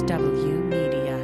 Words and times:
MSW 0.00 0.64
Media. 0.64 1.18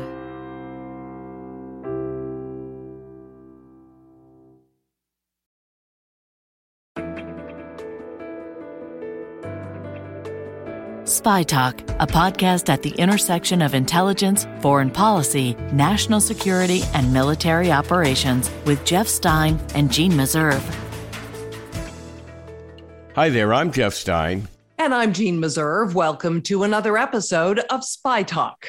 Spy 11.04 11.42
Talk, 11.44 11.80
a 12.00 12.06
podcast 12.06 12.68
at 12.68 12.82
the 12.82 12.90
intersection 12.90 13.62
of 13.62 13.74
intelligence, 13.74 14.46
foreign 14.60 14.90
policy, 14.90 15.54
national 15.72 16.20
security, 16.20 16.82
and 16.94 17.12
military 17.12 17.70
operations 17.72 18.50
with 18.64 18.84
Jeff 18.84 19.06
Stein 19.08 19.58
and 19.74 19.90
Jeanne 19.90 20.12
Meserve. 20.12 20.62
Hi 23.14 23.30
there, 23.30 23.54
I'm 23.54 23.72
Jeff 23.72 23.94
Stein. 23.94 24.48
And 24.86 24.94
I'm 24.94 25.12
Jeanne 25.12 25.40
Meserve. 25.40 25.94
Welcome 25.94 26.42
to 26.42 26.62
another 26.62 26.96
episode 26.96 27.58
of 27.58 27.82
Spy 27.82 28.22
Talk. 28.22 28.68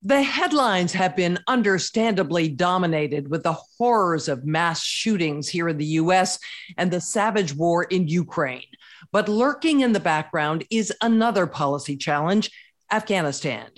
The 0.00 0.22
headlines 0.22 0.92
have 0.92 1.16
been 1.16 1.40
understandably 1.48 2.46
dominated 2.46 3.28
with 3.28 3.42
the 3.42 3.56
horrors 3.76 4.28
of 4.28 4.44
mass 4.44 4.84
shootings 4.84 5.48
here 5.48 5.68
in 5.68 5.78
the 5.78 5.98
US 5.98 6.38
and 6.76 6.92
the 6.92 7.00
savage 7.00 7.56
war 7.56 7.82
in 7.82 8.06
Ukraine. 8.06 8.68
But 9.10 9.28
lurking 9.28 9.80
in 9.80 9.90
the 9.90 9.98
background 9.98 10.64
is 10.70 10.92
another 11.00 11.48
policy 11.48 11.96
challenge 11.96 12.48
Afghanistan. 12.92 13.71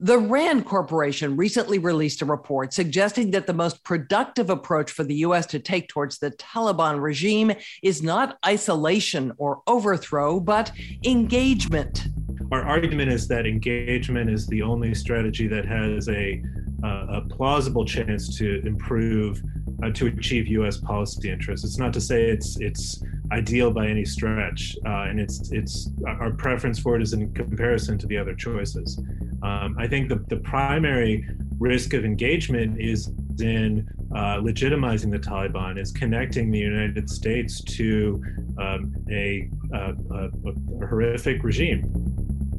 The 0.00 0.16
RAND 0.16 0.64
Corporation 0.64 1.36
recently 1.36 1.80
released 1.80 2.22
a 2.22 2.24
report 2.24 2.72
suggesting 2.72 3.32
that 3.32 3.48
the 3.48 3.52
most 3.52 3.82
productive 3.82 4.48
approach 4.48 4.92
for 4.92 5.02
the 5.02 5.16
U.S. 5.16 5.44
to 5.46 5.58
take 5.58 5.88
towards 5.88 6.18
the 6.18 6.30
Taliban 6.30 7.02
regime 7.02 7.50
is 7.82 8.00
not 8.00 8.38
isolation 8.46 9.32
or 9.38 9.60
overthrow, 9.66 10.38
but 10.38 10.70
engagement. 11.04 12.06
Our 12.52 12.62
argument 12.62 13.10
is 13.10 13.26
that 13.26 13.44
engagement 13.44 14.30
is 14.30 14.46
the 14.46 14.62
only 14.62 14.94
strategy 14.94 15.48
that 15.48 15.64
has 15.64 16.08
a, 16.08 16.44
uh, 16.84 17.06
a 17.14 17.20
plausible 17.22 17.84
chance 17.84 18.38
to 18.38 18.64
improve, 18.64 19.42
uh, 19.82 19.90
to 19.90 20.06
achieve 20.06 20.46
U.S. 20.46 20.76
policy 20.76 21.28
interests. 21.28 21.66
It's 21.66 21.78
not 21.78 21.92
to 21.94 22.00
say 22.00 22.30
it's 22.30 22.56
it's 22.60 23.02
ideal 23.32 23.70
by 23.70 23.86
any 23.86 24.04
stretch, 24.04 24.76
uh, 24.86 25.04
and 25.08 25.20
it's 25.20 25.50
it's 25.52 25.90
our 26.06 26.32
preference 26.32 26.78
for 26.78 26.96
it 26.96 27.02
is 27.02 27.12
in 27.12 27.32
comparison 27.34 27.98
to 27.98 28.06
the 28.06 28.16
other 28.16 28.34
choices. 28.34 28.98
Um, 29.42 29.76
I 29.78 29.86
think 29.86 30.08
the, 30.08 30.16
the 30.28 30.38
primary 30.38 31.26
risk 31.58 31.92
of 31.92 32.04
engagement 32.04 32.80
is 32.80 33.10
in 33.40 33.88
uh, 34.14 34.38
legitimizing 34.38 35.10
the 35.10 35.18
Taliban, 35.18 35.78
is 35.78 35.92
connecting 35.92 36.50
the 36.50 36.58
United 36.58 37.08
States 37.10 37.62
to 37.62 38.22
um, 38.58 38.94
a, 39.10 39.50
a, 39.72 39.94
a, 40.10 40.30
a 40.48 40.86
horrific 40.86 41.42
regime. 41.42 41.82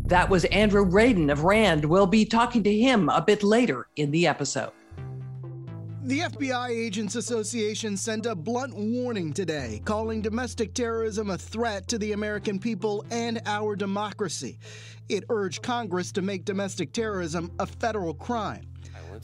That 0.05 0.29
was 0.29 0.45
Andrew 0.45 0.85
Radin 0.85 1.31
of 1.31 1.43
RAND. 1.43 1.85
We'll 1.85 2.07
be 2.07 2.25
talking 2.25 2.63
to 2.63 2.73
him 2.73 3.09
a 3.09 3.21
bit 3.21 3.43
later 3.43 3.87
in 3.95 4.11
the 4.11 4.27
episode. 4.27 4.71
The 6.09 6.21
FBI 6.21 6.69
Agents 6.69 7.13
Association 7.13 7.95
sent 7.95 8.25
a 8.25 8.33
blunt 8.33 8.73
warning 8.75 9.31
today, 9.31 9.79
calling 9.85 10.23
domestic 10.23 10.73
terrorism 10.73 11.29
a 11.29 11.37
threat 11.37 11.87
to 11.89 11.99
the 11.99 12.13
American 12.13 12.57
people 12.57 13.05
and 13.11 13.39
our 13.45 13.75
democracy. 13.75 14.57
It 15.07 15.25
urged 15.29 15.61
Congress 15.61 16.11
to 16.13 16.23
make 16.23 16.45
domestic 16.45 16.93
terrorism 16.93 17.51
a 17.59 17.67
federal 17.67 18.15
crime. 18.15 18.65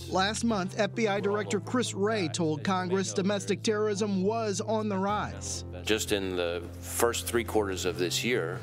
Last 0.09 0.43
month, 0.43 0.77
FBI 0.77 1.23
Director 1.23 1.59
Chris 1.59 1.95
Wray 1.95 2.27
told 2.27 2.63
Congress 2.63 3.13
domestic 3.13 3.63
terrorism 3.63 4.21
was 4.21 4.61
on 4.61 4.87
the 4.87 4.97
rise. 4.99 5.65
Just 5.85 6.11
in 6.11 6.35
the 6.35 6.61
first 6.81 7.25
three 7.25 7.43
quarters 7.43 7.85
of 7.85 7.97
this 7.97 8.23
year, 8.23 8.59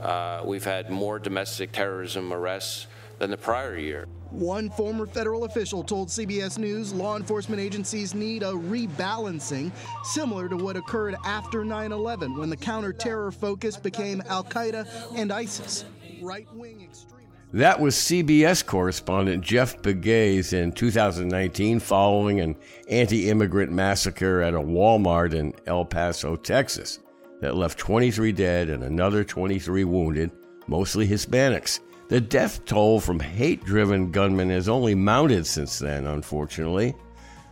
uh, 0.00 0.40
we've 0.44 0.62
had 0.62 0.88
more 0.88 1.18
domestic 1.18 1.72
terrorism 1.72 2.32
arrests 2.32 2.86
than 3.18 3.32
the 3.32 3.36
prior 3.36 3.76
year. 3.76 4.06
One 4.36 4.68
former 4.68 5.06
federal 5.06 5.44
official 5.44 5.82
told 5.82 6.08
CBS 6.08 6.58
News 6.58 6.92
law 6.92 7.16
enforcement 7.16 7.58
agencies 7.58 8.14
need 8.14 8.42
a 8.42 8.52
rebalancing, 8.52 9.72
similar 10.04 10.46
to 10.50 10.58
what 10.58 10.76
occurred 10.76 11.16
after 11.24 11.64
9 11.64 11.90
11 11.90 12.36
when 12.36 12.50
the 12.50 12.56
counter-terror 12.56 13.32
focus 13.32 13.78
became 13.78 14.22
Al 14.28 14.44
Qaeda 14.44 14.86
and 15.16 15.32
ISIS. 15.32 15.86
Right 16.20 16.46
wing. 16.52 16.86
That 17.54 17.80
was 17.80 17.94
CBS 17.94 18.66
correspondent 18.66 19.42
Jeff 19.42 19.80
Pegues 19.80 20.52
in 20.52 20.72
2019 20.72 21.80
following 21.80 22.40
an 22.40 22.56
anti 22.90 23.30
immigrant 23.30 23.72
massacre 23.72 24.42
at 24.42 24.52
a 24.52 24.60
Walmart 24.60 25.32
in 25.32 25.54
El 25.66 25.86
Paso, 25.86 26.36
Texas, 26.36 26.98
that 27.40 27.56
left 27.56 27.78
23 27.78 28.32
dead 28.32 28.68
and 28.68 28.82
another 28.82 29.24
23 29.24 29.84
wounded, 29.84 30.30
mostly 30.66 31.08
Hispanics. 31.08 31.80
The 32.08 32.20
death 32.20 32.64
toll 32.64 33.00
from 33.00 33.18
hate 33.18 33.64
driven 33.64 34.12
gunmen 34.12 34.50
has 34.50 34.68
only 34.68 34.94
mounted 34.94 35.44
since 35.44 35.80
then, 35.80 36.06
unfortunately. 36.06 36.94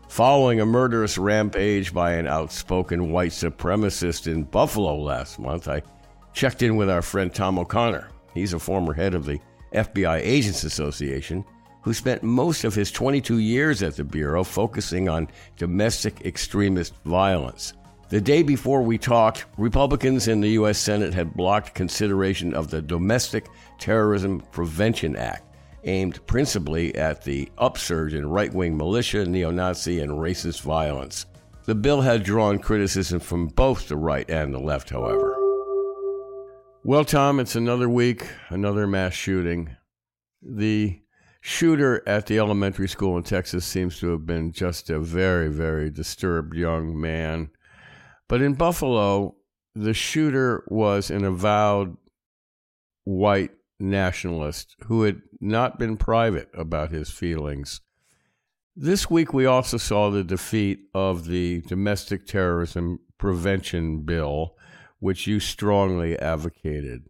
Following 0.09 0.61
a 0.61 0.67
murderous 0.67 1.19
rampage 1.19 1.93
by 1.93 2.13
an 2.13 2.29
outspoken 2.29 3.11
white 3.11 3.33
supremacist 3.33 4.29
in 4.33 4.45
Buffalo 4.45 4.97
last 4.97 5.41
month, 5.41 5.67
I 5.67 5.83
checked 6.35 6.63
in 6.63 6.77
with 6.77 6.89
our 6.89 7.03
friend 7.03 7.35
Tom 7.35 7.59
O'Connor. 7.59 8.11
He's 8.33 8.53
a 8.53 8.61
former 8.61 8.93
head 8.93 9.15
of 9.15 9.25
the 9.25 9.41
FBI 9.73 10.21
Agents 10.21 10.63
Association 10.63 11.45
who 11.83 11.93
spent 11.93 12.23
most 12.23 12.63
of 12.63 12.77
his 12.77 12.93
22 12.93 13.41
years 13.41 13.83
at 13.83 13.97
the 13.97 14.05
Bureau 14.05 14.45
focusing 14.45 15.09
on 15.09 15.29
domestic 15.57 16.25
extremist 16.25 16.95
violence. 17.05 17.73
The 18.11 18.21
day 18.21 18.43
before 18.43 18.83
we 18.83 18.99
talked, 18.99 19.47
Republicans 19.59 20.29
in 20.29 20.41
the 20.41 20.51
U.S. 20.51 20.79
Senate 20.79 21.13
had 21.13 21.35
blocked 21.35 21.75
consideration 21.75 22.55
of 22.55 22.71
the 22.71 22.81
Domestic 22.81 23.47
Terrorism 23.79 24.41
Prevention 24.53 25.17
Act, 25.17 25.57
aimed 25.85 26.25
principally 26.27 26.95
at 26.95 27.23
the 27.25 27.49
upsurge 27.59 28.15
in 28.15 28.27
right 28.27 28.53
wing 28.53 28.77
militia, 28.77 29.25
neo 29.27 29.51
Nazi, 29.51 30.01
and 30.01 30.13
racist 30.13 30.63
violence. 30.63 31.27
The 31.67 31.75
bill 31.75 32.03
had 32.03 32.23
drawn 32.23 32.59
criticism 32.59 33.21
from 33.21 33.49
both 33.49 33.89
the 33.89 33.97
right 33.97 34.29
and 34.29 34.53
the 34.53 34.59
left, 34.59 34.91
however. 34.91 35.37
Well, 36.85 37.05
Tom, 37.07 37.41
it's 37.41 37.57
another 37.57 37.89
week, 37.89 38.27
another 38.51 38.87
mass 38.87 39.15
shooting. 39.15 39.77
The 40.43 41.01
shooter 41.41 42.03
at 42.07 42.27
the 42.27 42.39
elementary 42.39 42.89
school 42.89 43.17
in 43.17 43.23
Texas 43.23 43.65
seems 43.65 43.99
to 44.01 44.09
have 44.09 44.27
been 44.27 44.53
just 44.53 44.91
a 44.91 44.99
very, 44.99 45.49
very 45.49 45.91
disturbed 45.91 46.55
young 46.55 47.01
man. 47.01 47.51
But 48.29 48.43
in 48.43 48.55
Buffalo, 48.55 49.37
the 49.75 49.95
shooter 49.95 50.65
was 50.69 51.11
an 51.11 51.25
avowed 51.25 51.97
white 53.05 53.53
nationalist 53.79 54.77
who 54.87 55.03
had 55.03 55.23
not 55.41 55.79
been 55.79 55.97
private 55.97 56.49
about 56.55 56.91
his 56.91 57.11
feelings. 57.11 57.81
This 58.77 59.09
week, 59.09 59.33
we 59.33 59.47
also 59.47 59.77
saw 59.77 60.11
the 60.11 60.25
defeat 60.25 60.81
of 60.95 61.27
the 61.27 61.61
Domestic 61.63 62.27
Terrorism 62.27 63.01
Prevention 63.19 64.03
Bill, 64.03 64.57
which 64.99 65.27
you 65.27 65.39
strongly 65.39 66.19
advocated. 66.19 67.05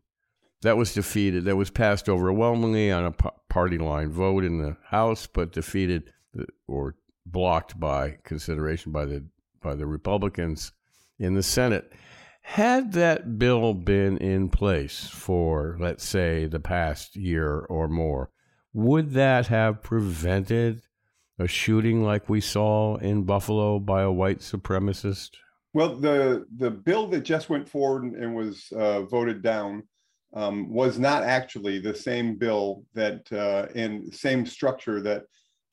That 0.63 0.77
was 0.77 0.95
defeated. 0.95 1.45
That 1.45 1.57
was 1.57 1.71
passed 1.71 2.09
overwhelmingly 2.09 2.91
on 2.91 3.05
a 3.05 3.13
party 3.49 3.79
line 3.79 4.11
vote 4.11 4.45
in 4.45 4.59
the 4.59 4.77
House, 4.89 5.27
but 5.27 5.53
defeated 5.53 6.13
or 6.67 6.97
blocked 7.27 7.79
by 7.79 8.19
consideration 8.25 8.93
by 8.93 9.05
the 9.05 9.27
by 9.63 9.75
the 9.75 9.87
Republicans 9.87 10.73
in 11.19 11.35
the 11.35 11.43
Senate. 11.43 11.93
Had 12.47 12.93
that 12.93 13.39
bill 13.39 13.73
been 13.73 14.19
in 14.19 14.51
place 14.51 15.09
for, 15.09 15.77
let's 15.81 16.05
say, 16.05 16.45
the 16.45 16.61
past 16.61 17.17
year 17.17 17.61
or 17.61 17.89
more, 17.89 18.31
would 18.75 19.13
that 19.13 19.47
have 19.47 19.83
prevented 19.83 20.83
a 21.39 21.49
shooting 21.49 22.05
like 22.05 22.29
we 22.29 22.43
saw 22.43 22.97
in 22.97 23.25
Buffalo 23.25 23.79
by 23.79 24.03
a 24.03 24.13
white 24.13 24.39
supremacist? 24.39 25.31
Well, 25.73 25.97
the 25.97 26.47
the 26.59 26.71
bill 26.71 27.09
that 27.09 27.23
just 27.23 27.49
went 27.49 27.69
forward 27.69 28.05
and 28.13 28.37
was 28.37 28.71
uh, 28.77 29.03
voted 29.03 29.43
down 29.43 29.83
um, 30.35 30.71
was 30.71 30.99
not 30.99 31.25
actually 31.25 31.79
the 31.81 31.95
same 31.95 32.37
bill 32.37 32.85
that 32.95 33.27
uh, 33.33 33.67
and 33.75 34.15
same 34.15 34.45
structure 34.45 35.01
that 35.01 35.25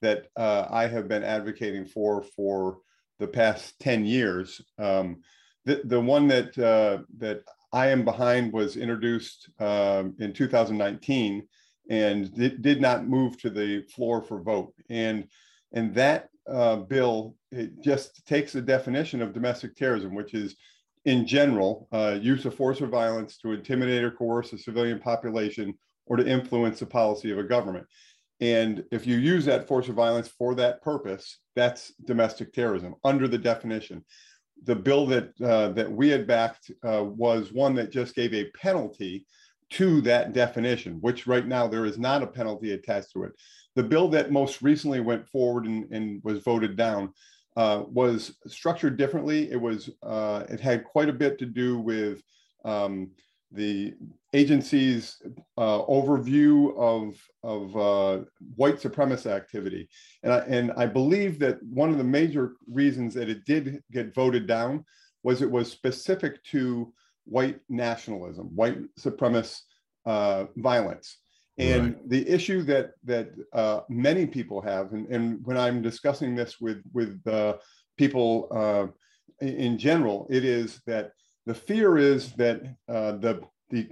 that 0.01 0.27
uh, 0.37 0.67
I 0.71 0.87
have 0.87 1.09
been 1.09 1.23
advocating 1.23 1.85
for 1.85 2.23
for 2.23 2.79
the 3.19 3.27
past 3.27 3.77
ten 3.79 4.05
years. 4.05 4.61
Um, 4.79 5.21
the 5.65 5.81
the 5.85 5.99
one 5.99 6.27
that 6.27 6.57
uh, 6.57 7.03
that 7.17 7.43
I 7.73 7.87
am 7.87 8.03
behind 8.03 8.51
was 8.51 8.77
introduced 8.77 9.49
um, 9.59 10.15
in 10.19 10.33
2019 10.33 11.47
and 11.89 12.31
it 12.37 12.61
did 12.61 12.81
not 12.81 13.07
move 13.07 13.37
to 13.41 13.49
the 13.49 13.83
floor 13.93 14.21
for 14.21 14.41
vote. 14.41 14.73
And 14.89 15.27
and 15.73 15.93
that 15.95 16.29
uh, 16.49 16.77
bill 16.77 17.35
it 17.51 17.81
just 17.83 18.25
takes 18.25 18.53
the 18.53 18.61
definition 18.61 19.21
of 19.21 19.33
domestic 19.33 19.75
terrorism, 19.75 20.15
which 20.15 20.33
is 20.33 20.55
in 21.05 21.25
general 21.25 21.87
uh, 21.91 22.17
use 22.21 22.45
of 22.45 22.55
force 22.55 22.81
or 22.81 22.87
violence 22.87 23.37
to 23.37 23.51
intimidate 23.51 24.03
or 24.03 24.11
coerce 24.11 24.53
a 24.53 24.57
civilian 24.57 24.99
population 24.99 25.73
or 26.05 26.15
to 26.15 26.27
influence 26.27 26.79
the 26.79 26.85
policy 26.85 27.31
of 27.31 27.37
a 27.37 27.43
government. 27.43 27.85
And 28.39 28.83
if 28.91 29.05
you 29.05 29.17
use 29.17 29.45
that 29.45 29.67
force 29.67 29.87
or 29.87 29.93
violence 29.93 30.27
for 30.27 30.55
that 30.55 30.81
purpose, 30.81 31.39
that's 31.55 31.93
domestic 32.05 32.53
terrorism 32.53 32.95
under 33.03 33.27
the 33.27 33.37
definition 33.37 34.03
the 34.63 34.75
bill 34.75 35.05
that 35.07 35.33
uh, 35.41 35.69
that 35.69 35.91
we 35.91 36.09
had 36.09 36.27
backed 36.27 36.71
uh, 36.87 37.03
was 37.03 37.51
one 37.51 37.75
that 37.75 37.91
just 37.91 38.15
gave 38.15 38.33
a 38.33 38.49
penalty 38.51 39.25
to 39.71 40.01
that 40.01 40.33
definition, 40.33 40.95
which 41.01 41.27
right 41.27 41.47
now 41.47 41.67
there 41.67 41.85
is 41.85 41.97
not 41.97 42.23
a 42.23 42.27
penalty 42.27 42.73
attached 42.73 43.11
to 43.13 43.23
it. 43.23 43.31
The 43.75 43.83
bill 43.83 44.09
that 44.09 44.31
most 44.31 44.61
recently 44.61 44.99
went 44.99 45.27
forward 45.27 45.65
and, 45.65 45.89
and 45.91 46.21
was 46.23 46.39
voted 46.39 46.75
down 46.75 47.13
uh, 47.55 47.83
was 47.87 48.37
structured 48.47 48.97
differently. 48.97 49.51
It 49.51 49.59
was 49.59 49.89
uh, 50.03 50.43
it 50.49 50.59
had 50.59 50.83
quite 50.83 51.09
a 51.09 51.13
bit 51.13 51.39
to 51.39 51.45
do 51.45 51.79
with 51.79 52.21
um, 52.63 53.11
the 53.51 53.93
agency's 54.33 55.21
uh, 55.57 55.81
overview 55.83 56.75
of 56.77 57.21
of 57.43 57.75
uh, 57.75 58.23
white 58.55 58.77
supremacist 58.77 59.25
activity, 59.25 59.89
and 60.23 60.33
I, 60.33 60.39
and 60.39 60.71
I 60.77 60.85
believe 60.85 61.39
that 61.39 61.61
one 61.63 61.89
of 61.89 61.97
the 61.97 62.03
major 62.03 62.53
reasons 62.67 63.13
that 63.15 63.29
it 63.29 63.45
did 63.45 63.81
get 63.91 64.15
voted 64.15 64.47
down 64.47 64.85
was 65.23 65.41
it 65.41 65.51
was 65.51 65.71
specific 65.71 66.43
to 66.45 66.93
white 67.25 67.59
nationalism, 67.69 68.47
white 68.55 68.77
supremacist 68.99 69.61
uh, 70.05 70.45
violence. 70.57 71.17
And 71.57 71.93
right. 71.95 72.09
the 72.09 72.29
issue 72.29 72.63
that 72.63 72.91
that 73.03 73.29
uh, 73.53 73.81
many 73.89 74.25
people 74.25 74.61
have, 74.61 74.93
and, 74.93 75.07
and 75.07 75.45
when 75.45 75.57
I'm 75.57 75.81
discussing 75.81 76.35
this 76.35 76.59
with 76.59 76.81
with 76.93 77.21
uh, 77.27 77.57
people 77.97 78.47
uh, 78.51 78.87
in 79.45 79.77
general, 79.77 80.27
it 80.29 80.45
is 80.45 80.81
that 80.87 81.11
the 81.45 81.55
fear 81.55 81.97
is 81.97 82.33
that 82.33 82.61
uh, 82.87 83.13
the 83.13 83.41
the 83.69 83.89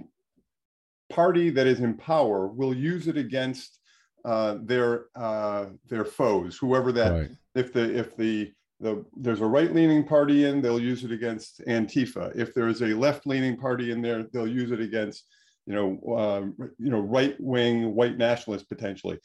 party 1.08 1.50
that 1.50 1.66
is 1.66 1.80
in 1.80 1.94
power 1.94 2.46
will 2.46 2.74
use 2.74 3.08
it 3.08 3.16
against 3.16 3.80
uh, 4.24 4.58
their 4.62 5.06
uh, 5.16 5.66
their 5.88 6.04
foes, 6.04 6.56
whoever 6.56 6.92
that. 6.92 7.12
Right. 7.12 7.30
If 7.54 7.72
the 7.72 7.98
if 7.98 8.16
the 8.16 8.52
the, 8.80 9.04
there's 9.14 9.42
a 9.42 9.46
right-leaning 9.46 10.04
party 10.04 10.46
in, 10.46 10.62
they'll 10.62 10.80
use 10.80 11.04
it 11.04 11.12
against 11.12 11.60
Antifa. 11.66 12.34
If 12.34 12.54
there 12.54 12.66
is 12.68 12.80
a 12.80 12.86
left-leaning 12.86 13.58
party 13.58 13.90
in 13.90 14.00
there, 14.00 14.22
they'll 14.32 14.48
use 14.48 14.70
it 14.70 14.80
against, 14.80 15.26
you 15.66 15.74
know, 15.74 16.14
uh, 16.16 16.64
you 16.78 16.90
know, 16.90 17.00
right-wing 17.00 17.94
white 17.94 18.16
nationalists 18.16 18.64
potentially. 18.64 19.18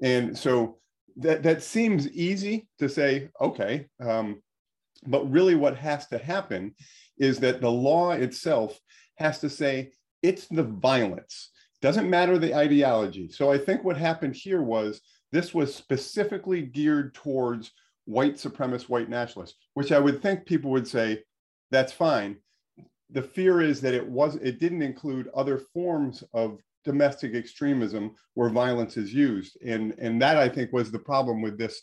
And 0.00 0.38
so 0.38 0.78
that 1.16 1.42
that 1.42 1.62
seems 1.62 2.08
easy 2.10 2.68
to 2.78 2.88
say, 2.88 3.30
okay, 3.40 3.88
um, 4.00 4.42
but 5.06 5.30
really, 5.30 5.54
what 5.54 5.76
has 5.76 6.06
to 6.08 6.18
happen 6.18 6.74
is 7.18 7.38
that 7.40 7.60
the 7.60 7.70
law 7.70 8.12
itself 8.12 8.78
has 9.16 9.38
to 9.40 9.50
say 9.50 9.92
it's 10.22 10.46
the 10.48 10.62
violence. 10.62 11.50
Doesn't 11.82 12.10
matter 12.10 12.38
the 12.38 12.54
ideology. 12.54 13.28
So 13.30 13.50
I 13.50 13.58
think 13.58 13.84
what 13.84 13.96
happened 13.96 14.34
here 14.34 14.62
was 14.62 15.00
this 15.32 15.54
was 15.54 15.74
specifically 15.74 16.62
geared 16.62 17.14
towards 17.14 17.72
white 18.04 18.34
supremacist 18.34 18.88
white 18.88 19.08
nationalists, 19.08 19.56
which 19.74 19.92
I 19.92 19.98
would 19.98 20.20
think 20.20 20.44
people 20.44 20.70
would 20.72 20.88
say, 20.88 21.22
that's 21.70 21.92
fine. 21.92 22.36
The 23.10 23.22
fear 23.22 23.60
is 23.60 23.80
that 23.80 23.94
it 23.94 24.06
was 24.06 24.36
it 24.36 24.60
didn't 24.60 24.82
include 24.82 25.28
other 25.34 25.58
forms 25.72 26.22
of 26.34 26.58
domestic 26.84 27.34
extremism 27.34 28.14
where 28.34 28.48
violence 28.50 28.96
is 28.96 29.12
used. 29.12 29.58
And 29.64 29.94
and 29.98 30.20
that 30.22 30.36
I 30.36 30.48
think 30.48 30.72
was 30.72 30.90
the 30.90 30.98
problem 30.98 31.42
with 31.42 31.58
this 31.58 31.80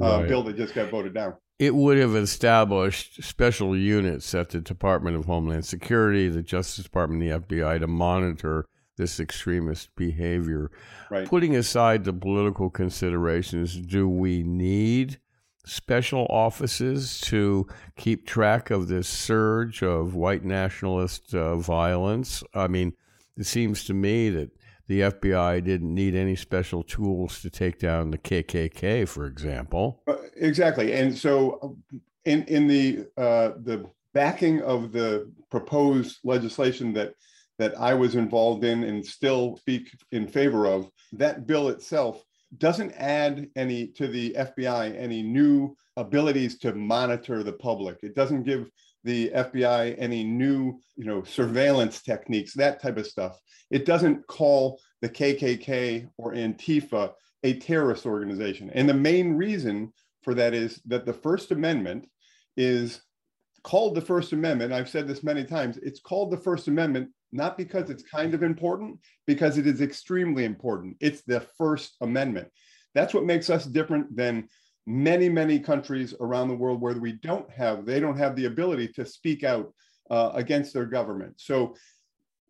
uh, 0.00 0.20
right. 0.20 0.28
bill 0.28 0.42
that 0.44 0.56
just 0.56 0.74
got 0.74 0.90
voted 0.90 1.14
down. 1.14 1.34
It 1.58 1.74
would 1.74 1.98
have 1.98 2.16
established 2.16 3.22
special 3.22 3.76
units 3.76 4.34
at 4.34 4.48
the 4.50 4.60
Department 4.60 5.16
of 5.16 5.26
Homeland 5.26 5.66
Security, 5.66 6.28
the 6.28 6.42
Justice 6.42 6.84
Department, 6.84 7.20
the 7.20 7.56
FBI 7.56 7.80
to 7.80 7.86
monitor 7.86 8.66
this 8.96 9.20
extremist 9.20 9.90
behavior. 9.96 10.70
Right. 11.10 11.26
Putting 11.26 11.56
aside 11.56 12.04
the 12.04 12.12
political 12.12 12.70
considerations, 12.70 13.76
do 13.76 14.08
we 14.08 14.42
need 14.42 15.18
special 15.66 16.26
offices 16.30 17.20
to 17.20 17.66
keep 17.96 18.26
track 18.26 18.70
of 18.70 18.88
this 18.88 19.08
surge 19.08 19.82
of 19.82 20.14
white 20.14 20.44
nationalist 20.44 21.34
uh, 21.34 21.56
violence? 21.56 22.42
I 22.54 22.68
mean, 22.68 22.94
it 23.36 23.44
seems 23.44 23.84
to 23.84 23.94
me 23.94 24.30
that 24.30 24.50
the 24.90 25.02
FBI 25.02 25.62
didn't 25.62 25.94
need 25.94 26.16
any 26.16 26.34
special 26.34 26.82
tools 26.82 27.40
to 27.42 27.48
take 27.48 27.78
down 27.78 28.10
the 28.10 28.18
KKK, 28.18 29.06
for 29.06 29.24
example. 29.24 30.02
Uh, 30.08 30.16
exactly, 30.34 30.94
and 30.94 31.16
so 31.16 31.78
in 32.24 32.42
in 32.46 32.66
the 32.66 33.06
uh, 33.16 33.52
the 33.62 33.88
backing 34.14 34.60
of 34.62 34.90
the 34.90 35.30
proposed 35.48 36.18
legislation 36.24 36.92
that 36.94 37.14
that 37.60 37.78
I 37.78 37.94
was 37.94 38.16
involved 38.16 38.64
in 38.64 38.82
and 38.82 39.06
still 39.06 39.58
speak 39.58 39.96
in 40.10 40.26
favor 40.26 40.66
of, 40.66 40.90
that 41.12 41.46
bill 41.46 41.68
itself 41.68 42.24
doesn't 42.58 42.90
add 42.96 43.48
any 43.54 43.86
to 43.86 44.08
the 44.08 44.34
FBI 44.36 44.98
any 44.98 45.22
new 45.22 45.76
abilities 45.96 46.58
to 46.58 46.74
monitor 46.74 47.44
the 47.44 47.52
public. 47.52 47.98
It 48.02 48.16
doesn't 48.16 48.42
give 48.42 48.68
the 49.04 49.30
FBI 49.30 49.96
any 49.98 50.24
new, 50.24 50.78
you 50.96 51.04
know, 51.04 51.22
surveillance 51.22 52.02
techniques, 52.02 52.54
that 52.54 52.80
type 52.80 52.96
of 52.96 53.06
stuff. 53.06 53.38
It 53.70 53.86
doesn't 53.86 54.26
call 54.26 54.80
the 55.00 55.08
KKK 55.08 56.08
or 56.18 56.32
Antifa 56.34 57.12
a 57.42 57.58
terrorist 57.58 58.04
organization. 58.04 58.70
And 58.74 58.88
the 58.88 58.94
main 58.94 59.34
reason 59.34 59.92
for 60.22 60.34
that 60.34 60.52
is 60.52 60.80
that 60.86 61.06
the 61.06 61.12
First 61.12 61.50
Amendment 61.50 62.06
is 62.56 63.00
called 63.62 63.94
the 63.94 64.02
First 64.02 64.32
Amendment. 64.32 64.72
I've 64.72 64.88
said 64.88 65.08
this 65.08 65.22
many 65.22 65.44
times. 65.44 65.78
It's 65.78 66.00
called 66.00 66.30
the 66.30 66.36
First 66.36 66.68
Amendment 66.68 67.10
not 67.32 67.56
because 67.56 67.90
it's 67.90 68.02
kind 68.02 68.34
of 68.34 68.42
important, 68.42 68.98
because 69.26 69.58
it 69.58 69.66
is 69.66 69.80
extremely 69.80 70.44
important. 70.44 70.96
It's 71.00 71.22
the 71.22 71.40
First 71.58 71.96
Amendment. 72.00 72.48
That's 72.94 73.14
what 73.14 73.24
makes 73.24 73.50
us 73.50 73.64
different 73.66 74.16
than 74.16 74.48
many, 74.86 75.28
many 75.28 75.58
countries 75.58 76.14
around 76.20 76.48
the 76.48 76.56
world 76.56 76.80
where 76.80 76.98
we 76.98 77.12
don't 77.12 77.50
have, 77.50 77.84
they 77.84 78.00
don't 78.00 78.16
have 78.16 78.36
the 78.36 78.46
ability 78.46 78.88
to 78.88 79.04
speak 79.04 79.44
out 79.44 79.72
uh, 80.10 80.30
against 80.34 80.72
their 80.72 80.86
government. 80.86 81.34
So 81.36 81.76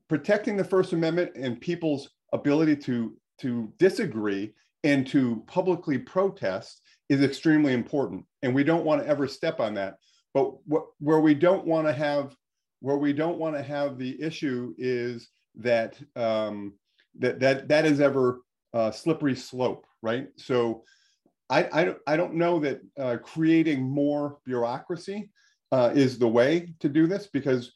protecting 0.08 0.56
the 0.56 0.64
First 0.64 0.92
Amendment 0.92 1.32
and 1.34 1.60
people's 1.60 2.10
ability 2.32 2.76
to, 2.76 3.16
to 3.40 3.72
disagree 3.78 4.54
and 4.84 5.06
to 5.08 5.44
publicly 5.46 5.98
protest 5.98 6.80
is 7.08 7.22
extremely 7.22 7.72
important. 7.72 8.24
And 8.42 8.54
we 8.54 8.64
don't 8.64 8.84
want 8.84 9.02
to 9.02 9.08
ever 9.08 9.26
step 9.26 9.60
on 9.60 9.74
that. 9.74 9.96
But 10.32 10.52
wh- 10.72 10.88
where 11.02 11.20
we 11.20 11.34
don't 11.34 11.66
want 11.66 11.86
to 11.86 11.92
have 11.92 12.34
where 12.80 12.96
we 12.96 13.12
don't 13.12 13.38
want 13.38 13.54
to 13.56 13.62
have 13.62 13.98
the 13.98 14.20
issue 14.22 14.74
is 14.78 15.28
that 15.56 16.00
um, 16.16 16.74
that 17.18 17.40
that 17.40 17.68
that 17.68 17.84
is 17.84 18.00
ever 18.00 18.40
a 18.72 18.92
slippery 18.92 19.36
slope, 19.36 19.86
right? 20.02 20.28
So 20.36 20.84
I 21.50 21.64
I, 21.72 21.94
I 22.06 22.16
don't 22.16 22.34
know 22.34 22.58
that 22.60 22.80
uh, 22.98 23.16
creating 23.22 23.82
more 23.82 24.38
bureaucracy 24.46 25.30
uh, 25.72 25.90
is 25.94 26.18
the 26.18 26.28
way 26.28 26.74
to 26.80 26.88
do 26.88 27.06
this 27.06 27.26
because 27.26 27.72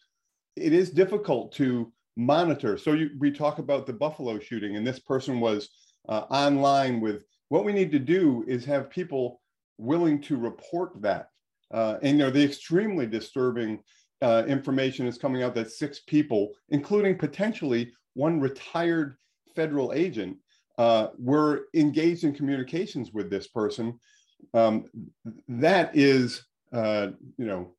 it 0.57 0.73
is 0.73 0.91
difficult 0.91 1.53
to 1.53 1.93
monitor. 2.17 2.79
So 2.79 2.93
you, 2.93 3.11
we 3.19 3.31
talk 3.31 3.59
about 3.59 3.87
the 3.87 3.93
Buffalo 3.93 4.39
shooting, 4.39 4.77
and 4.77 4.87
this 4.87 5.01
person 5.01 5.41
was 5.41 5.69
uh, 6.09 6.23
online 6.31 7.01
with. 7.01 7.25
What 7.51 7.65
we 7.65 7.73
need 7.73 7.93
to 7.93 7.99
do 7.99 8.45
is 8.49 8.65
have 8.65 8.91
people 8.91 9.41
willing 9.77 10.21
to 10.23 10.37
report 10.37 11.03
that, 11.03 11.29
uh, 11.73 11.99
and 12.03 12.19
you 12.19 12.25
know 12.25 12.31
the 12.31 12.43
extremely 12.43 13.07
disturbing 13.07 13.81
uh, 14.23 14.45
information 14.49 15.07
is 15.07 15.19
coming 15.19 15.43
out 15.43 15.55
that 15.55 15.71
six 15.71 16.01
people, 16.07 16.53
including 16.71 17.19
potentially 17.19 17.93
one 18.15 18.41
retired 18.41 19.17
federal 19.55 19.93
agent, 19.93 20.37
uh, 20.79 21.09
were 21.19 21.67
engaged 21.75 22.25
in 22.25 22.35
communications 22.35 23.13
with 23.13 23.31
this 23.31 23.49
person. 23.49 23.99
Um, 24.53 24.87
that 25.49 25.97
is, 25.97 26.45
uh, 26.73 27.09
you 27.39 27.47
know, 27.47 27.75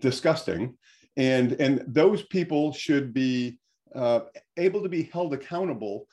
disgusting, 0.00 0.76
and 1.16 1.52
and 1.52 1.84
those 1.86 2.22
people 2.24 2.72
should 2.72 3.14
be 3.14 3.58
uh, 3.94 4.20
able 4.56 4.82
to 4.82 4.88
be 4.88 5.04
held 5.04 5.34
accountable 5.34 6.06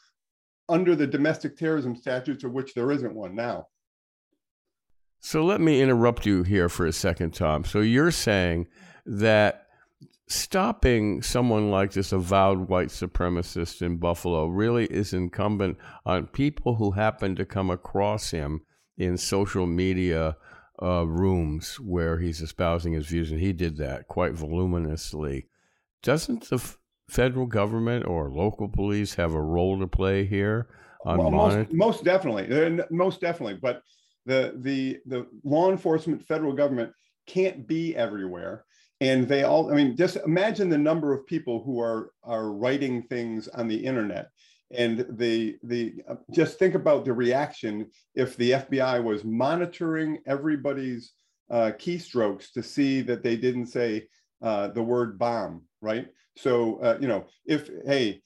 under 0.69 0.95
the 0.95 1.07
domestic 1.07 1.57
terrorism 1.57 1.95
statutes, 1.95 2.43
of 2.43 2.51
which 2.51 2.73
there 2.73 2.91
isn't 2.91 3.13
one 3.13 3.35
now. 3.35 3.67
So 5.19 5.43
let 5.43 5.59
me 5.59 5.81
interrupt 5.81 6.25
you 6.25 6.43
here 6.43 6.69
for 6.69 6.85
a 6.85 6.93
second, 6.93 7.33
Tom. 7.33 7.63
So 7.63 7.79
you're 7.79 8.11
saying 8.11 8.67
that 9.05 9.66
stopping 10.27 11.21
someone 11.21 11.71
like 11.71 11.93
this 11.93 12.11
avowed 12.11 12.67
white 12.67 12.89
supremacist 12.89 13.81
in 13.81 13.97
Buffalo 13.97 14.47
really 14.47 14.85
is 14.85 15.13
incumbent 15.13 15.77
on 16.05 16.27
people 16.27 16.75
who 16.75 16.91
happen 16.91 17.35
to 17.35 17.45
come 17.45 17.69
across 17.69 18.31
him 18.31 18.61
in 18.97 19.17
social 19.17 19.65
media 19.65 20.35
uh, 20.81 21.07
rooms 21.07 21.79
where 21.79 22.19
he's 22.19 22.41
espousing 22.41 22.93
his 22.93 23.07
views, 23.07 23.31
and 23.31 23.39
he 23.39 23.53
did 23.53 23.77
that 23.77 24.07
quite 24.07 24.33
voluminously. 24.33 25.47
Doesn't 26.03 26.49
the 26.49 26.57
f- 26.57 26.77
federal 27.09 27.45
government 27.45 28.05
or 28.05 28.29
local 28.29 28.67
police 28.67 29.15
have 29.15 29.33
a 29.33 29.41
role 29.41 29.79
to 29.79 29.87
play 29.87 30.25
here? 30.25 30.67
well, 31.05 31.31
most, 31.31 31.71
most 31.71 32.03
definitely, 32.03 32.83
most 32.91 33.21
definitely. 33.21 33.57
But 33.61 33.81
the 34.25 34.53
the 34.57 34.99
the 35.05 35.25
law 35.43 35.71
enforcement, 35.71 36.27
federal 36.27 36.53
government 36.53 36.91
can't 37.25 37.65
be 37.65 37.95
everywhere 37.95 38.65
and 39.01 39.27
they 39.27 39.43
all 39.43 39.71
i 39.71 39.75
mean 39.75 39.95
just 39.95 40.17
imagine 40.17 40.69
the 40.69 40.77
number 40.77 41.13
of 41.13 41.25
people 41.25 41.63
who 41.63 41.79
are 41.79 42.11
are 42.23 42.51
writing 42.51 43.03
things 43.03 43.47
on 43.49 43.67
the 43.67 43.75
internet 43.75 44.29
and 44.71 45.05
the 45.17 45.57
the 45.63 45.95
uh, 46.09 46.15
just 46.31 46.59
think 46.59 46.75
about 46.75 47.05
the 47.05 47.13
reaction 47.13 47.89
if 48.15 48.35
the 48.37 48.51
fbi 48.51 49.03
was 49.03 49.23
monitoring 49.23 50.19
everybody's 50.25 51.13
uh, 51.49 51.71
keystrokes 51.77 52.51
to 52.51 52.61
see 52.61 53.01
that 53.01 53.23
they 53.23 53.37
didn't 53.37 53.67
say 53.67 54.05
uh, 54.41 54.67
the 54.69 54.83
word 54.83 55.17
bomb 55.17 55.63
right 55.81 56.07
so 56.35 56.77
uh, 56.81 56.97
you 56.99 57.07
know 57.07 57.25
if 57.45 57.69
hey 57.85 58.21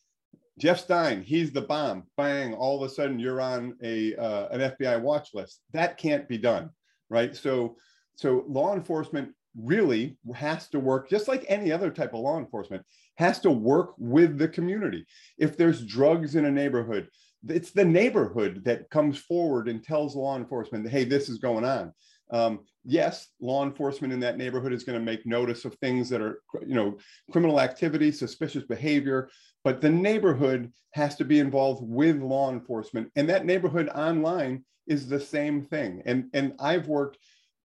Jeff 0.60 0.80
Stein, 0.80 1.24
he's 1.24 1.52
the 1.52 1.62
bomb. 1.62 2.04
Bang! 2.18 2.54
All 2.54 2.76
of 2.76 2.88
a 2.88 2.94
sudden, 2.94 3.18
you're 3.18 3.42
on 3.42 3.76
a 3.82 4.16
uh, 4.16 4.50
an 4.50 4.60
FBI 4.60 5.02
watch 5.02 5.30
list. 5.34 5.62
That 5.72 5.98
can't 5.98 6.28
be 6.28 6.38
done, 6.38 6.70
right? 7.10 7.36
So, 7.36 7.78
so 8.16 8.46
law 8.48 8.76
enforcement 8.76 9.34
really 9.58 10.18
has 10.34 10.68
to 10.70 10.80
work 10.80 11.10
just 11.10 11.28
like 11.28 11.46
any 11.48 11.72
other 11.72 11.90
type 11.90 12.14
of 12.14 12.22
law 12.22 12.38
enforcement 12.38 12.84
has 13.18 13.40
to 13.40 13.52
work 13.52 13.94
with 13.98 14.38
the 14.38 14.48
community. 14.48 15.06
If 15.38 15.58
there's 15.58 15.86
drugs 15.86 16.36
in 16.36 16.46
a 16.46 16.52
neighborhood, 16.52 17.08
it's 17.48 17.72
the 17.72 17.86
neighborhood 17.86 18.62
that 18.66 18.90
comes 18.90 19.18
forward 19.18 19.68
and 19.68 19.84
tells 19.84 20.16
law 20.16 20.38
enforcement, 20.38 20.88
"Hey, 20.90 21.04
this 21.04 21.30
is 21.30 21.40
going 21.40 21.66
on." 21.66 21.92
Um, 22.32 22.60
yes, 22.86 23.28
law 23.42 23.66
enforcement 23.66 24.14
in 24.14 24.20
that 24.22 24.38
neighborhood 24.38 24.74
is 24.74 24.84
going 24.84 24.98
to 24.98 25.04
make 25.06 25.26
notice 25.26 25.66
of 25.66 25.76
things 25.76 26.08
that 26.10 26.22
are, 26.22 26.42
you 26.66 26.76
know, 26.76 26.98
criminal 27.32 27.60
activity, 27.60 28.12
suspicious 28.12 28.64
behavior, 28.64 29.30
but 29.64 29.82
the 29.82 29.90
neighborhood 29.90 30.72
has 30.94 31.16
to 31.18 31.26
be 31.26 31.40
involved 31.40 31.84
with 31.84 32.22
law 32.22 32.52
enforcement, 32.52 33.12
and 33.16 33.30
that 33.30 33.46
neighborhood 33.46 33.90
online 33.90 34.64
is 34.88 35.08
the 35.08 35.20
same 35.20 35.62
thing. 35.62 36.02
And 36.06 36.30
and 36.34 36.54
I've 36.60 36.88
worked 36.88 37.18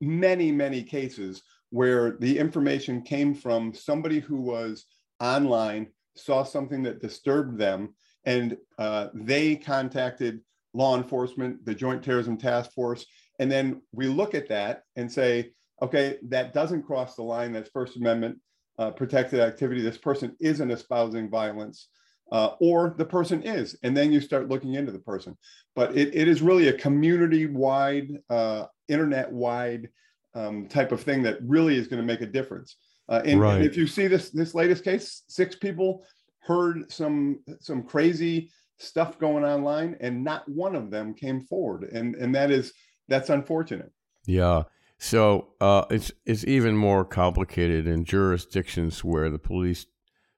many 0.01 0.51
many 0.51 0.83
cases 0.83 1.41
where 1.69 2.17
the 2.19 2.37
information 2.37 3.01
came 3.01 3.33
from 3.33 3.73
somebody 3.73 4.19
who 4.19 4.41
was 4.41 4.85
online, 5.19 5.87
saw 6.15 6.43
something 6.43 6.83
that 6.83 7.01
disturbed 7.01 7.57
them, 7.57 7.93
and 8.25 8.57
uh, 8.77 9.07
they 9.13 9.55
contacted 9.55 10.39
law 10.73 10.97
enforcement, 10.97 11.65
the 11.65 11.75
Joint 11.75 12.03
Terrorism 12.03 12.37
Task 12.37 12.71
Force, 12.71 13.05
and 13.39 13.51
then 13.51 13.81
we 13.91 14.07
look 14.07 14.33
at 14.33 14.49
that 14.49 14.83
and 14.95 15.11
say, 15.11 15.51
okay, 15.81 16.17
that 16.23 16.53
doesn't 16.53 16.83
cross 16.83 17.15
the 17.15 17.23
line. 17.23 17.53
That's 17.53 17.69
First 17.69 17.97
Amendment 17.97 18.39
uh, 18.79 18.91
protected 18.91 19.39
activity. 19.39 19.81
This 19.81 19.97
person 19.97 20.35
isn't 20.39 20.71
espousing 20.71 21.29
violence, 21.29 21.89
uh, 22.31 22.51
or 22.59 22.95
the 22.97 23.05
person 23.05 23.43
is. 23.43 23.77
And 23.83 23.95
then 23.95 24.11
you 24.11 24.21
start 24.21 24.49
looking 24.49 24.75
into 24.75 24.91
the 24.91 24.99
person. 24.99 25.37
But 25.75 25.95
it, 25.95 26.15
it 26.15 26.27
is 26.27 26.41
really 26.41 26.67
a 26.67 26.73
community 26.73 27.45
wide, 27.45 28.09
uh, 28.29 28.65
internet 28.87 29.31
wide 29.31 29.89
um, 30.37 30.67
type 30.67 30.91
of 30.91 31.01
thing 31.01 31.23
that 31.23 31.39
really 31.41 31.75
is 31.75 31.87
going 31.87 32.01
to 32.01 32.05
make 32.05 32.21
a 32.21 32.25
difference. 32.25 32.77
Uh, 33.09 33.21
and, 33.25 33.39
right. 33.39 33.55
and 33.55 33.65
if 33.65 33.75
you 33.75 33.87
see 33.87 34.07
this 34.07 34.29
this 34.29 34.53
latest 34.53 34.83
case, 34.83 35.23
six 35.27 35.55
people 35.55 36.05
heard 36.39 36.91
some 36.91 37.39
some 37.59 37.83
crazy 37.83 38.51
stuff 38.77 39.17
going 39.17 39.43
online, 39.43 39.97
and 39.99 40.23
not 40.23 40.47
one 40.47 40.75
of 40.75 40.91
them 40.91 41.13
came 41.13 41.41
forward, 41.41 41.89
and 41.91 42.15
and 42.15 42.35
that 42.35 42.51
is 42.51 42.73
that's 43.07 43.29
unfortunate. 43.29 43.91
Yeah. 44.25 44.63
So 44.99 45.49
uh, 45.61 45.85
it's 45.89 46.11
it's 46.25 46.43
even 46.45 46.75
more 46.75 47.05
complicated 47.05 47.87
in 47.87 48.03
jurisdictions 48.03 49.03
where 49.03 49.29
the 49.29 49.39
police 49.39 49.85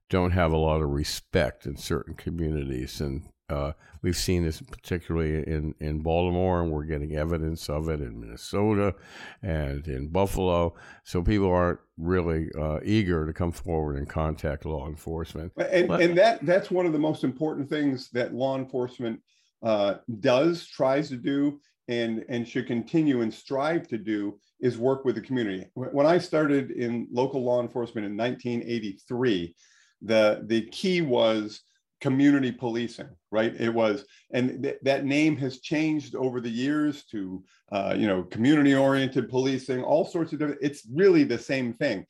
don't 0.09 0.31
have 0.31 0.51
a 0.51 0.57
lot 0.57 0.81
of 0.81 0.89
respect 0.89 1.65
in 1.65 1.75
certain 1.77 2.13
communities, 2.13 3.01
and 3.01 3.23
uh, 3.49 3.73
we've 4.01 4.17
seen 4.17 4.43
this 4.43 4.61
particularly 4.61 5.47
in, 5.47 5.73
in 5.79 5.99
Baltimore, 6.01 6.61
and 6.61 6.71
we're 6.71 6.83
getting 6.83 7.15
evidence 7.15 7.69
of 7.69 7.89
it 7.89 8.01
in 8.01 8.19
Minnesota 8.19 8.95
and 9.41 9.87
in 9.87 10.07
Buffalo. 10.07 10.75
So 11.03 11.23
people 11.23 11.49
aren't 11.49 11.79
really 11.97 12.49
uh, 12.57 12.79
eager 12.83 13.25
to 13.25 13.33
come 13.33 13.51
forward 13.51 13.97
and 13.97 14.07
contact 14.07 14.65
law 14.65 14.87
enforcement. 14.87 15.51
And, 15.57 15.87
but, 15.87 16.01
and 16.01 16.17
that 16.17 16.45
that's 16.45 16.71
one 16.71 16.85
of 16.85 16.93
the 16.93 16.99
most 16.99 17.23
important 17.23 17.69
things 17.69 18.09
that 18.11 18.33
law 18.33 18.57
enforcement 18.57 19.21
uh, 19.63 19.95
does, 20.19 20.67
tries 20.67 21.09
to 21.09 21.17
do, 21.17 21.59
and 21.87 22.23
and 22.29 22.47
should 22.47 22.67
continue 22.67 23.21
and 23.21 23.33
strive 23.33 23.87
to 23.87 23.97
do 23.97 24.39
is 24.61 24.77
work 24.77 25.05
with 25.05 25.15
the 25.15 25.21
community. 25.21 25.65
When 25.73 26.05
I 26.05 26.17
started 26.17 26.71
in 26.71 27.07
local 27.11 27.43
law 27.43 27.61
enforcement 27.61 28.05
in 28.05 28.15
1983, 28.15 29.55
the 30.01 30.43
the 30.45 30.61
key 30.67 31.01
was 31.01 31.61
community 32.01 32.51
policing 32.51 33.09
right? 33.31 33.53
It 33.59 33.73
was 33.73 34.05
and 34.31 34.63
th- 34.63 34.79
that 34.83 35.05
name 35.05 35.37
has 35.37 35.59
changed 35.59 36.15
over 36.15 36.41
the 36.41 36.49
years 36.49 37.03
to 37.11 37.43
uh, 37.71 37.95
you 37.97 38.07
know 38.07 38.23
community 38.23 38.75
oriented 38.75 39.29
policing 39.29 39.83
all 39.83 40.05
sorts 40.05 40.33
of 40.33 40.39
different 40.39 40.61
it's 40.61 40.87
really 40.93 41.23
the 41.23 41.37
same 41.37 41.73
thing. 41.73 42.05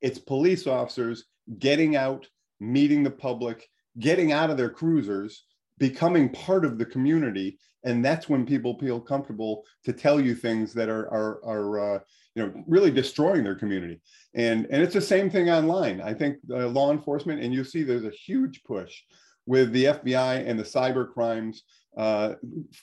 It's 0.00 0.18
police 0.18 0.66
officers 0.66 1.24
getting 1.58 1.96
out 1.96 2.26
meeting 2.60 3.02
the 3.02 3.10
public 3.10 3.68
getting 3.98 4.32
out 4.32 4.50
of 4.50 4.56
their 4.56 4.70
cruisers 4.70 5.44
becoming 5.78 6.28
part 6.30 6.64
of 6.64 6.78
the 6.78 6.86
community 6.86 7.58
and 7.84 8.04
that's 8.04 8.28
when 8.28 8.46
people 8.46 8.78
feel 8.78 8.98
comfortable 8.98 9.64
to 9.84 9.92
tell 9.92 10.20
you 10.20 10.34
things 10.34 10.72
that 10.72 10.88
are 10.88 11.06
are, 11.12 11.44
are 11.44 11.96
uh, 11.96 11.98
you 12.34 12.42
know 12.42 12.64
really 12.66 12.90
destroying 12.90 13.44
their 13.44 13.54
community. 13.54 14.00
And 14.34 14.66
and 14.70 14.82
it's 14.82 14.94
the 14.94 15.00
same 15.00 15.28
thing 15.28 15.50
online. 15.50 16.00
I 16.00 16.14
think 16.14 16.38
uh, 16.50 16.66
law 16.68 16.92
enforcement 16.92 17.42
and 17.42 17.52
you 17.52 17.62
see 17.62 17.82
there's 17.82 18.06
a 18.06 18.10
huge 18.10 18.64
push 18.64 19.02
with 19.46 19.72
the 19.72 19.84
FBI 19.84 20.48
and 20.48 20.58
the 20.58 20.64
cyber 20.64 21.10
crimes, 21.12 21.62
uh, 21.96 22.34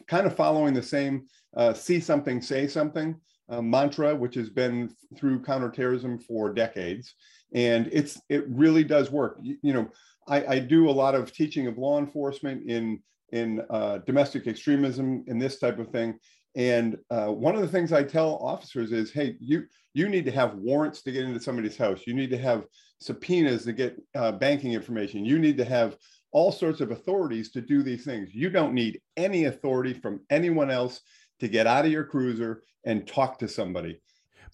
kind 0.07 0.25
of 0.25 0.35
following 0.35 0.73
the 0.73 0.83
same 0.83 1.25
uh, 1.55 1.73
see 1.73 1.99
something, 1.99 2.41
say 2.41 2.67
something 2.67 3.15
uh, 3.49 3.61
mantra, 3.61 4.15
which 4.15 4.35
has 4.35 4.49
been 4.49 4.89
through 5.17 5.43
counterterrorism 5.43 6.17
for 6.19 6.53
decades. 6.53 7.13
And 7.53 7.89
it's 7.91 8.19
it 8.29 8.45
really 8.47 8.83
does 8.83 9.11
work. 9.11 9.37
You, 9.41 9.57
you 9.61 9.73
know, 9.73 9.89
I, 10.27 10.45
I, 10.45 10.59
do 10.59 10.89
a 10.89 10.91
lot 10.91 11.15
of 11.15 11.33
teaching 11.33 11.67
of 11.67 11.77
law 11.77 11.99
enforcement 11.99 12.69
in 12.69 13.01
in 13.33 13.61
uh, 13.69 13.97
domestic 13.99 14.47
extremism 14.47 15.25
and 15.27 15.41
this 15.41 15.59
type 15.59 15.79
of 15.79 15.89
thing. 15.89 16.17
And 16.55 16.97
uh, 17.09 17.27
one 17.27 17.55
of 17.55 17.61
the 17.61 17.67
things 17.67 17.91
I 17.91 18.03
tell 18.03 18.37
officers 18.37 18.93
is, 18.93 19.11
hey, 19.11 19.35
you 19.39 19.65
you 19.93 20.07
need 20.07 20.25
to 20.25 20.31
have 20.31 20.55
warrants 20.55 21.01
to 21.03 21.11
get 21.11 21.25
into 21.25 21.41
somebody's 21.41 21.77
house. 21.77 22.03
You 22.07 22.13
need 22.13 22.29
to 22.29 22.37
have 22.37 22.65
subpoenas 22.99 23.65
to 23.65 23.73
get 23.73 23.97
uh, 24.15 24.31
banking 24.31 24.73
information. 24.73 25.25
You 25.25 25.39
need 25.39 25.57
to 25.57 25.65
have 25.65 25.97
all 26.31 26.51
sorts 26.51 26.81
of 26.81 26.91
authorities 26.91 27.51
to 27.51 27.61
do 27.61 27.83
these 27.83 28.05
things. 28.05 28.33
You 28.33 28.49
don't 28.49 28.73
need 28.73 29.01
any 29.17 29.45
authority 29.45 29.93
from 29.93 30.21
anyone 30.29 30.71
else 30.71 31.01
to 31.39 31.47
get 31.47 31.67
out 31.67 31.85
of 31.85 31.91
your 31.91 32.03
cruiser 32.03 32.63
and 32.85 33.07
talk 33.07 33.39
to 33.39 33.47
somebody. 33.47 33.99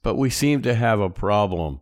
But 0.03 0.15
we 0.15 0.29
seem 0.29 0.61
to 0.63 0.73
have 0.73 0.99
a 0.99 1.09
problem 1.09 1.81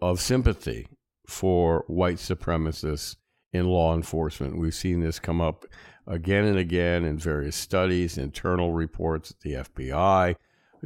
of 0.00 0.20
sympathy 0.20 0.88
for 1.26 1.84
white 1.86 2.16
supremacists 2.16 3.16
in 3.52 3.66
law 3.66 3.94
enforcement. 3.94 4.58
We've 4.58 4.74
seen 4.74 5.00
this 5.00 5.18
come 5.18 5.40
up 5.40 5.64
again 6.06 6.44
and 6.44 6.58
again 6.58 7.04
in 7.04 7.18
various 7.18 7.56
studies, 7.56 8.18
internal 8.18 8.72
reports 8.72 9.30
at 9.30 9.40
the 9.40 9.52
FBI, 9.54 10.36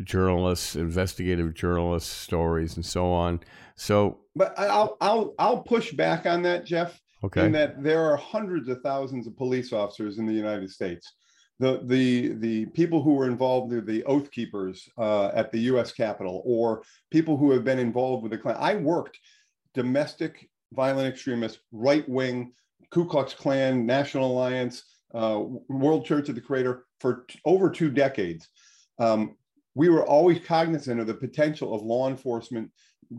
journalists, 0.05 0.77
investigative 0.77 1.55
journalists, 1.55 2.11
stories, 2.11 2.77
and 2.77 2.85
so 2.85 3.13
on. 3.13 3.41
So, 3.75 4.21
but 4.35 4.57
I'll 4.59 4.97
I'll 5.01 5.35
I'll 5.39 5.63
push 5.63 5.93
back 5.93 6.27
on 6.27 6.43
that, 6.43 6.65
Jeff. 6.65 7.01
Okay. 7.25 7.47
In 7.47 7.53
that 7.53 7.83
there 7.83 8.05
are 8.05 8.17
hundreds 8.17 8.69
of 8.69 8.81
thousands 8.83 9.27
of 9.27 9.37
police 9.37 9.73
officers 9.73 10.19
in 10.19 10.27
the 10.27 10.33
United 10.33 10.71
States. 10.71 11.13
The 11.59 11.81
the 11.85 12.35
the 12.35 12.67
people 12.67 13.03
who 13.03 13.15
were 13.15 13.27
involved, 13.27 13.73
are 13.73 13.81
the 13.81 14.05
oath 14.05 14.31
keepers 14.31 14.89
uh, 14.97 15.29
at 15.35 15.51
the 15.51 15.59
U.S. 15.73 15.91
Capitol, 15.91 16.43
or 16.45 16.83
people 17.11 17.37
who 17.37 17.51
have 17.51 17.65
been 17.65 17.81
involved 17.81 18.23
with 18.23 18.31
the 18.31 18.39
Klan. 18.39 18.57
I 18.61 18.77
worked 18.77 19.19
domestic 19.75 20.49
violent 20.73 21.13
extremists, 21.13 21.59
right 21.73 22.09
wing, 22.09 22.53
Ku 22.91 23.05
Klux 23.05 23.35
Klan, 23.35 23.87
National 23.87 24.31
Alliance, 24.31 24.85
uh, 25.15 25.43
World 25.69 26.05
Church 26.05 26.29
of 26.29 26.35
the 26.35 26.41
Creator 26.41 26.85
for 27.01 27.25
t- 27.29 27.41
over 27.45 27.71
two 27.71 27.91
decades. 27.91 28.49
Um, 28.99 29.37
we 29.75 29.89
were 29.89 30.07
always 30.07 30.41
cognizant 30.45 31.01
of 31.01 31.07
the 31.07 31.15
potential 31.15 31.75
of 31.75 31.83
law 31.83 32.09
enforcement 32.09 32.71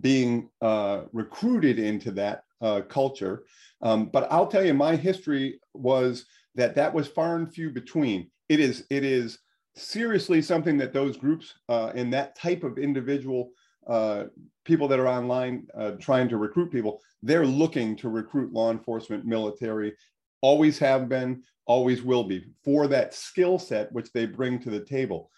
being 0.01 0.49
uh, 0.61 1.01
recruited 1.13 1.79
into 1.79 2.11
that 2.11 2.43
uh, 2.61 2.81
culture. 2.81 3.43
Um, 3.81 4.07
but 4.07 4.27
I'll 4.31 4.47
tell 4.47 4.65
you, 4.65 4.73
my 4.73 4.95
history 4.95 5.59
was 5.73 6.25
that 6.55 6.75
that 6.75 6.93
was 6.93 7.07
far 7.07 7.37
and 7.37 7.51
few 7.51 7.69
between. 7.69 8.29
It 8.49 8.59
is 8.59 8.85
it 8.89 9.03
is 9.03 9.39
seriously 9.75 10.41
something 10.41 10.77
that 10.77 10.93
those 10.93 11.17
groups 11.17 11.53
uh, 11.69 11.91
and 11.95 12.13
that 12.13 12.35
type 12.35 12.63
of 12.63 12.77
individual 12.77 13.51
uh, 13.87 14.25
people 14.65 14.87
that 14.87 14.99
are 14.99 15.07
online 15.07 15.67
uh, 15.77 15.91
trying 15.99 16.29
to 16.29 16.37
recruit 16.37 16.71
people, 16.71 16.99
they're 17.23 17.45
looking 17.45 17.95
to 17.97 18.09
recruit 18.09 18.53
law 18.53 18.71
enforcement, 18.71 19.25
military, 19.25 19.93
always 20.41 20.77
have 20.77 21.09
been, 21.09 21.41
always 21.65 22.03
will 22.03 22.23
be 22.23 22.45
for 22.63 22.87
that 22.87 23.13
skill 23.13 23.57
set 23.57 23.91
which 23.91 24.11
they 24.11 24.25
bring 24.25 24.59
to 24.59 24.69
the 24.69 24.83
table. 24.83 25.29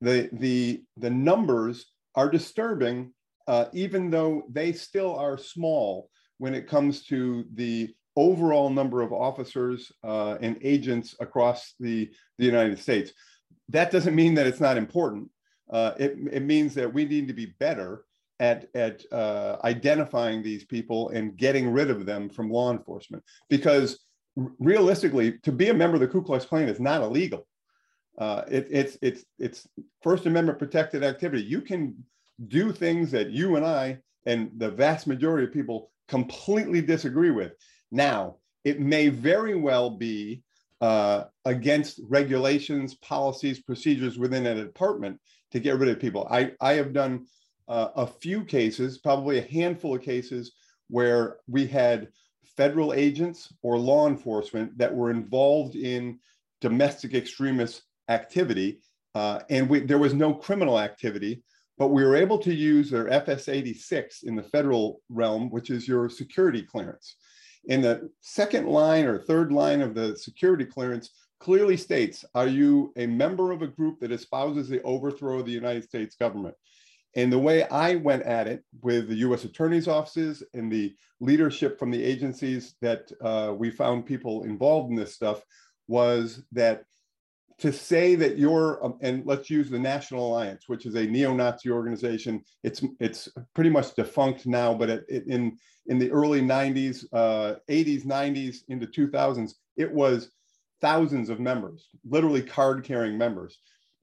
The 0.00 0.28
the 0.32 0.82
the 0.96 1.10
numbers 1.10 1.86
are 2.14 2.30
disturbing, 2.30 3.12
uh, 3.46 3.66
even 3.72 4.10
though 4.10 4.42
they 4.50 4.72
still 4.72 5.14
are 5.14 5.38
small 5.38 6.10
when 6.38 6.54
it 6.54 6.68
comes 6.68 7.04
to 7.04 7.44
the 7.54 7.94
overall 8.16 8.68
number 8.68 9.00
of 9.00 9.12
officers 9.12 9.92
uh, 10.02 10.36
and 10.40 10.58
agents 10.62 11.14
across 11.20 11.74
the, 11.78 12.10
the 12.38 12.44
United 12.44 12.78
States. 12.78 13.12
That 13.68 13.90
doesn't 13.90 14.14
mean 14.14 14.34
that 14.34 14.46
it's 14.46 14.60
not 14.60 14.76
important. 14.76 15.30
Uh, 15.70 15.92
it, 15.98 16.16
it 16.32 16.42
means 16.42 16.74
that 16.74 16.92
we 16.92 17.04
need 17.04 17.28
to 17.28 17.34
be 17.34 17.54
better 17.60 18.04
at, 18.40 18.66
at 18.74 19.02
uh, 19.12 19.58
identifying 19.62 20.42
these 20.42 20.64
people 20.64 21.10
and 21.10 21.36
getting 21.36 21.70
rid 21.70 21.90
of 21.90 22.06
them 22.06 22.28
from 22.28 22.50
law 22.50 22.72
enforcement. 22.72 23.22
Because 23.48 24.00
realistically, 24.58 25.38
to 25.38 25.52
be 25.52 25.68
a 25.68 25.74
member 25.74 25.96
of 25.96 26.00
the 26.00 26.08
Ku 26.08 26.22
Klux 26.22 26.44
Klan 26.44 26.68
is 26.68 26.80
not 26.80 27.02
illegal. 27.02 27.46
Uh, 28.16 28.42
it, 28.50 28.66
it's 28.70 28.98
it's 29.00 29.24
it's 29.38 29.68
First 30.02 30.26
Amendment 30.26 30.58
protected 30.58 31.04
activity. 31.04 31.42
You 31.42 31.60
can 31.60 31.94
do 32.48 32.72
things 32.72 33.12
that 33.12 33.30
you 33.30 33.54
and 33.56 33.64
I 33.64 33.98
and 34.26 34.50
the 34.56 34.70
vast 34.70 35.06
majority 35.06 35.46
of 35.46 35.52
people 35.52 35.90
completely 36.08 36.80
disagree 36.80 37.30
with. 37.30 37.52
Now, 37.90 38.36
it 38.64 38.80
may 38.80 39.08
very 39.08 39.54
well 39.54 39.90
be 39.90 40.42
uh, 40.80 41.24
against 41.44 42.00
regulations, 42.08 42.94
policies, 42.94 43.60
procedures 43.60 44.18
within 44.18 44.46
a 44.46 44.54
department 44.54 45.20
to 45.52 45.60
get 45.60 45.78
rid 45.78 45.88
of 45.88 46.00
people. 46.00 46.26
I, 46.30 46.52
I 46.60 46.74
have 46.74 46.92
done 46.92 47.26
uh, 47.68 47.88
a 47.96 48.06
few 48.06 48.44
cases, 48.44 48.98
probably 48.98 49.38
a 49.38 49.42
handful 49.42 49.94
of 49.94 50.02
cases, 50.02 50.52
where 50.88 51.36
we 51.46 51.66
had 51.66 52.08
federal 52.56 52.92
agents 52.92 53.52
or 53.62 53.78
law 53.78 54.08
enforcement 54.08 54.76
that 54.78 54.94
were 54.94 55.10
involved 55.10 55.76
in 55.76 56.18
domestic 56.60 57.14
extremist 57.14 57.82
activity. 58.08 58.80
Uh, 59.14 59.40
and 59.50 59.68
we, 59.68 59.80
there 59.80 59.98
was 59.98 60.14
no 60.14 60.34
criminal 60.34 60.78
activity, 60.78 61.42
but 61.78 61.88
we 61.88 62.04
were 62.04 62.16
able 62.16 62.38
to 62.38 62.52
use 62.52 62.90
their 62.90 63.08
FS 63.08 63.48
86 63.48 64.24
in 64.24 64.34
the 64.34 64.42
federal 64.42 65.00
realm, 65.08 65.48
which 65.48 65.70
is 65.70 65.86
your 65.86 66.08
security 66.08 66.62
clearance. 66.62 67.16
In 67.66 67.80
the 67.80 68.10
second 68.20 68.66
line 68.66 69.06
or 69.06 69.18
third 69.18 69.52
line 69.52 69.80
of 69.80 69.94
the 69.94 70.16
security 70.16 70.64
clearance 70.64 71.10
clearly 71.38 71.76
states, 71.76 72.24
are 72.34 72.48
you 72.48 72.92
a 72.96 73.06
member 73.06 73.52
of 73.52 73.62
a 73.62 73.68
group 73.68 74.00
that 74.00 74.10
espouses 74.10 74.68
the 74.68 74.82
overthrow 74.82 75.38
of 75.38 75.46
the 75.46 75.52
United 75.52 75.84
States 75.84 76.16
government? 76.16 76.56
And 77.14 77.32
the 77.32 77.38
way 77.38 77.64
I 77.68 77.94
went 77.94 78.24
at 78.24 78.48
it 78.48 78.64
with 78.82 79.08
the 79.08 79.16
US 79.16 79.44
attorney's 79.44 79.88
offices 79.88 80.42
and 80.54 80.70
the 80.70 80.94
leadership 81.20 81.78
from 81.78 81.90
the 81.90 82.02
agencies 82.02 82.74
that 82.80 83.10
uh, 83.22 83.54
we 83.56 83.70
found 83.70 84.06
people 84.06 84.44
involved 84.44 84.90
in 84.90 84.96
this 84.96 85.14
stuff 85.14 85.42
was 85.86 86.42
that 86.52 86.84
to 87.58 87.72
say 87.72 88.14
that 88.14 88.38
you're 88.38 88.84
um, 88.84 88.98
and 89.00 89.26
let's 89.26 89.50
use 89.50 89.68
the 89.68 89.78
National 89.78 90.28
Alliance, 90.28 90.64
which 90.68 90.86
is 90.86 90.94
a 90.94 91.06
neo-Nazi 91.06 91.70
organization. 91.70 92.42
It's 92.62 92.82
it's 93.00 93.28
pretty 93.54 93.70
much 93.70 93.94
defunct 93.94 94.46
now, 94.46 94.74
but 94.74 94.90
it, 94.90 95.04
it, 95.08 95.26
in 95.26 95.58
in 95.86 95.98
the 95.98 96.10
early 96.10 96.42
90s, 96.42 97.04
uh, 97.12 97.54
80s, 97.70 98.04
90s 98.04 98.58
into 98.68 98.86
2000s, 98.86 99.52
it 99.76 99.90
was 99.90 100.30
thousands 100.82 101.30
of 101.30 101.40
members, 101.40 101.88
literally 102.08 102.42
card-carrying 102.42 103.16
members. 103.16 103.58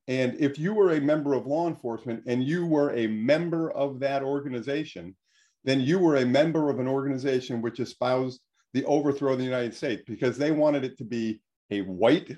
And 0.08 0.36
if 0.40 0.58
you 0.58 0.74
were 0.74 0.94
a 0.94 1.02
member 1.02 1.34
of 1.34 1.46
law 1.46 1.68
enforcement 1.68 2.24
and 2.26 2.44
you 2.44 2.66
were 2.66 2.92
a 2.96 3.08
member 3.08 3.72
of 3.72 4.00
that 4.00 4.24
organization, 4.24 5.16
then 5.64 5.80
you 5.80 6.00
were 6.00 6.18
a 6.18 6.26
member 6.26 6.70
of 6.70 6.80
an 6.80 6.88
organization 6.88 7.62
which 7.62 7.80
espoused 7.80 8.42
the 8.74 8.86
overthrow 8.86 9.34
of 9.34 9.40
the 9.40 9.46
United 9.46 9.74
States 9.74 10.04
because 10.06 10.38
they 10.38 10.52
wanted 10.52 10.84
it 10.84 10.98
to 10.98 11.04
be 11.04 11.40
a 11.72 11.82
white 11.82 12.36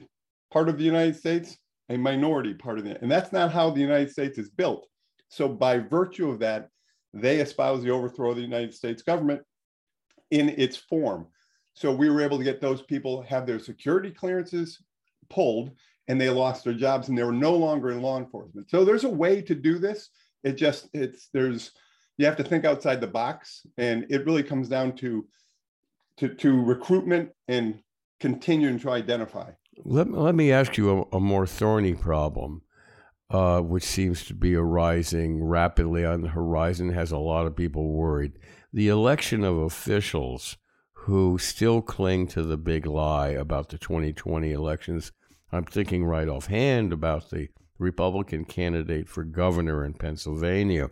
part 0.51 0.69
of 0.69 0.77
the 0.77 0.83
United 0.83 1.15
States, 1.15 1.57
a 1.89 1.97
minority 1.97 2.53
part 2.53 2.79
of 2.79 2.85
it. 2.85 3.01
And 3.01 3.11
that's 3.11 3.31
not 3.31 3.51
how 3.51 3.69
the 3.69 3.81
United 3.81 4.11
States 4.11 4.37
is 4.37 4.49
built. 4.49 4.87
So, 5.29 5.47
by 5.47 5.79
virtue 5.79 6.29
of 6.29 6.39
that, 6.39 6.69
they 7.13 7.39
espouse 7.39 7.83
the 7.83 7.91
overthrow 7.91 8.31
of 8.31 8.37
the 8.37 8.41
United 8.41 8.73
States 8.73 9.01
government 9.01 9.41
in 10.31 10.49
its 10.49 10.77
form. 10.77 11.27
So, 11.73 11.93
we 11.93 12.09
were 12.09 12.21
able 12.21 12.37
to 12.37 12.43
get 12.43 12.61
those 12.61 12.81
people 12.81 13.21
have 13.23 13.45
their 13.45 13.59
security 13.59 14.11
clearances 14.11 14.81
pulled 15.29 15.71
and 16.07 16.19
they 16.19 16.29
lost 16.29 16.63
their 16.63 16.73
jobs 16.73 17.09
and 17.09 17.17
they 17.17 17.23
were 17.23 17.33
no 17.33 17.55
longer 17.55 17.91
in 17.91 18.01
law 18.01 18.17
enforcement. 18.17 18.69
So, 18.69 18.85
there's 18.85 19.03
a 19.03 19.09
way 19.09 19.41
to 19.41 19.55
do 19.55 19.79
this. 19.79 20.09
It 20.43 20.53
just, 20.53 20.87
it's, 20.93 21.29
there's, 21.33 21.71
you 22.17 22.25
have 22.25 22.37
to 22.37 22.43
think 22.43 22.63
outside 22.63 23.01
the 23.01 23.07
box 23.07 23.65
and 23.77 24.05
it 24.09 24.25
really 24.25 24.43
comes 24.43 24.69
down 24.69 24.95
to 24.97 25.27
to, 26.17 26.29
to 26.29 26.63
recruitment 26.63 27.29
and 27.47 27.79
continuing 28.19 28.79
to 28.79 28.89
identify 28.89 29.51
let, 29.83 30.11
let 30.11 30.35
me 30.35 30.51
ask 30.51 30.77
you 30.77 31.07
a, 31.11 31.17
a 31.17 31.19
more 31.19 31.47
thorny 31.47 31.93
problem, 31.93 32.61
uh, 33.29 33.61
which 33.61 33.83
seems 33.83 34.25
to 34.25 34.33
be 34.33 34.55
arising 34.55 35.43
rapidly 35.43 36.05
on 36.05 36.21
the 36.21 36.29
horizon, 36.29 36.89
has 36.89 37.11
a 37.11 37.17
lot 37.17 37.47
of 37.47 37.55
people 37.55 37.93
worried. 37.93 38.33
The 38.73 38.89
election 38.89 39.43
of 39.43 39.57
officials 39.57 40.57
who 40.91 41.37
still 41.37 41.81
cling 41.81 42.27
to 42.27 42.43
the 42.43 42.57
big 42.57 42.85
lie 42.85 43.29
about 43.29 43.69
the 43.69 43.77
2020 43.77 44.51
elections. 44.51 45.11
I'm 45.51 45.63
thinking 45.63 46.03
right 46.03 46.27
offhand 46.27 46.91
about 46.91 47.29
the 47.29 47.47
Republican 47.79 48.43
candidate 48.43 49.07
for 49.07 49.23
governor 49.23 49.85
in 49.85 49.93
Pennsylvania 49.93 50.89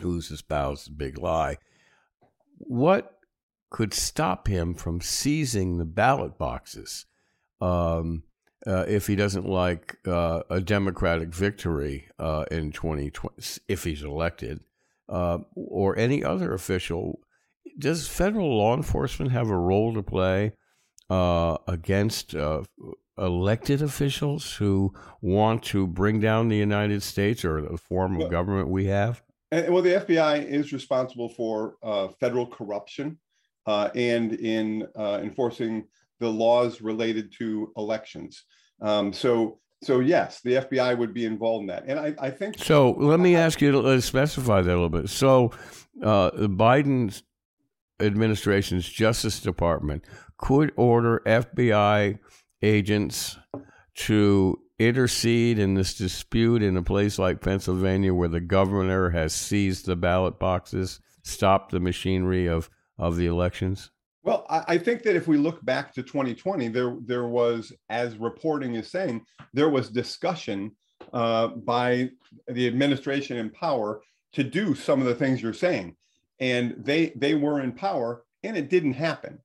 who's 0.00 0.30
espoused 0.30 0.88
the 0.88 0.92
big 0.92 1.18
lie. 1.18 1.58
What 2.58 3.18
could 3.70 3.94
stop 3.94 4.48
him 4.48 4.74
from 4.74 5.00
seizing 5.00 5.78
the 5.78 5.84
ballot 5.84 6.38
boxes? 6.38 7.06
Um, 7.64 8.22
uh, 8.66 8.84
if 8.88 9.06
he 9.06 9.16
doesn't 9.16 9.46
like 9.46 9.96
uh, 10.06 10.40
a 10.50 10.60
Democratic 10.60 11.34
victory 11.34 12.08
uh, 12.18 12.44
in 12.50 12.72
2020, 12.72 13.34
if 13.68 13.84
he's 13.84 14.02
elected, 14.02 14.60
uh, 15.08 15.38
or 15.54 15.98
any 15.98 16.22
other 16.22 16.54
official. 16.54 17.20
Does 17.78 18.08
federal 18.08 18.56
law 18.56 18.74
enforcement 18.74 19.32
have 19.32 19.50
a 19.50 19.58
role 19.58 19.94
to 19.94 20.02
play 20.02 20.52
uh, 21.10 21.58
against 21.66 22.34
uh, 22.34 22.62
elected 23.18 23.82
officials 23.82 24.54
who 24.54 24.94
want 25.20 25.62
to 25.64 25.86
bring 25.86 26.20
down 26.20 26.48
the 26.48 26.56
United 26.56 27.02
States 27.02 27.44
or 27.44 27.60
the 27.60 27.76
form 27.76 28.14
of 28.14 28.20
well, 28.20 28.28
government 28.28 28.68
we 28.68 28.86
have? 28.86 29.22
well, 29.52 29.82
the 29.82 30.04
FBI 30.06 30.44
is 30.44 30.72
responsible 30.72 31.28
for 31.28 31.74
federal 32.18 32.46
corruption 32.46 33.18
and 33.66 34.32
in 34.34 34.86
enforcing 34.96 35.84
the 36.20 36.28
laws 36.28 36.80
related 36.80 37.32
to 37.38 37.72
elections. 37.76 38.44
Um, 38.80 39.12
so, 39.12 39.58
so 39.82 40.00
yes, 40.00 40.40
the 40.42 40.54
FBI 40.54 40.96
would 40.98 41.14
be 41.14 41.24
involved 41.24 41.62
in 41.62 41.66
that, 41.68 41.84
and 41.86 41.98
I, 41.98 42.14
I 42.18 42.30
think. 42.30 42.58
So 42.58 42.92
let 42.92 43.20
me 43.20 43.36
ask 43.36 43.60
you 43.60 43.72
to 43.72 44.00
specify 44.00 44.62
that 44.62 44.70
a 44.70 44.74
little 44.74 44.88
bit. 44.88 45.08
So, 45.08 45.52
uh, 46.02 46.30
Biden's 46.32 47.22
administration's 48.00 48.88
Justice 48.88 49.40
Department 49.40 50.04
could 50.38 50.72
order 50.76 51.22
FBI 51.26 52.18
agents 52.62 53.38
to 53.94 54.58
intercede 54.78 55.58
in 55.58 55.74
this 55.74 55.94
dispute 55.94 56.62
in 56.62 56.76
a 56.76 56.82
place 56.82 57.18
like 57.18 57.40
Pennsylvania 57.40 58.12
where 58.12 58.28
the 58.28 58.40
governor 58.40 59.10
has 59.10 59.32
seized 59.32 59.86
the 59.86 59.96
ballot 59.96 60.38
boxes, 60.38 61.00
stopped 61.22 61.70
the 61.70 61.80
machinery 61.80 62.46
of, 62.46 62.68
of 62.98 63.16
the 63.16 63.26
elections? 63.26 63.90
Well, 64.24 64.46
I, 64.48 64.78
think 64.78 65.02
that 65.02 65.16
if 65.16 65.28
we 65.28 65.36
look 65.36 65.62
back 65.66 65.92
to 65.92 66.02
2020, 66.02 66.68
there 66.68 66.96
there 67.04 67.26
was, 67.26 67.74
as 67.90 68.16
reporting 68.16 68.74
is 68.74 68.90
saying, 68.90 69.22
there 69.52 69.68
was 69.68 69.90
discussion 69.90 70.72
uh, 71.12 71.48
by 71.48 72.08
the 72.48 72.66
administration 72.66 73.36
in 73.36 73.50
power 73.50 74.00
to 74.32 74.42
do 74.42 74.74
some 74.74 75.00
of 75.00 75.06
the 75.06 75.14
things 75.14 75.42
you're 75.42 75.52
saying, 75.52 75.94
and 76.40 76.74
they 76.78 77.12
they 77.16 77.34
were 77.34 77.60
in 77.60 77.72
power, 77.72 78.24
and 78.42 78.56
it 78.56 78.70
didn't 78.70 78.94
happen. 78.94 79.38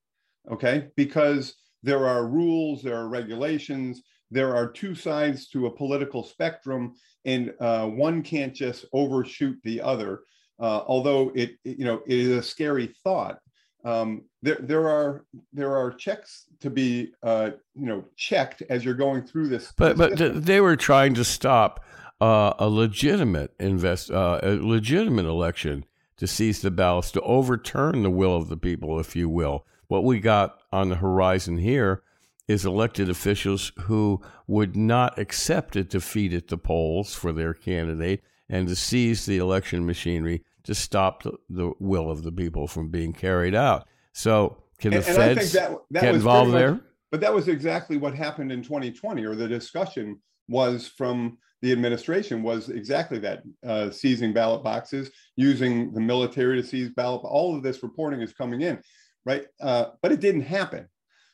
Okay, 0.50 0.88
because 0.96 1.56
there 1.82 2.06
are 2.06 2.26
rules, 2.26 2.82
there 2.82 2.96
are 2.96 3.08
regulations, 3.08 4.02
there 4.30 4.56
are 4.56 4.66
two 4.66 4.94
sides 4.94 5.48
to 5.48 5.66
a 5.66 5.76
political 5.76 6.24
spectrum, 6.24 6.94
and 7.26 7.52
uh, 7.60 7.86
one 7.86 8.22
can't 8.22 8.54
just 8.54 8.86
overshoot 8.94 9.58
the 9.62 9.82
other. 9.82 10.20
Uh, 10.58 10.82
although 10.86 11.32
it, 11.34 11.56
you 11.64 11.84
know, 11.84 12.00
it 12.06 12.18
is 12.18 12.30
a 12.30 12.42
scary 12.42 12.94
thought 13.04 13.38
um, 13.84 14.22
there, 14.42 14.58
there 14.60 14.88
are 14.88 15.24
there 15.52 15.76
are 15.76 15.92
checks 15.92 16.46
to 16.60 16.70
be 16.70 17.12
uh, 17.22 17.50
you 17.74 17.86
know 17.86 18.04
checked 18.16 18.62
as 18.68 18.84
you're 18.84 18.94
going 18.94 19.22
through 19.22 19.48
this. 19.48 19.72
But 19.76 19.96
but 19.96 20.44
they 20.44 20.60
were 20.60 20.76
trying 20.76 21.14
to 21.14 21.24
stop 21.24 21.84
uh, 22.20 22.54
a 22.58 22.68
legitimate 22.68 23.54
invest 23.58 24.10
uh, 24.10 24.40
a 24.42 24.56
legitimate 24.56 25.26
election 25.26 25.84
to 26.16 26.26
seize 26.26 26.60
the 26.60 26.70
ballots 26.70 27.10
to 27.12 27.20
overturn 27.22 28.02
the 28.02 28.10
will 28.10 28.36
of 28.36 28.48
the 28.48 28.56
people, 28.56 29.00
if 29.00 29.16
you 29.16 29.28
will. 29.28 29.64
What 29.88 30.04
we 30.04 30.20
got 30.20 30.58
on 30.70 30.90
the 30.90 30.96
horizon 30.96 31.58
here 31.58 32.02
is 32.46 32.66
elected 32.66 33.08
officials 33.08 33.72
who 33.82 34.20
would 34.46 34.76
not 34.76 35.18
accept 35.18 35.76
a 35.76 35.84
defeat 35.84 36.32
at 36.32 36.48
the 36.48 36.58
polls 36.58 37.14
for 37.14 37.32
their 37.32 37.54
candidate 37.54 38.22
and 38.48 38.68
to 38.68 38.76
seize 38.76 39.24
the 39.24 39.38
election 39.38 39.86
machinery 39.86 40.44
to 40.64 40.74
stop 40.74 41.22
the, 41.22 41.32
the 41.48 41.72
will 41.78 42.10
of 42.10 42.22
the 42.22 42.32
people 42.32 42.66
from 42.66 42.88
being 42.88 43.12
carried 43.12 43.54
out. 43.54 43.86
So, 44.12 44.62
can 44.78 44.92
the 44.92 44.98
and, 44.98 45.04
feds 45.04 45.52
that, 45.52 45.72
that 45.90 46.02
get 46.02 46.14
involved 46.14 46.52
there? 46.52 46.72
Much, 46.72 46.82
but 47.10 47.20
that 47.20 47.34
was 47.34 47.48
exactly 47.48 47.96
what 47.96 48.14
happened 48.14 48.52
in 48.52 48.62
2020, 48.62 49.24
or 49.24 49.34
the 49.34 49.48
discussion 49.48 50.20
was 50.48 50.88
from 50.88 51.38
the 51.62 51.72
administration 51.72 52.42
was 52.42 52.70
exactly 52.70 53.18
that 53.18 53.42
uh, 53.66 53.90
seizing 53.90 54.32
ballot 54.32 54.64
boxes, 54.64 55.10
using 55.36 55.92
the 55.92 56.00
military 56.00 56.60
to 56.60 56.66
seize 56.66 56.88
ballot. 56.90 57.20
All 57.24 57.54
of 57.54 57.62
this 57.62 57.82
reporting 57.82 58.22
is 58.22 58.32
coming 58.32 58.62
in, 58.62 58.80
right? 59.26 59.44
Uh, 59.60 59.86
but 60.02 60.12
it 60.12 60.20
didn't 60.20 60.42
happen. 60.42 60.88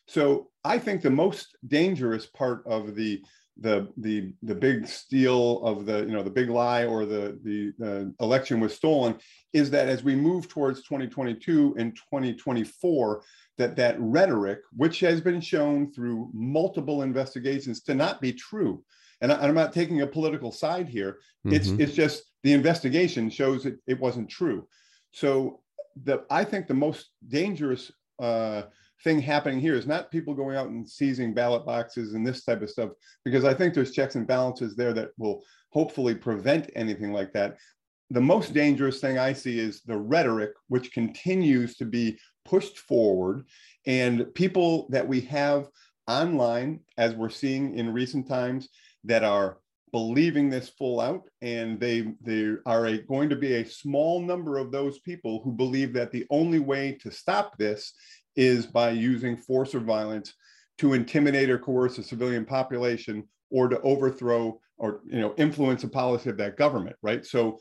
So 0.09 0.51
I 0.65 0.79
think 0.79 1.03
the 1.03 1.11
most 1.11 1.57
dangerous 1.67 2.27
part 2.27 2.67
of 2.67 2.95
the 2.95 3.23
the 3.59 3.88
the 3.97 4.33
the 4.42 4.55
big 4.55 4.87
steal 4.87 5.62
of 5.62 5.87
the 5.87 6.01
you 6.01 6.12
know 6.12 6.23
the 6.23 6.31
big 6.31 6.51
lie 6.51 6.85
or 6.85 7.07
the 7.07 7.38
the 7.42 7.73
uh, 7.85 8.25
election 8.25 8.61
was 8.61 8.75
stolen 8.75 9.16
is 9.53 9.71
that 9.71 9.88
as 9.88 10.05
we 10.05 10.14
move 10.14 10.49
towards 10.49 10.83
2022 10.83 11.75
and 11.79 11.97
2024 11.97 13.23
that 13.57 13.75
that 13.77 13.97
rhetoric 13.99 14.59
which 14.77 15.01
has 15.01 15.21
been 15.21 15.40
shown 15.40 15.90
through 15.90 16.31
multiple 16.35 17.03
investigations 17.03 17.81
to 17.83 17.95
not 17.95 18.21
be 18.21 18.33
true 18.33 18.85
and 19.23 19.33
I, 19.33 19.47
am 19.47 19.55
not 19.55 19.73
taking 19.73 20.03
a 20.03 20.07
political 20.07 20.53
side 20.53 20.88
here 20.88 21.19
mm-hmm. 21.47 21.55
it's 21.55 21.69
it's 21.69 21.95
just 21.95 22.25
the 22.42 22.53
investigation 22.53 23.31
shows 23.31 23.64
it, 23.64 23.79
it 23.87 23.99
wasn't 23.99 24.29
true 24.29 24.69
so 25.12 25.61
the 26.05 26.25
i 26.31 26.45
think 26.45 26.66
the 26.66 26.75
most 26.75 27.09
dangerous 27.27 27.90
uh, 28.19 28.62
thing 29.05 29.21
happening 29.21 29.61
here 29.61 29.75
is 29.75 29.87
not 29.87 30.11
people 30.11 30.35
going 30.35 30.57
out 30.57 30.69
and 30.69 30.89
seizing 30.89 31.35
ballot 31.35 31.67
boxes 31.67 32.15
and 32.15 32.27
this 32.27 32.45
type 32.45 32.63
of 32.63 32.71
stuff, 32.71 32.91
because 33.25 33.45
I 33.45 33.55
think 33.55 33.75
there's 33.75 33.93
checks 33.93 34.15
and 34.15 34.27
balances 34.27 34.77
there 34.77 34.93
that 34.95 35.11
will 35.19 35.43
hopefully 35.71 36.15
prevent 36.15 36.71
anything 36.75 37.13
like 37.13 37.33
that. 37.33 37.57
The 38.11 38.21
most 38.21 38.55
dangerous 38.55 39.01
thing 39.01 39.19
I 39.19 39.33
see 39.33 39.59
is 39.59 39.83
the 39.83 39.97
rhetoric, 39.97 40.53
which 40.69 40.93
continues 40.93 41.77
to 41.77 41.85
be 41.85 42.19
pushed 42.45 42.79
forward, 42.79 43.47
and 43.87 44.33
people 44.35 44.87
that 44.91 45.07
we 45.07 45.21
have 45.23 45.69
online, 46.07 46.81
as 46.97 47.15
we're 47.15 47.31
seeing 47.31 47.77
in 47.77 47.93
recent 47.93 48.29
times, 48.29 48.69
that 49.05 49.25
are 49.25 49.59
believing 49.93 50.51
this 50.51 50.69
full 50.69 51.01
out 51.01 51.23
and 51.43 51.81
they 51.81 52.13
they 52.21 52.55
are 52.67 52.87
a, 52.87 52.99
going 52.99 53.29
to 53.31 53.37
be 53.37 53.55
a 53.55 53.65
small 53.65 54.21
number 54.21 54.59
of 54.59 54.71
those 54.71 54.99
people 54.99 55.41
who 55.43 55.53
believe 55.53 55.93
that 55.93 56.11
the 56.11 56.27
only 56.29 56.59
way 56.59 56.93
to 57.01 57.11
stop 57.11 57.57
this 57.57 57.93
is 58.37 58.66
by 58.66 58.90
using 58.90 59.37
force 59.37 59.75
or 59.75 59.81
violence 59.81 60.35
to 60.79 60.92
intimidate 60.92 61.51
or 61.51 61.59
coerce 61.59 61.99
a 61.99 62.03
civilian 62.03 62.44
population 62.44 63.27
or 63.51 63.68
to 63.68 63.81
overthrow 63.81 64.61
or 64.79 65.01
you 65.07 65.20
know 65.20 65.35
influence 65.37 65.85
a 65.85 65.88
policy 65.88 66.29
of 66.29 66.37
that 66.37 66.57
government 66.57 66.96
right 67.03 67.25
so 67.25 67.59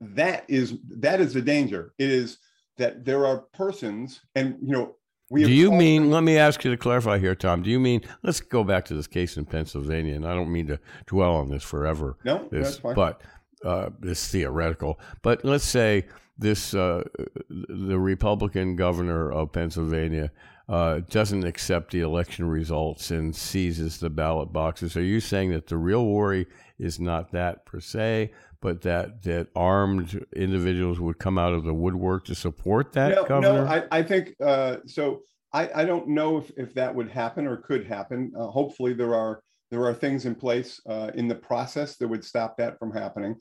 that 0.00 0.44
is 0.48 0.78
that 0.88 1.20
is 1.20 1.34
the 1.34 1.42
danger 1.42 1.92
it 1.98 2.10
is 2.10 2.38
that 2.78 3.04
there 3.04 3.26
are 3.26 3.38
persons 3.52 4.20
and 4.34 4.56
you 4.62 4.72
know 4.72 4.94
we 5.30 5.44
do 5.44 5.52
you 5.52 5.70
mean? 5.70 6.10
Let 6.10 6.24
me 6.24 6.36
ask 6.36 6.64
you 6.64 6.72
to 6.72 6.76
clarify 6.76 7.18
here, 7.18 7.36
Tom. 7.36 7.62
Do 7.62 7.70
you 7.70 7.78
mean? 7.78 8.02
Let's 8.24 8.40
go 8.40 8.64
back 8.64 8.84
to 8.86 8.94
this 8.94 9.06
case 9.06 9.36
in 9.36 9.44
Pennsylvania, 9.44 10.16
and 10.16 10.26
I 10.26 10.34
don't 10.34 10.50
mean 10.50 10.66
to 10.66 10.80
dwell 11.06 11.36
on 11.36 11.48
this 11.48 11.62
forever. 11.62 12.18
No, 12.24 12.48
this, 12.50 12.66
that's 12.66 12.78
fine. 12.78 12.94
But 12.96 13.22
uh, 13.64 13.90
this 13.98 14.28
theoretical. 14.28 14.98
But 15.22 15.44
let's 15.44 15.64
say 15.64 16.06
this 16.38 16.74
uh, 16.74 17.04
the 17.48 17.98
Republican 17.98 18.76
governor 18.76 19.30
of 19.30 19.52
Pennsylvania 19.52 20.32
uh, 20.68 21.00
doesn't 21.10 21.44
accept 21.44 21.90
the 21.90 22.00
election 22.00 22.48
results 22.48 23.10
and 23.10 23.34
seizes 23.34 23.98
the 23.98 24.08
ballot 24.08 24.52
boxes. 24.52 24.96
Are 24.96 25.02
you 25.02 25.20
saying 25.20 25.50
that 25.50 25.66
the 25.66 25.76
real 25.76 26.06
worry 26.06 26.46
is 26.78 27.00
not 27.00 27.32
that 27.32 27.66
per 27.66 27.80
se, 27.80 28.32
but 28.60 28.82
that 28.82 29.22
that 29.24 29.48
armed 29.56 30.24
individuals 30.34 31.00
would 31.00 31.18
come 31.18 31.38
out 31.38 31.52
of 31.52 31.64
the 31.64 31.74
woodwork 31.74 32.24
to 32.26 32.34
support 32.34 32.92
that 32.92 33.16
no, 33.16 33.24
governor? 33.24 33.64
No, 33.64 33.70
I, 33.70 33.98
I 33.98 34.02
think 34.02 34.34
uh, 34.40 34.76
so. 34.86 35.22
I, 35.52 35.68
I 35.74 35.84
don't 35.84 36.06
know 36.06 36.38
if, 36.38 36.52
if 36.56 36.74
that 36.74 36.94
would 36.94 37.10
happen 37.10 37.48
or 37.48 37.56
could 37.56 37.84
happen. 37.84 38.32
Uh, 38.38 38.46
hopefully, 38.46 38.92
there 38.92 39.16
are 39.16 39.42
there 39.70 39.84
are 39.84 39.94
things 39.94 40.26
in 40.26 40.34
place 40.34 40.80
uh, 40.88 41.10
in 41.14 41.28
the 41.28 41.34
process 41.34 41.96
that 41.96 42.08
would 42.08 42.24
stop 42.24 42.56
that 42.56 42.78
from 42.78 42.92
happening. 42.92 43.36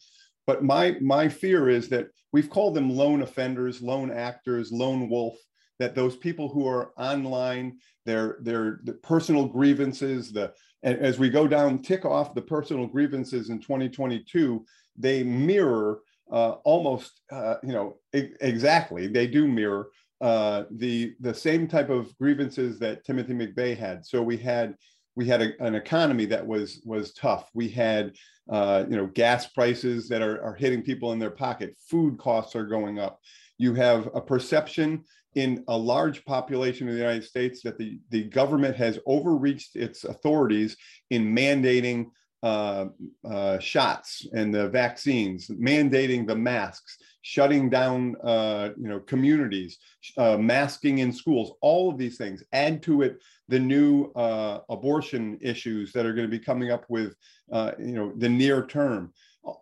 But 0.48 0.64
my 0.64 0.98
my 1.02 1.30
fear 1.30 1.70
is 1.70 1.90
that 1.90 2.08
we've 2.34 2.50
called 2.50 2.76
them 2.76 2.90
lone 2.90 3.22
offenders, 3.22 3.82
lone 3.82 4.12
actors, 4.12 4.72
lone 4.72 5.10
wolf. 5.10 5.36
That 5.80 5.96
those 5.96 6.18
people 6.18 6.50
who 6.50 6.68
are 6.68 6.92
online, 6.98 7.78
their 8.06 8.38
their 8.42 8.82
the 8.84 8.94
personal 8.94 9.46
grievances, 9.46 10.32
the 10.32 10.54
as 10.84 11.20
we 11.20 11.30
go 11.30 11.48
down, 11.48 11.82
tick 11.82 12.06
off 12.06 12.34
the 12.34 12.42
personal 12.42 12.88
grievances 12.88 13.50
in 13.50 13.60
2022, 13.60 14.66
they 14.98 15.24
mirror 15.24 16.00
uh, 16.32 16.52
almost, 16.64 17.22
uh, 17.32 17.56
you 17.64 17.74
know, 17.74 17.98
I- 18.14 18.32
exactly. 18.42 19.08
They 19.08 19.28
do 19.28 19.48
mirror 19.48 19.90
uh, 20.22 20.64
the 20.72 21.16
the 21.20 21.34
same 21.34 21.68
type 21.68 21.90
of 21.90 22.16
grievances 22.18 22.80
that 22.80 23.04
Timothy 23.06 23.34
McVeigh 23.34 23.78
had. 23.78 24.06
So 24.06 24.22
we 24.22 24.38
had 24.38 24.76
we 25.16 25.26
had 25.26 25.42
a, 25.42 25.64
an 25.64 25.76
economy 25.76 26.26
that 26.26 26.46
was 26.46 26.82
was 26.86 27.14
tough. 27.14 27.50
We 27.54 27.70
had 27.70 28.14
uh, 28.50 28.86
you 28.90 28.96
know 28.96 29.08
gas 29.08 29.48
prices 29.48 30.08
that 30.10 30.22
are, 30.22 30.42
are 30.44 30.56
hitting 30.56 30.82
people 30.82 31.12
in 31.14 31.20
their 31.20 31.32
pocket. 31.32 31.76
Food 31.90 32.18
costs 32.18 32.56
are 32.56 32.66
going 32.66 33.00
up. 33.00 33.20
You 33.58 33.74
have 33.74 34.10
a 34.14 34.22
perception 34.22 35.04
in 35.36 35.64
a 35.68 35.78
large 35.78 36.26
population 36.26 36.88
of 36.88 36.94
the 36.94 37.00
United 37.00 37.24
States 37.24 37.62
that 37.62 37.78
the, 37.78 38.00
the 38.10 38.24
government 38.24 38.76
has 38.76 38.98
overreached 39.06 39.76
its 39.76 40.04
authorities 40.04 40.76
in 41.12 41.36
mandating 41.36 42.08
uh, 42.42 42.86
uh, 43.30 43.60
shots 43.60 44.26
and 44.34 44.54
the 44.54 44.70
vaccines, 44.70 45.48
mandating 45.50 46.26
the 46.26 46.36
masks, 46.36 46.98
shutting 47.22 47.70
down 47.70 48.16
uh, 48.24 48.70
you 48.78 48.88
know 48.88 49.00
communities, 49.02 49.78
uh, 50.18 50.38
masking 50.38 51.00
in 51.00 51.12
schools. 51.12 51.54
All 51.62 51.90
of 51.90 51.98
these 51.98 52.18
things 52.18 52.44
add 52.54 52.82
to 52.84 53.02
it 53.02 53.18
the 53.50 53.60
new 53.60 54.12
uh, 54.14 54.60
abortion 54.70 55.38
issues 55.42 55.92
that 55.92 56.06
are 56.06 56.14
going 56.14 56.30
to 56.30 56.38
be 56.38 56.44
coming 56.44 56.72
up 56.72 56.86
with 56.88 57.14
uh, 57.52 57.72
you 57.78 57.94
know 57.94 58.14
the 58.16 58.30
near 58.30 58.66
term. 58.66 59.12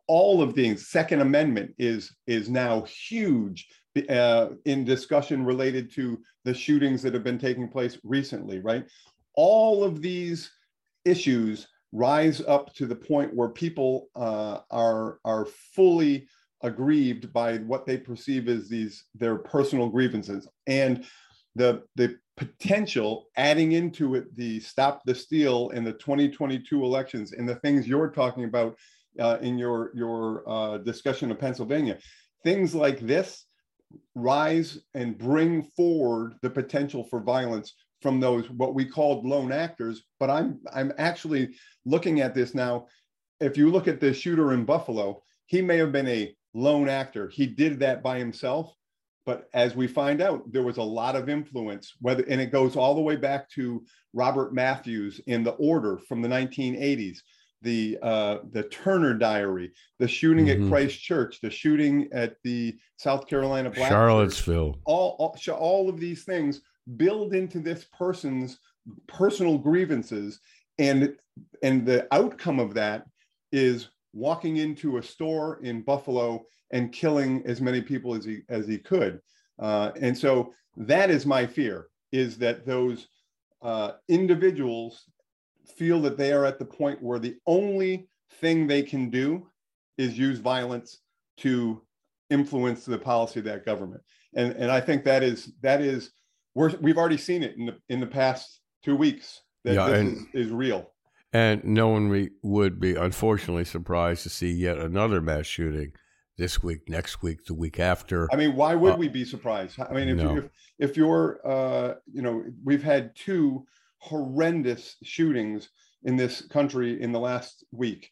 All 0.07 0.41
of 0.41 0.53
these. 0.53 0.87
Second 0.87 1.21
Amendment 1.21 1.73
is 1.79 2.15
is 2.27 2.49
now 2.49 2.81
huge 2.83 3.67
in 3.95 4.85
discussion 4.85 5.43
related 5.43 5.91
to 5.91 6.19
the 6.43 6.53
shootings 6.53 7.01
that 7.01 7.15
have 7.15 7.23
been 7.23 7.39
taking 7.39 7.67
place 7.67 7.97
recently, 8.03 8.59
right? 8.59 8.85
All 9.33 9.83
of 9.83 10.03
these 10.03 10.51
issues 11.05 11.67
rise 11.91 12.41
up 12.41 12.73
to 12.75 12.85
the 12.85 12.95
point 12.95 13.33
where 13.33 13.49
people 13.49 14.07
uh, 14.15 14.59
are 14.71 15.19
are 15.25 15.45
fully 15.73 16.27
aggrieved 16.61 17.31
by 17.31 17.57
what 17.59 17.85
they 17.85 17.97
perceive 17.97 18.47
as 18.47 18.67
these 18.67 19.05
their 19.15 19.37
personal 19.37 19.89
grievances. 19.89 20.47
And 20.65 21.05
the 21.55 21.83
the 21.95 22.17
potential 22.35 23.25
adding 23.35 23.71
into 23.71 24.15
it 24.15 24.35
the 24.35 24.59
stop 24.59 25.01
the 25.05 25.15
steal 25.15 25.69
in 25.69 25.83
the 25.83 25.93
2022 25.93 26.83
elections 26.83 27.33
and 27.33 27.49
the 27.49 27.55
things 27.55 27.87
you're 27.87 28.11
talking 28.11 28.43
about 28.43 28.77
uh, 29.19 29.37
in 29.41 29.57
your 29.57 29.91
your 29.95 30.43
uh, 30.47 30.77
discussion 30.77 31.31
of 31.31 31.39
Pennsylvania 31.39 31.97
things 32.43 32.75
like 32.75 32.99
this 32.99 33.45
rise 34.13 34.79
and 34.93 35.17
bring 35.17 35.63
forward 35.63 36.35
the 36.43 36.49
potential 36.49 37.03
for 37.05 37.19
violence 37.19 37.73
from 38.01 38.19
those 38.19 38.49
what 38.51 38.75
we 38.75 38.85
called 38.85 39.25
lone 39.25 39.51
actors 39.51 40.03
but 40.19 40.29
i'm 40.29 40.59
i'm 40.73 40.91
actually 40.97 41.55
looking 41.85 42.21
at 42.21 42.35
this 42.35 42.53
now. 42.53 42.87
If 43.39 43.55
you 43.55 43.69
look 43.69 43.87
at 43.87 43.99
the 43.99 44.13
shooter 44.13 44.53
in 44.53 44.65
buffalo 44.65 45.21
he 45.45 45.61
may 45.61 45.77
have 45.77 45.91
been 45.91 46.07
a 46.07 46.35
lone 46.53 46.89
actor. 46.89 47.29
He 47.29 47.45
did 47.45 47.79
that 47.79 48.03
by 48.03 48.19
himself 48.19 48.73
but 49.27 49.49
as 49.53 49.75
we 49.75 49.87
find 49.87 50.21
out 50.21 50.41
there 50.51 50.63
was 50.63 50.77
a 50.77 50.81
lot 50.81 51.15
of 51.15 51.29
influence 51.29 51.93
whether 51.99 52.23
and 52.23 52.41
it 52.41 52.51
goes 52.51 52.75
all 52.75 52.95
the 52.95 53.01
way 53.01 53.15
back 53.15 53.49
to 53.51 53.83
robert 54.13 54.53
mathews 54.53 55.19
in 55.27 55.43
the 55.43 55.51
order 55.51 55.99
from 56.07 56.21
the 56.21 56.29
1980s 56.29 57.19
the 57.63 57.97
uh, 58.03 58.37
the 58.51 58.63
Turner 58.63 59.15
Diary, 59.15 59.71
the 59.97 60.07
shooting 60.07 60.45
mm-hmm. 60.45 60.65
at 60.65 60.69
Christchurch, 60.69 61.41
the 61.41 61.49
shooting 61.49 62.07
at 62.11 62.35
the 62.43 62.77
South 62.97 63.27
Carolina 63.27 63.71
Black 63.71 63.89
Charlottesville, 63.89 64.79
all, 64.85 65.15
all 65.17 65.55
all 65.55 65.89
of 65.89 65.99
these 65.99 66.23
things 66.23 66.61
build 66.95 67.33
into 67.33 67.59
this 67.59 67.85
person's 67.97 68.59
personal 69.07 69.57
grievances, 69.57 70.39
and 70.77 71.15
and 71.61 71.85
the 71.85 72.07
outcome 72.11 72.59
of 72.59 72.73
that 72.75 73.05
is 73.51 73.89
walking 74.13 74.57
into 74.57 74.97
a 74.97 75.03
store 75.03 75.59
in 75.63 75.81
Buffalo 75.81 76.45
and 76.71 76.91
killing 76.91 77.43
as 77.45 77.61
many 77.61 77.81
people 77.81 78.13
as 78.13 78.25
he 78.25 78.41
as 78.49 78.67
he 78.67 78.77
could, 78.77 79.19
uh, 79.59 79.91
and 79.99 80.17
so 80.17 80.53
that 80.77 81.09
is 81.09 81.25
my 81.25 81.45
fear 81.45 81.87
is 82.11 82.37
that 82.37 82.65
those 82.65 83.07
uh, 83.61 83.91
individuals 84.07 85.03
feel 85.75 85.99
that 86.01 86.17
they 86.17 86.31
are 86.31 86.45
at 86.45 86.59
the 86.59 86.65
point 86.65 87.01
where 87.01 87.19
the 87.19 87.35
only 87.45 88.07
thing 88.39 88.67
they 88.67 88.83
can 88.83 89.09
do 89.09 89.47
is 89.97 90.17
use 90.17 90.39
violence 90.39 90.99
to 91.37 91.81
influence 92.29 92.85
the 92.85 92.97
policy 92.97 93.39
of 93.39 93.45
that 93.45 93.65
government. 93.65 94.01
And, 94.35 94.53
and 94.53 94.71
I 94.71 94.81
think 94.81 95.03
that 95.05 95.23
is 95.23 95.51
that 95.61 95.81
is 95.81 96.11
we're, 96.57 96.75
we've 96.81 96.97
already 96.97 97.17
seen 97.17 97.43
it 97.43 97.55
in 97.55 97.67
the 97.67 97.77
in 97.87 97.99
the 97.99 98.07
past 98.07 98.61
two 98.83 98.95
weeks 98.95 99.41
that 99.63 99.75
yeah, 99.75 99.87
this 99.87 99.99
and, 99.99 100.27
is, 100.33 100.47
is 100.47 100.51
real. 100.51 100.91
And 101.31 101.63
no 101.63 101.89
one 101.89 102.09
re- 102.09 102.31
would 102.41 102.79
be 102.79 102.95
unfortunately 102.95 103.65
surprised 103.65 104.23
to 104.23 104.29
see 104.29 104.51
yet 104.51 104.77
another 104.79 105.21
mass 105.21 105.45
shooting 105.45 105.91
this 106.37 106.63
week, 106.63 106.89
next 106.89 107.21
week, 107.21 107.45
the 107.45 107.53
week 107.53 107.79
after. 107.79 108.27
I 108.33 108.37
mean, 108.37 108.55
why 108.55 108.73
would 108.73 108.93
uh, 108.93 108.97
we 108.97 109.07
be 109.07 109.23
surprised? 109.23 109.79
I 109.79 109.93
mean, 109.93 110.09
if, 110.09 110.17
no. 110.17 110.33
you, 110.33 110.37
if, 110.37 110.49
if 110.91 110.97
you're, 110.97 111.39
uh, 111.45 111.95
you 112.11 112.21
know, 112.21 112.43
we've 112.63 112.83
had 112.83 113.15
two 113.15 113.65
horrendous 113.99 114.95
shootings 115.03 115.69
in 116.03 116.15
this 116.15 116.41
country 116.47 117.01
in 117.01 117.11
the 117.11 117.19
last 117.19 117.63
week. 117.71 118.11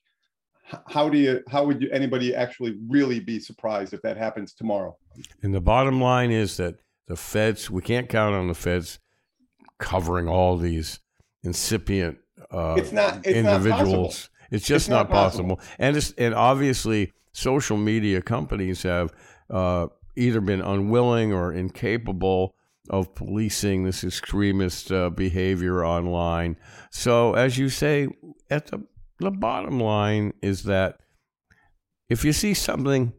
How 0.87 1.09
do 1.09 1.17
you? 1.17 1.41
How 1.49 1.63
would 1.65 1.81
you, 1.81 1.89
anybody 1.91 2.35
actually 2.35 2.77
really 2.87 3.19
be 3.19 3.39
surprised 3.39 3.93
if 3.93 4.01
that 4.01 4.17
happens 4.17 4.53
tomorrow? 4.53 4.97
And 5.41 5.53
the 5.53 5.61
bottom 5.61 6.01
line 6.01 6.31
is 6.31 6.57
that 6.57 6.75
the 7.07 7.15
feds. 7.15 7.69
We 7.69 7.81
can't 7.81 8.09
count 8.09 8.35
on 8.35 8.47
the 8.47 8.53
feds 8.53 8.99
covering 9.77 10.27
all 10.27 10.57
these 10.57 10.99
incipient 11.43 12.17
uh, 12.51 12.75
it's 12.77 12.91
not, 12.91 13.17
it's 13.25 13.35
individuals. 13.35 14.29
Not 14.31 14.53
it's 14.55 14.65
just 14.65 14.85
it's 14.85 14.89
not, 14.89 15.09
not 15.09 15.11
possible. 15.11 15.57
possible. 15.57 15.75
And 15.79 15.97
it's, 15.97 16.13
and 16.17 16.33
obviously, 16.33 17.13
social 17.31 17.77
media 17.77 18.21
companies 18.21 18.83
have 18.83 19.13
uh, 19.49 19.87
either 20.15 20.41
been 20.41 20.61
unwilling 20.61 21.33
or 21.33 21.51
incapable 21.51 22.55
of 22.89 23.15
policing 23.15 23.83
this 23.83 24.03
extremist 24.03 24.91
uh, 24.91 25.09
behavior 25.09 25.83
online. 25.83 26.57
So, 26.91 27.33
as 27.33 27.57
you 27.57 27.69
say, 27.69 28.07
at 28.49 28.67
the, 28.67 28.85
the 29.19 29.31
bottom 29.31 29.79
line 29.79 30.33
is 30.41 30.63
that 30.63 30.99
if 32.09 32.23
you 32.23 32.31
see 32.31 32.53
something 32.53 33.13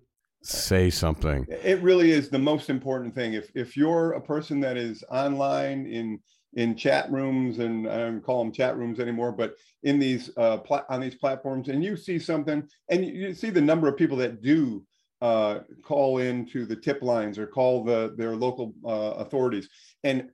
say 0.48 0.90
something. 0.90 1.46
It 1.48 1.80
really 1.82 2.12
is 2.12 2.30
the 2.30 2.38
most 2.38 2.70
important 2.70 3.14
thing. 3.14 3.34
If 3.34 3.50
if 3.54 3.76
you're 3.76 4.12
a 4.12 4.20
person 4.20 4.60
that 4.60 4.76
is 4.76 5.04
online 5.10 5.86
in 5.86 6.20
in 6.54 6.74
chat 6.74 7.10
rooms 7.12 7.58
and 7.58 7.88
I 7.88 7.98
don't 7.98 8.22
call 8.22 8.42
them 8.42 8.52
chat 8.52 8.76
rooms 8.76 8.98
anymore, 8.98 9.32
but 9.32 9.54
in 9.82 9.98
these 9.98 10.30
uh, 10.36 10.58
on 10.88 11.00
these 11.00 11.14
platforms, 11.14 11.68
and 11.68 11.84
you 11.84 11.96
see 11.96 12.18
something, 12.18 12.66
and 12.90 13.04
you, 13.04 13.12
you 13.12 13.34
see 13.34 13.50
the 13.50 13.60
number 13.60 13.88
of 13.88 13.96
people 13.96 14.16
that 14.18 14.42
do 14.42 14.84
uh, 15.20 15.60
call 15.82 16.18
into 16.18 16.66
the 16.66 16.76
tip 16.76 17.02
lines 17.02 17.38
or 17.38 17.46
call 17.46 17.84
the 17.84 18.14
their 18.16 18.36
local 18.36 18.74
uh, 18.84 19.14
authorities, 19.18 19.68
and 20.04 20.30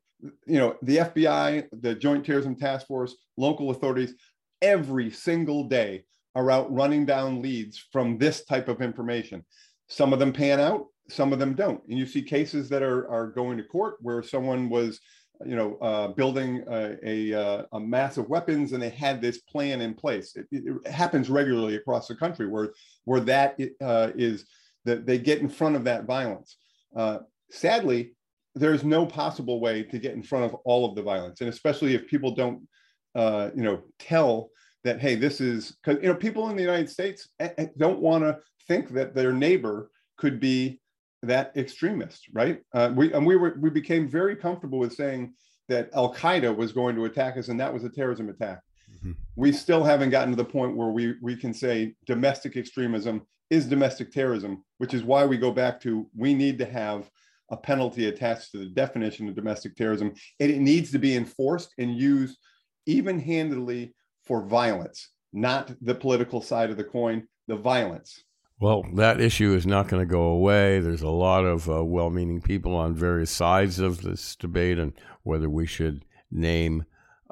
you 0.46 0.58
know 0.58 0.76
the 0.82 0.98
FBI, 0.98 1.68
the 1.80 1.94
Joint 1.94 2.24
Terrorism 2.24 2.56
Task 2.56 2.86
Force, 2.86 3.16
local 3.36 3.70
authorities, 3.70 4.14
every 4.60 5.10
single 5.10 5.64
day 5.64 6.04
are 6.34 6.50
out 6.50 6.72
running 6.72 7.04
down 7.04 7.42
leads 7.42 7.78
from 7.92 8.16
this 8.18 8.44
type 8.44 8.68
of 8.68 8.80
information. 8.80 9.44
Some 9.92 10.12
of 10.12 10.18
them 10.18 10.32
pan 10.32 10.58
out, 10.58 10.86
some 11.10 11.32
of 11.32 11.38
them 11.38 11.54
don't, 11.54 11.82
and 11.88 11.98
you 11.98 12.06
see 12.06 12.22
cases 12.22 12.68
that 12.70 12.82
are 12.82 13.08
are 13.10 13.28
going 13.28 13.58
to 13.58 13.64
court 13.64 13.96
where 14.00 14.22
someone 14.22 14.70
was 14.70 15.00
you 15.44 15.56
know, 15.56 15.76
uh, 15.76 16.08
building 16.08 16.64
a, 16.68 16.96
a, 17.02 17.34
uh, 17.34 17.62
a, 17.72 17.80
massive 17.80 18.28
weapons, 18.28 18.72
and 18.72 18.82
they 18.82 18.90
had 18.90 19.20
this 19.20 19.38
plan 19.38 19.80
in 19.80 19.94
place. 19.94 20.36
It, 20.36 20.46
it 20.52 20.86
happens 20.86 21.28
regularly 21.28 21.76
across 21.76 22.08
the 22.08 22.14
country 22.14 22.46
where 22.46 22.72
where 23.04 23.20
that 23.20 23.58
uh, 23.80 24.10
is 24.14 24.46
that 24.84 25.06
they 25.06 25.18
get 25.18 25.40
in 25.40 25.48
front 25.48 25.76
of 25.76 25.84
that 25.84 26.04
violence. 26.04 26.56
Uh, 26.94 27.18
sadly, 27.50 28.14
there's 28.54 28.84
no 28.84 29.06
possible 29.06 29.60
way 29.60 29.82
to 29.82 29.98
get 29.98 30.14
in 30.14 30.22
front 30.22 30.44
of 30.44 30.54
all 30.64 30.88
of 30.88 30.94
the 30.94 31.02
violence, 31.02 31.40
and 31.40 31.50
especially 31.50 31.94
if 31.94 32.06
people 32.06 32.34
don't, 32.34 32.66
uh, 33.14 33.50
you 33.54 33.62
know, 33.62 33.82
tell 33.98 34.50
that 34.84 35.00
hey, 35.00 35.14
this 35.14 35.40
is 35.40 35.76
because 35.82 36.02
you 36.02 36.08
know 36.08 36.14
people 36.14 36.50
in 36.50 36.56
the 36.56 36.62
United 36.62 36.90
States 36.90 37.28
eh, 37.40 37.50
eh, 37.58 37.66
don't 37.78 38.00
want 38.00 38.24
to 38.24 38.38
think 38.68 38.90
that 38.90 39.14
their 39.14 39.32
neighbor 39.32 39.90
could 40.16 40.40
be 40.40 40.80
that 41.22 41.56
extremist, 41.56 42.26
right? 42.32 42.60
Uh, 42.74 42.92
we 42.94 43.12
and 43.12 43.26
we 43.26 43.36
were 43.36 43.56
we 43.60 43.70
became 43.70 44.08
very 44.08 44.36
comfortable 44.36 44.78
with 44.78 44.92
saying 44.92 45.34
that 45.68 45.90
Al 45.94 46.12
Qaeda 46.14 46.54
was 46.54 46.72
going 46.72 46.96
to 46.96 47.04
attack 47.04 47.36
us, 47.36 47.48
and 47.48 47.60
that 47.60 47.72
was 47.72 47.84
a 47.84 47.88
terrorism 47.88 48.28
attack. 48.28 48.60
Mm-hmm. 48.96 49.12
We 49.36 49.52
still 49.52 49.84
haven't 49.84 50.10
gotten 50.10 50.30
to 50.30 50.36
the 50.36 50.44
point 50.44 50.76
where 50.76 50.88
we 50.88 51.14
we 51.22 51.36
can 51.36 51.54
say 51.54 51.94
domestic 52.06 52.56
extremism 52.56 53.22
is 53.50 53.66
domestic 53.66 54.10
terrorism, 54.10 54.64
which 54.78 54.94
is 54.94 55.04
why 55.04 55.24
we 55.24 55.36
go 55.36 55.52
back 55.52 55.80
to 55.82 56.08
we 56.16 56.34
need 56.34 56.58
to 56.58 56.66
have 56.66 57.08
a 57.50 57.56
penalty 57.56 58.08
attached 58.08 58.50
to 58.50 58.58
the 58.58 58.66
definition 58.66 59.28
of 59.28 59.36
domestic 59.36 59.76
terrorism, 59.76 60.12
and 60.40 60.50
it 60.50 60.60
needs 60.60 60.90
to 60.90 60.98
be 60.98 61.14
enforced 61.14 61.72
and 61.78 61.96
used 61.96 62.38
even-handedly 62.86 63.94
for 64.24 64.46
violence, 64.46 65.10
not 65.32 65.70
the 65.82 65.94
political 65.94 66.40
side 66.40 66.70
of 66.70 66.76
the 66.76 66.84
coin, 66.84 67.22
the 67.48 67.56
violence. 67.56 68.24
Well, 68.62 68.84
that 68.94 69.20
issue 69.20 69.54
is 69.54 69.66
not 69.66 69.88
going 69.88 70.06
to 70.06 70.08
go 70.08 70.22
away. 70.22 70.78
There's 70.78 71.02
a 71.02 71.08
lot 71.08 71.44
of 71.44 71.68
uh, 71.68 71.84
well 71.84 72.10
meaning 72.10 72.40
people 72.40 72.76
on 72.76 72.94
various 72.94 73.32
sides 73.32 73.80
of 73.80 74.02
this 74.02 74.36
debate 74.36 74.78
and 74.78 74.92
whether 75.24 75.50
we 75.50 75.66
should 75.66 76.04
name, 76.30 76.84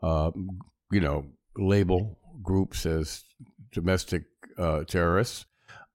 uh, 0.02 0.32
you 0.90 1.00
know, 1.00 1.26
label 1.56 2.18
groups 2.42 2.84
as 2.84 3.22
domestic 3.70 4.24
uh, 4.58 4.82
terrorists. 4.82 5.46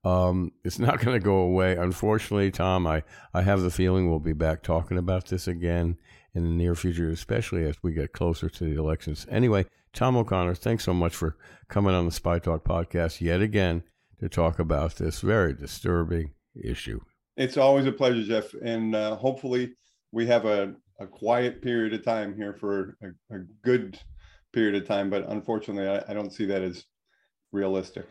Um, 0.04 0.52
it's 0.64 0.78
not 0.78 1.04
going 1.04 1.20
to 1.20 1.22
go 1.22 1.36
away. 1.40 1.76
Unfortunately, 1.76 2.50
Tom, 2.50 2.86
I, 2.86 3.02
I 3.34 3.42
have 3.42 3.60
the 3.60 3.70
feeling 3.70 4.08
we'll 4.08 4.20
be 4.20 4.32
back 4.32 4.62
talking 4.62 4.96
about 4.96 5.26
this 5.26 5.46
again 5.46 5.98
in 6.32 6.44
the 6.44 6.48
near 6.48 6.74
future, 6.74 7.10
especially 7.10 7.66
as 7.66 7.76
we 7.82 7.92
get 7.92 8.14
closer 8.14 8.48
to 8.48 8.64
the 8.64 8.80
elections. 8.80 9.26
Anyway, 9.30 9.66
Tom 9.92 10.16
O'Connor, 10.16 10.54
thanks 10.54 10.84
so 10.84 10.94
much 10.94 11.14
for 11.14 11.36
coming 11.68 11.92
on 11.94 12.06
the 12.06 12.10
Spy 12.10 12.38
Talk 12.38 12.64
podcast 12.64 13.20
yet 13.20 13.42
again 13.42 13.82
to 14.20 14.28
talk 14.28 14.58
about 14.58 14.96
this 14.96 15.20
very 15.20 15.52
disturbing 15.52 16.32
issue. 16.54 17.00
It's 17.36 17.56
always 17.56 17.86
a 17.86 17.92
pleasure, 17.92 18.22
Jeff. 18.22 18.54
And 18.54 18.94
uh, 18.94 19.16
hopefully, 19.16 19.74
we 20.12 20.26
have 20.26 20.46
a, 20.46 20.74
a 21.00 21.06
quiet 21.06 21.62
period 21.62 21.92
of 21.92 22.04
time 22.04 22.34
here 22.34 22.54
for 22.54 22.96
a, 23.02 23.34
a 23.34 23.40
good 23.62 23.98
period 24.52 24.74
of 24.74 24.88
time. 24.88 25.10
But 25.10 25.28
unfortunately, 25.28 25.88
I, 25.88 26.02
I 26.10 26.14
don't 26.14 26.32
see 26.32 26.46
that 26.46 26.62
as 26.62 26.84
realistic. 27.52 28.06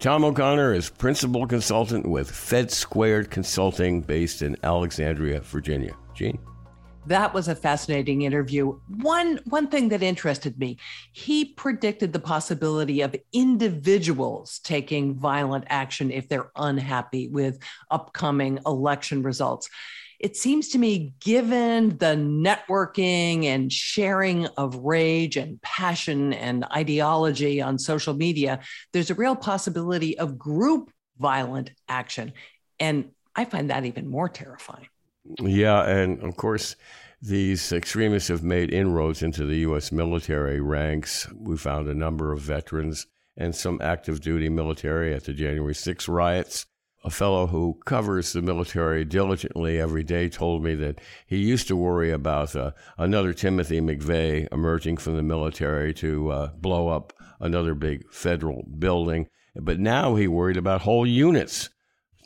Tom 0.00 0.24
O'Connor 0.24 0.72
is 0.72 0.88
principal 0.88 1.46
consultant 1.46 2.08
with 2.08 2.30
Fed 2.30 2.70
Squared 2.70 3.30
Consulting 3.30 4.00
based 4.00 4.40
in 4.40 4.56
Alexandria, 4.62 5.40
Virginia. 5.40 5.94
Jeanne? 6.14 6.38
That 7.06 7.32
was 7.32 7.48
a 7.48 7.54
fascinating 7.54 8.22
interview. 8.22 8.78
One 8.88 9.40
one 9.46 9.68
thing 9.68 9.88
that 9.88 10.02
interested 10.02 10.58
me, 10.58 10.78
he 11.12 11.46
predicted 11.46 12.12
the 12.12 12.20
possibility 12.20 13.00
of 13.00 13.16
individuals 13.32 14.60
taking 14.62 15.14
violent 15.14 15.64
action 15.68 16.10
if 16.10 16.28
they're 16.28 16.50
unhappy 16.56 17.28
with 17.28 17.58
upcoming 17.90 18.58
election 18.66 19.22
results. 19.22 19.68
It 20.18 20.36
seems 20.36 20.68
to 20.70 20.78
me, 20.78 21.14
given 21.20 21.96
the 21.96 22.14
networking 22.14 23.44
and 23.46 23.72
sharing 23.72 24.46
of 24.58 24.76
rage 24.76 25.38
and 25.38 25.60
passion 25.62 26.34
and 26.34 26.66
ideology 26.66 27.62
on 27.62 27.78
social 27.78 28.12
media, 28.12 28.60
there's 28.92 29.08
a 29.08 29.14
real 29.14 29.34
possibility 29.34 30.18
of 30.18 30.38
group 30.38 30.90
violent 31.18 31.70
action. 31.88 32.34
And 32.78 33.12
I 33.34 33.46
find 33.46 33.70
that 33.70 33.86
even 33.86 34.08
more 34.08 34.28
terrifying. 34.28 34.88
Yeah, 35.38 35.88
and 35.88 36.20
of 36.22 36.36
course, 36.36 36.76
these 37.22 37.72
extremists 37.72 38.28
have 38.28 38.42
made 38.42 38.72
inroads 38.72 39.22
into 39.22 39.44
the 39.44 39.58
U.S. 39.58 39.92
military 39.92 40.60
ranks. 40.60 41.30
We 41.32 41.56
found 41.56 41.88
a 41.88 41.94
number 41.94 42.32
of 42.32 42.40
veterans 42.40 43.06
and 43.36 43.54
some 43.54 43.80
active 43.82 44.20
duty 44.20 44.48
military 44.48 45.14
at 45.14 45.24
the 45.24 45.34
January 45.34 45.74
6 45.74 46.08
riots. 46.08 46.66
A 47.02 47.10
fellow 47.10 47.46
who 47.46 47.78
covers 47.86 48.32
the 48.32 48.42
military 48.42 49.06
diligently 49.06 49.80
every 49.80 50.02
day 50.02 50.28
told 50.28 50.62
me 50.62 50.74
that 50.74 51.00
he 51.26 51.38
used 51.38 51.66
to 51.68 51.76
worry 51.76 52.10
about 52.10 52.54
uh, 52.54 52.72
another 52.98 53.32
Timothy 53.32 53.80
McVeigh 53.80 54.48
emerging 54.52 54.98
from 54.98 55.16
the 55.16 55.22
military 55.22 55.94
to 55.94 56.30
uh, 56.30 56.46
blow 56.58 56.88
up 56.88 57.14
another 57.40 57.74
big 57.74 58.10
federal 58.10 58.64
building. 58.78 59.28
But 59.56 59.80
now 59.80 60.14
he 60.14 60.28
worried 60.28 60.58
about 60.58 60.82
whole 60.82 61.06
units 61.06 61.70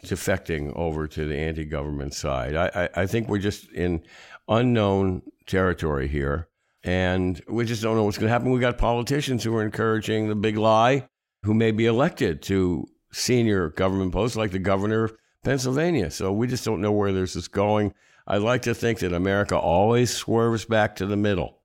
defecting 0.05 0.75
over 0.77 1.07
to 1.09 1.27
the 1.27 1.37
anti 1.37 1.65
government 1.65 2.15
side. 2.15 2.55
I, 2.55 2.71
I, 2.75 3.03
I, 3.03 3.07
think 3.07 3.29
we're 3.29 3.39
just 3.39 3.71
in 3.73 4.03
unknown 4.49 5.23
territory 5.47 6.09
here, 6.09 6.49
and 6.83 7.41
we 7.49 7.65
just 7.65 7.83
don't 7.83 7.97
know 7.97 8.05
what's 8.05 8.19
going 8.19 8.29
to 8.29 8.33
happen. 8.33 8.51
We've 8.51 8.61
got 8.61 8.79
politicians 8.79 9.45
who 9.45 9.55
are 9.57 9.63
encouraging 9.63 10.29
the 10.29 10.35
big 10.35 10.57
lie 10.57 11.09
who 11.43 11.55
may 11.55 11.71
be 11.71 11.87
elected 11.87 12.43
to 12.43 12.87
senior 13.13 13.69
government 13.71 14.13
posts, 14.13 14.37
like 14.37 14.51
the 14.51 14.59
governor 14.59 15.05
of 15.05 15.15
Pennsylvania. 15.45 16.11
So 16.11 16.33
we 16.33 16.47
just 16.47 16.65
don't 16.65 16.81
know 16.81 16.93
where 16.93 17.13
this 17.13 17.37
is 17.37 17.49
going. 17.49 17.95
I 18.27 18.39
like 18.39 18.63
to 18.63 18.75
think 18.75 19.01
that 19.01 19.13
America 19.13 19.57
always 19.57 20.11
swerves 20.11 20.65
back 20.65 20.97
to 20.97 21.07
the 21.07 21.17
middle. 21.17 21.61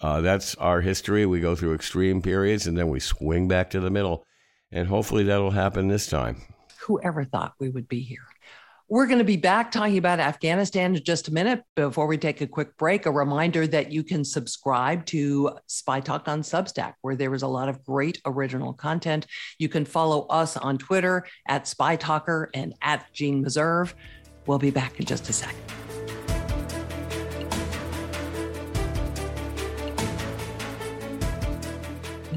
Uh, 0.00 0.22
that's 0.22 0.54
our 0.54 0.80
history. 0.80 1.26
We 1.26 1.40
go 1.40 1.54
through 1.54 1.74
extreme 1.74 2.22
periods 2.22 2.66
and 2.66 2.78
then 2.78 2.88
we 2.88 3.00
swing 3.00 3.46
back 3.46 3.70
to 3.70 3.80
the 3.80 3.90
middle. 3.90 4.24
And 4.72 4.88
hopefully 4.88 5.24
that'll 5.24 5.50
happen 5.50 5.88
this 5.88 6.06
time 6.06 6.40
whoever 6.80 7.24
thought 7.24 7.54
we 7.58 7.68
would 7.68 7.88
be 7.88 8.00
here. 8.00 8.26
We're 8.88 9.06
going 9.06 9.18
to 9.18 9.24
be 9.24 9.36
back 9.36 9.70
talking 9.70 9.98
about 9.98 10.18
Afghanistan 10.18 10.96
in 10.96 11.04
just 11.04 11.28
a 11.28 11.32
minute. 11.32 11.62
Before 11.76 12.08
we 12.08 12.18
take 12.18 12.40
a 12.40 12.46
quick 12.48 12.76
break, 12.76 13.06
a 13.06 13.10
reminder 13.12 13.64
that 13.68 13.92
you 13.92 14.02
can 14.02 14.24
subscribe 14.24 15.06
to 15.06 15.58
Spy 15.68 16.00
Talk 16.00 16.26
on 16.26 16.42
Substack, 16.42 16.94
where 17.02 17.14
there 17.14 17.32
is 17.32 17.42
a 17.42 17.46
lot 17.46 17.68
of 17.68 17.84
great 17.84 18.20
original 18.26 18.72
content. 18.72 19.26
You 19.60 19.68
can 19.68 19.84
follow 19.84 20.26
us 20.26 20.56
on 20.56 20.76
Twitter 20.76 21.24
at 21.46 21.68
Spy 21.68 21.94
Talker 21.94 22.50
and 22.52 22.74
at 22.82 23.06
Jeanne 23.12 23.44
Meserve. 23.44 23.94
We'll 24.46 24.58
be 24.58 24.72
back 24.72 24.98
in 24.98 25.06
just 25.06 25.28
a 25.28 25.32
second. 25.32 25.62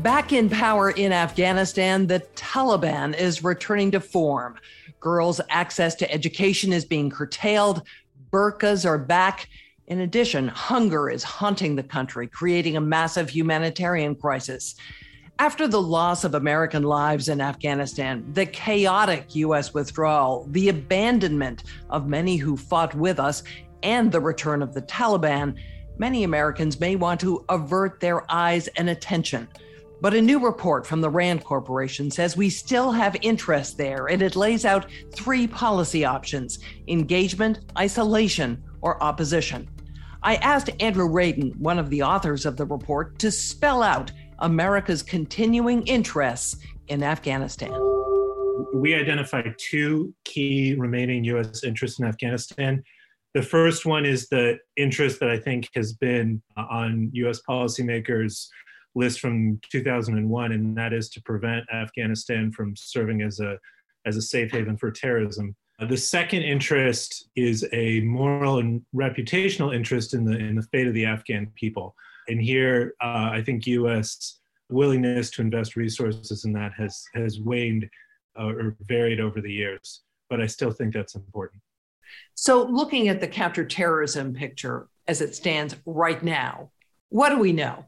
Back 0.03 0.33
in 0.33 0.49
power 0.49 0.91
in 0.91 1.13
Afghanistan, 1.13 2.07
the 2.07 2.19
Taliban 2.53 3.17
is 3.17 3.43
returning 3.43 3.89
to 3.89 3.99
form. 3.99 4.59
Girls' 4.99 5.41
access 5.49 5.95
to 5.95 6.11
education 6.13 6.71
is 6.71 6.85
being 6.85 7.09
curtailed. 7.09 7.81
Burqas 8.31 8.85
are 8.85 8.99
back. 8.99 9.49
In 9.87 10.01
addition, 10.01 10.49
hunger 10.49 11.09
is 11.09 11.23
haunting 11.23 11.75
the 11.75 11.81
country, 11.81 12.27
creating 12.27 12.77
a 12.77 12.81
massive 12.81 13.27
humanitarian 13.27 14.13
crisis. 14.13 14.75
After 15.39 15.67
the 15.67 15.81
loss 15.81 16.23
of 16.23 16.35
American 16.35 16.83
lives 16.83 17.27
in 17.27 17.41
Afghanistan, 17.41 18.23
the 18.33 18.45
chaotic 18.45 19.33
U.S. 19.33 19.73
withdrawal, 19.73 20.45
the 20.51 20.69
abandonment 20.69 21.63
of 21.89 22.07
many 22.07 22.37
who 22.37 22.55
fought 22.55 22.93
with 22.93 23.19
us, 23.19 23.41
and 23.81 24.11
the 24.11 24.21
return 24.21 24.61
of 24.61 24.75
the 24.75 24.83
Taliban, 24.83 25.57
many 25.97 26.23
Americans 26.23 26.79
may 26.79 26.95
want 26.95 27.19
to 27.21 27.43
avert 27.49 27.99
their 27.99 28.31
eyes 28.31 28.67
and 28.77 28.91
attention 28.91 29.47
but 30.03 30.13
a 30.13 30.21
new 30.21 30.37
report 30.37 30.85
from 30.85 30.99
the 30.99 31.09
RAND 31.09 31.45
Corporation 31.45 32.11
says 32.11 32.35
we 32.35 32.49
still 32.49 32.91
have 32.91 33.15
interest 33.21 33.77
there, 33.77 34.07
and 34.07 34.21
it 34.21 34.35
lays 34.35 34.65
out 34.65 34.85
three 35.13 35.47
policy 35.47 36.03
options 36.03 36.59
engagement, 36.89 37.59
isolation, 37.77 38.61
or 38.81 39.01
opposition. 39.01 39.65
I 40.21 40.35
asked 40.35 40.69
Andrew 40.81 41.07
Radin, 41.07 41.55
one 41.55 41.79
of 41.79 41.89
the 41.89 42.03
authors 42.03 42.45
of 42.45 42.57
the 42.57 42.65
report, 42.65 43.17
to 43.19 43.31
spell 43.31 43.81
out 43.81 44.11
America's 44.39 45.03
continuing 45.03 45.87
interests 45.87 46.57
in 46.89 47.01
Afghanistan. 47.01 47.71
we 48.73 48.93
identified 48.93 49.55
two 49.57 50.13
key 50.25 50.75
remaining 50.75 51.23
U.S. 51.25 51.63
interests 51.63 51.99
in 51.99 52.05
Afghanistan. 52.05 52.83
The 53.33 53.41
first 53.41 53.85
one 53.85 54.05
is 54.05 54.27
the 54.27 54.59
interest 54.75 55.21
that 55.21 55.29
I 55.29 55.39
think 55.39 55.69
has 55.75 55.93
been 55.93 56.41
on 56.57 57.09
U.S. 57.13 57.39
policymakers' 57.47 58.49
list 58.95 59.19
from 59.19 59.59
2001, 59.69 60.51
and 60.51 60.77
that 60.77 60.93
is 60.93 61.09
to 61.09 61.21
prevent 61.21 61.65
Afghanistan 61.73 62.51
from 62.51 62.75
serving 62.75 63.21
as 63.21 63.39
a 63.39 63.57
as 64.05 64.17
a 64.17 64.21
safe 64.21 64.51
haven 64.51 64.77
for 64.77 64.91
terrorism. 64.91 65.55
The 65.79 65.97
second 65.97 66.43
interest 66.43 67.29
is 67.35 67.65
a 67.73 68.01
moral 68.01 68.59
and 68.59 68.81
reputational 68.95 69.73
interest 69.73 70.13
in 70.13 70.23
the 70.25 70.37
in 70.37 70.55
the 70.55 70.63
fate 70.63 70.87
of 70.87 70.93
the 70.93 71.05
Afghan 71.05 71.51
people. 71.55 71.95
And 72.27 72.41
here, 72.41 72.93
uh, 73.01 73.31
I 73.33 73.41
think 73.45 73.67
U.S. 73.67 74.39
willingness 74.69 75.29
to 75.31 75.41
invest 75.41 75.75
resources 75.75 76.45
in 76.45 76.53
that 76.53 76.73
has 76.73 77.03
has 77.15 77.39
waned 77.39 77.89
uh, 78.39 78.47
or 78.47 78.75
varied 78.81 79.19
over 79.19 79.41
the 79.41 79.51
years. 79.51 80.01
But 80.29 80.41
I 80.41 80.47
still 80.47 80.71
think 80.71 80.93
that's 80.93 81.15
important. 81.15 81.61
So, 82.35 82.63
looking 82.63 83.07
at 83.09 83.19
the 83.19 83.27
counterterrorism 83.27 84.33
picture 84.33 84.87
as 85.07 85.21
it 85.21 85.35
stands 85.35 85.75
right 85.85 86.21
now, 86.23 86.69
what 87.09 87.29
do 87.29 87.39
we 87.39 87.51
know? 87.51 87.85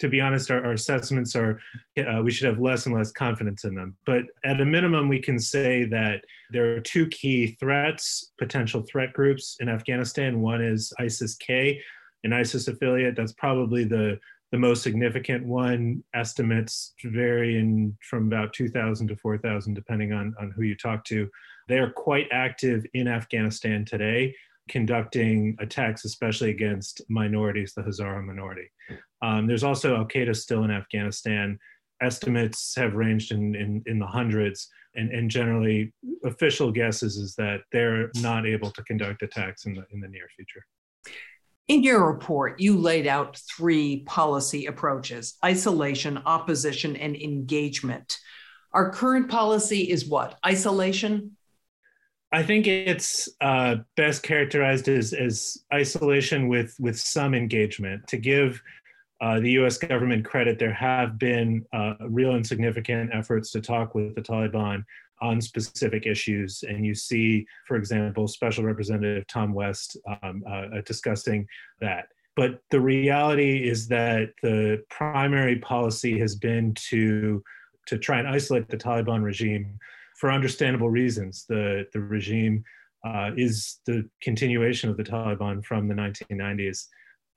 To 0.00 0.08
be 0.08 0.20
honest, 0.20 0.50
our, 0.50 0.64
our 0.64 0.72
assessments 0.72 1.36
are, 1.36 1.60
uh, 1.98 2.20
we 2.22 2.30
should 2.30 2.46
have 2.46 2.58
less 2.58 2.86
and 2.86 2.94
less 2.94 3.12
confidence 3.12 3.64
in 3.64 3.74
them. 3.74 3.96
But 4.06 4.24
at 4.44 4.60
a 4.60 4.64
minimum, 4.64 5.08
we 5.08 5.20
can 5.20 5.38
say 5.38 5.84
that 5.84 6.24
there 6.50 6.74
are 6.74 6.80
two 6.80 7.06
key 7.08 7.56
threats, 7.60 8.32
potential 8.38 8.82
threat 8.82 9.12
groups 9.12 9.56
in 9.60 9.68
Afghanistan. 9.68 10.40
One 10.40 10.62
is 10.62 10.92
ISIS 10.98 11.36
K, 11.36 11.80
an 12.24 12.32
ISIS 12.32 12.66
affiliate. 12.66 13.14
That's 13.14 13.34
probably 13.34 13.84
the, 13.84 14.18
the 14.52 14.58
most 14.58 14.82
significant 14.82 15.46
one. 15.46 16.02
Estimates 16.14 16.94
vary 17.04 17.58
in 17.58 17.96
from 18.08 18.26
about 18.26 18.54
2,000 18.54 19.08
to 19.08 19.16
4,000, 19.16 19.74
depending 19.74 20.12
on, 20.12 20.34
on 20.40 20.50
who 20.50 20.62
you 20.62 20.76
talk 20.76 21.04
to. 21.04 21.28
They 21.68 21.78
are 21.78 21.90
quite 21.90 22.26
active 22.32 22.86
in 22.94 23.06
Afghanistan 23.06 23.84
today 23.84 24.34
conducting 24.70 25.56
attacks, 25.58 26.04
especially 26.04 26.50
against 26.50 27.02
minorities, 27.08 27.74
the 27.74 27.82
Hazara 27.82 28.24
minority. 28.24 28.70
Um, 29.20 29.46
there's 29.46 29.64
also 29.64 29.96
Al 29.96 30.06
Qaeda 30.06 30.34
still 30.34 30.64
in 30.64 30.70
Afghanistan. 30.70 31.58
Estimates 32.00 32.74
have 32.76 32.94
ranged 32.94 33.32
in, 33.32 33.54
in, 33.54 33.82
in 33.86 33.98
the 33.98 34.06
hundreds, 34.06 34.68
and, 34.94 35.10
and 35.10 35.30
generally, 35.30 35.92
official 36.24 36.72
guesses 36.72 37.16
is 37.16 37.34
that 37.34 37.60
they're 37.72 38.10
not 38.16 38.46
able 38.46 38.70
to 38.70 38.82
conduct 38.84 39.22
attacks 39.22 39.66
in 39.66 39.74
the, 39.74 39.84
in 39.92 40.00
the 40.00 40.08
near 40.08 40.28
future. 40.34 40.64
In 41.68 41.82
your 41.82 42.10
report, 42.10 42.60
you 42.60 42.78
laid 42.78 43.06
out 43.06 43.38
three 43.56 44.02
policy 44.04 44.66
approaches 44.66 45.36
isolation, 45.44 46.18
opposition, 46.24 46.96
and 46.96 47.14
engagement. 47.14 48.18
Our 48.72 48.90
current 48.90 49.28
policy 49.28 49.90
is 49.90 50.06
what? 50.06 50.38
Isolation? 50.46 51.36
I 52.32 52.42
think 52.44 52.66
it's 52.68 53.28
uh, 53.40 53.76
best 53.96 54.22
characterized 54.22 54.88
as, 54.88 55.12
as 55.12 55.58
isolation 55.72 56.46
with, 56.48 56.76
with 56.78 56.98
some 56.98 57.34
engagement. 57.34 58.06
To 58.08 58.18
give 58.18 58.62
uh, 59.20 59.40
the 59.40 59.50
US 59.52 59.78
government 59.78 60.24
credit, 60.24 60.58
there 60.58 60.72
have 60.72 61.18
been 61.18 61.66
uh, 61.72 61.94
real 62.08 62.36
and 62.36 62.46
significant 62.46 63.10
efforts 63.12 63.50
to 63.52 63.60
talk 63.60 63.94
with 63.94 64.14
the 64.14 64.22
Taliban 64.22 64.84
on 65.20 65.40
specific 65.40 66.06
issues. 66.06 66.62
And 66.66 66.86
you 66.86 66.94
see, 66.94 67.46
for 67.66 67.76
example, 67.76 68.28
Special 68.28 68.64
Representative 68.64 69.26
Tom 69.26 69.52
West 69.52 69.96
um, 70.22 70.42
uh, 70.48 70.80
discussing 70.86 71.46
that. 71.80 72.06
But 72.36 72.62
the 72.70 72.80
reality 72.80 73.68
is 73.68 73.88
that 73.88 74.30
the 74.40 74.82
primary 74.88 75.56
policy 75.58 76.18
has 76.20 76.36
been 76.36 76.74
to, 76.88 77.42
to 77.86 77.98
try 77.98 78.18
and 78.20 78.28
isolate 78.28 78.68
the 78.68 78.76
Taliban 78.76 79.22
regime 79.22 79.78
for 80.20 80.30
understandable 80.30 80.90
reasons. 80.90 81.46
The, 81.48 81.86
the 81.94 82.00
regime 82.00 82.62
uh, 83.06 83.30
is 83.36 83.80
the 83.86 84.06
continuation 84.22 84.90
of 84.90 84.98
the 84.98 85.02
Taliban 85.02 85.64
from 85.64 85.88
the 85.88 85.94
1990s. 85.94 86.86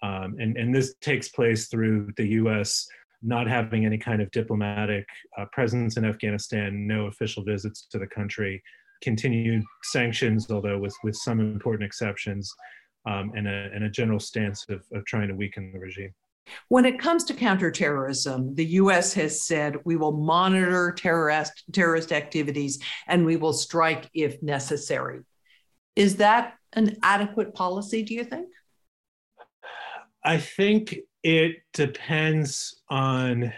Um, 0.03 0.35
and, 0.37 0.57
and 0.57 0.75
this 0.75 0.93
takes 0.99 1.29
place 1.29 1.69
through 1.69 2.09
the 2.17 2.27
US 2.41 2.85
not 3.21 3.47
having 3.47 3.85
any 3.85 3.97
kind 3.97 4.21
of 4.21 4.29
diplomatic 4.31 5.05
uh, 5.37 5.45
presence 5.53 5.95
in 5.95 6.03
Afghanistan, 6.03 6.85
no 6.85 7.05
official 7.05 7.41
visits 7.41 7.87
to 7.89 7.97
the 7.97 8.07
country, 8.07 8.61
continued 9.01 9.63
sanctions, 9.83 10.51
although 10.51 10.77
with, 10.77 10.93
with 11.05 11.15
some 11.15 11.39
important 11.39 11.85
exceptions, 11.85 12.53
um, 13.07 13.31
and, 13.33 13.47
a, 13.47 13.69
and 13.73 13.85
a 13.85 13.89
general 13.89 14.19
stance 14.19 14.65
of, 14.67 14.83
of 14.91 15.05
trying 15.05 15.29
to 15.29 15.35
weaken 15.35 15.71
the 15.71 15.79
regime. 15.79 16.13
When 16.69 16.86
it 16.86 16.99
comes 16.99 17.23
to 17.25 17.34
counterterrorism, 17.34 18.56
the 18.56 18.65
US 18.65 19.13
has 19.13 19.43
said 19.43 19.77
we 19.86 19.95
will 19.95 20.12
monitor 20.12 20.91
terrorist, 20.91 21.63
terrorist 21.71 22.12
activities 22.12 22.79
and 23.08 23.25
we 23.25 23.38
will 23.38 23.53
strike 23.53 24.10
if 24.13 24.41
necessary. 24.41 25.21
Is 25.95 26.17
that 26.17 26.56
an 26.73 26.97
adequate 27.03 27.53
policy, 27.53 28.03
do 28.03 28.13
you 28.13 28.23
think? 28.23 28.47
I 30.23 30.38
think 30.38 30.95
it 31.23 31.58
depends 31.73 32.82
on 32.89 33.53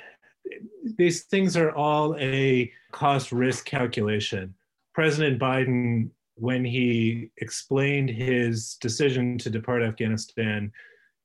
these 0.97 1.23
things 1.23 1.57
are 1.57 1.71
all 1.71 2.15
a 2.19 2.71
cost 2.91 3.31
risk 3.31 3.65
calculation. 3.65 4.53
President 4.93 5.39
Biden, 5.39 6.09
when 6.35 6.63
he 6.63 7.31
explained 7.37 8.09
his 8.09 8.75
decision 8.75 9.37
to 9.39 9.49
depart 9.49 9.83
Afghanistan, 9.83 10.71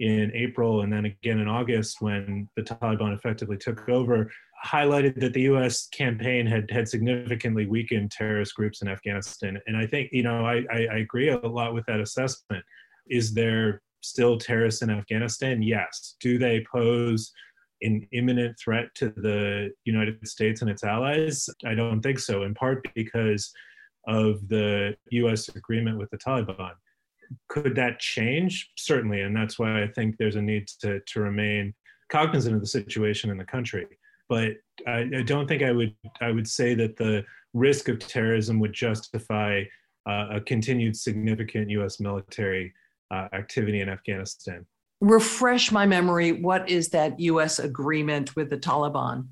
in 0.01 0.33
April 0.35 0.81
and 0.81 0.93
then 0.93 1.05
again 1.05 1.39
in 1.39 1.47
August 1.47 2.01
when 2.01 2.49
the 2.57 2.63
Taliban 2.63 3.15
effectively 3.15 3.59
took 3.59 3.87
over, 3.89 4.31
highlighted 4.67 5.21
that 5.21 5.35
the 5.35 5.43
U.S. 5.43 5.89
campaign 5.89 6.47
had 6.47 6.71
had 6.71 6.89
significantly 6.89 7.67
weakened 7.67 8.11
terrorist 8.11 8.55
groups 8.55 8.81
in 8.81 8.89
Afghanistan. 8.89 9.61
And 9.67 9.77
I 9.77 9.87
think 9.87 10.09
you 10.13 10.23
know 10.23 10.45
I, 10.45 10.65
I, 10.73 10.87
I 10.93 10.97
agree 10.99 11.29
a 11.29 11.39
lot 11.39 11.75
with 11.75 11.85
that 11.87 12.01
assessment. 12.01 12.65
Is 13.09 13.35
there 13.35 13.83
still 14.01 14.39
terrorists 14.39 14.81
in 14.83 14.89
Afghanistan? 14.91 15.63
Yes. 15.63 16.17
Do 16.21 16.39
they 16.39 16.65
pose 16.73 17.31
an 17.83 18.07
imminent 18.13 18.59
threat 18.59 18.89
to 18.95 19.11
the 19.11 19.71
United 19.85 20.27
States 20.27 20.63
and 20.63 20.71
its 20.71 20.85
allies? 20.85 21.49
I 21.67 21.75
don't 21.75 22.01
think 22.01 22.19
so. 22.19 22.43
In 22.45 22.55
part 22.55 22.87
because 22.95 23.53
of 24.07 24.49
the 24.49 24.97
U.S. 25.11 25.49
agreement 25.51 25.99
with 25.99 26.09
the 26.11 26.19
Taliban 26.19 26.73
could 27.49 27.75
that 27.77 27.99
change? 27.99 28.71
Certainly, 28.77 29.23
and 29.23 29.35
that's 29.35 29.59
why 29.59 29.83
I 29.83 29.89
think 29.89 30.17
there's 30.17 30.37
a 30.37 30.43
need 30.43 30.69
to 30.81 31.01
to 31.01 31.21
remain 31.21 31.75
cognizant 32.11 32.55
of 32.55 32.61
the 32.61 32.67
situation 32.67 33.31
in 33.31 33.39
the 33.39 33.45
country. 33.45 33.87
But 34.29 34.53
I, 34.87 35.09
I 35.17 35.23
don't 35.23 35.47
think 35.47 35.63
I 35.63 35.73
would 35.73 35.95
I 36.21 36.31
would 36.31 36.49
say 36.49 36.75
that 36.75 36.97
the 36.97 37.25
risk 37.55 37.89
of 37.89 37.99
terrorism 37.99 38.61
would 38.61 38.73
justify 38.73 39.65
uh, 40.09 40.27
a 40.33 40.41
continued 40.41 40.97
significant 40.97 41.71
U.S. 41.71 42.01
military 42.01 42.73
uh, 43.11 43.29
activity 43.33 43.81
in 43.81 43.89
Afghanistan. 43.89 44.65
Refresh 45.01 45.73
my 45.73 45.87
memory. 45.87 46.33
What 46.33 46.69
is 46.69 46.91
that 46.91 47.19
U.S. 47.21 47.59
agreement 47.59 48.37
with 48.37 48.51
the 48.51 48.59
Taliban? 48.59 49.29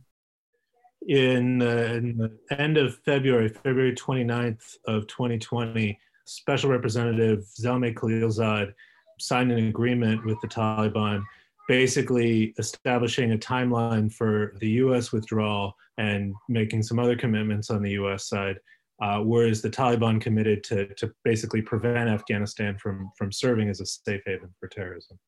In, 1.07 1.63
uh, 1.63 1.67
in 1.67 2.17
the 2.19 2.59
end 2.59 2.77
of 2.77 2.99
February, 3.05 3.49
February 3.49 3.95
29th 3.95 4.77
of 4.87 5.07
2020, 5.07 5.99
Special 6.29 6.71
Representative 6.71 7.47
Zalmay 7.59 7.95
Khalilzad 7.95 8.75
signed 9.19 9.51
an 9.51 9.69
agreement 9.69 10.25
with 10.27 10.39
the 10.43 10.49
Taliban, 10.49 11.23
basically 11.69 12.55
establishing 12.59 13.33
a 13.33 13.39
timeline 13.39 14.13
for 14.13 14.55
the 14.61 14.69
U.S. 14.83 15.11
withdrawal 15.11 15.75
and 15.97 16.35
making 16.49 16.83
some 16.83 16.99
other 16.99 17.17
commitments 17.17 17.71
on 17.71 17.83
the 17.83 17.93
U.S. 17.93 18.29
side. 18.29 18.59
Uh, 19.01 19.21
whereas 19.21 19.63
the 19.63 19.71
Taliban 19.71 20.21
committed 20.21 20.63
to, 20.65 20.93
to 20.95 21.11
basically 21.25 21.63
prevent 21.63 22.11
Afghanistan 22.11 22.77
from, 22.77 23.11
from 23.17 23.31
serving 23.31 23.69
as 23.71 23.81
a 23.81 23.87
safe 23.87 24.23
haven 24.27 24.53
for 24.59 24.69
terrorism. 24.69 25.19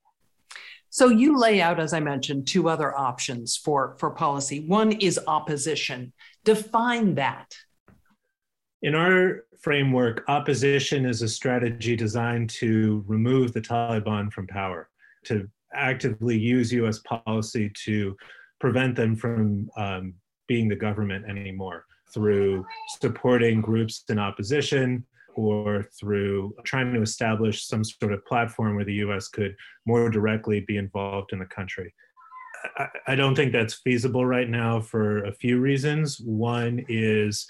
So 0.90 1.08
you 1.08 1.38
lay 1.38 1.62
out, 1.62 1.78
as 1.78 1.92
I 1.92 2.00
mentioned, 2.00 2.48
two 2.48 2.68
other 2.68 2.96
options 2.98 3.56
for, 3.56 3.96
for 3.98 4.10
policy. 4.10 4.66
One 4.66 4.90
is 4.92 5.20
opposition. 5.26 6.12
Define 6.44 7.14
that. 7.14 7.54
In 8.82 8.94
our 8.94 9.44
framework, 9.60 10.24
opposition 10.28 11.04
is 11.04 11.20
a 11.20 11.28
strategy 11.28 11.96
designed 11.96 12.48
to 12.50 13.04
remove 13.06 13.52
the 13.52 13.60
Taliban 13.60 14.32
from 14.32 14.46
power, 14.46 14.88
to 15.26 15.48
actively 15.74 16.38
use 16.38 16.72
US 16.72 17.00
policy 17.00 17.70
to 17.84 18.16
prevent 18.58 18.96
them 18.96 19.14
from 19.16 19.68
um, 19.76 20.14
being 20.48 20.68
the 20.68 20.76
government 20.76 21.26
anymore 21.28 21.84
through 22.12 22.64
supporting 23.00 23.60
groups 23.60 24.04
in 24.08 24.18
opposition 24.18 25.04
or 25.36 25.86
through 25.98 26.54
trying 26.64 26.92
to 26.92 27.02
establish 27.02 27.66
some 27.66 27.84
sort 27.84 28.12
of 28.12 28.24
platform 28.26 28.74
where 28.74 28.84
the 28.84 28.94
US 28.94 29.28
could 29.28 29.54
more 29.86 30.10
directly 30.10 30.60
be 30.60 30.76
involved 30.76 31.32
in 31.32 31.38
the 31.38 31.46
country. 31.46 31.92
I, 32.78 32.86
I 33.08 33.14
don't 33.14 33.34
think 33.34 33.52
that's 33.52 33.74
feasible 33.74 34.26
right 34.26 34.48
now 34.48 34.80
for 34.80 35.24
a 35.24 35.32
few 35.32 35.60
reasons. 35.60 36.18
One 36.20 36.84
is 36.88 37.46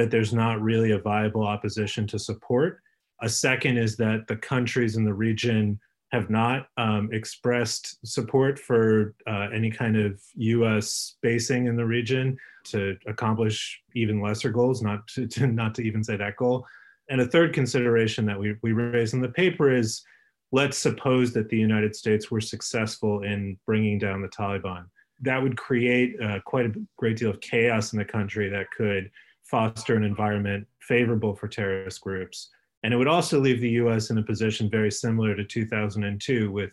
that 0.00 0.10
there's 0.10 0.32
not 0.32 0.62
really 0.62 0.92
a 0.92 0.98
viable 0.98 1.46
opposition 1.46 2.06
to 2.06 2.18
support. 2.18 2.80
A 3.20 3.28
second 3.28 3.76
is 3.76 3.96
that 3.98 4.26
the 4.28 4.36
countries 4.36 4.96
in 4.96 5.04
the 5.04 5.12
region 5.12 5.78
have 6.10 6.30
not 6.30 6.68
um, 6.78 7.10
expressed 7.12 7.98
support 8.04 8.58
for 8.58 9.14
uh, 9.26 9.48
any 9.54 9.70
kind 9.70 9.98
of 9.98 10.18
US 10.36 11.16
basing 11.20 11.66
in 11.66 11.76
the 11.76 11.84
region 11.84 12.38
to 12.64 12.96
accomplish 13.06 13.78
even 13.94 14.22
lesser 14.22 14.48
goals, 14.48 14.80
not 14.80 15.06
to, 15.08 15.26
to 15.26 15.46
not 15.46 15.74
to 15.74 15.82
even 15.82 16.02
say 16.02 16.16
that 16.16 16.36
goal. 16.36 16.66
And 17.10 17.20
a 17.20 17.26
third 17.26 17.52
consideration 17.52 18.24
that 18.24 18.40
we, 18.40 18.56
we 18.62 18.72
raise 18.72 19.12
in 19.12 19.20
the 19.20 19.28
paper 19.28 19.70
is 19.70 20.02
let's 20.50 20.78
suppose 20.78 21.34
that 21.34 21.50
the 21.50 21.58
United 21.58 21.94
States 21.94 22.30
were 22.30 22.40
successful 22.40 23.22
in 23.22 23.58
bringing 23.66 23.98
down 23.98 24.22
the 24.22 24.28
Taliban. 24.28 24.86
That 25.20 25.42
would 25.42 25.58
create 25.58 26.16
uh, 26.22 26.40
quite 26.46 26.66
a 26.66 26.72
great 26.96 27.18
deal 27.18 27.28
of 27.28 27.40
chaos 27.42 27.92
in 27.92 27.98
the 27.98 28.04
country 28.04 28.48
that 28.48 28.70
could 28.70 29.10
foster 29.50 29.96
an 29.96 30.04
environment 30.04 30.66
favorable 30.80 31.34
for 31.34 31.48
terrorist 31.48 32.00
groups. 32.00 32.50
And 32.82 32.94
it 32.94 32.96
would 32.96 33.08
also 33.08 33.38
leave 33.40 33.60
the 33.60 33.70
US 33.70 34.10
in 34.10 34.18
a 34.18 34.22
position 34.22 34.70
very 34.70 34.90
similar 34.90 35.34
to 35.34 35.44
2002 35.44 36.50
with 36.50 36.70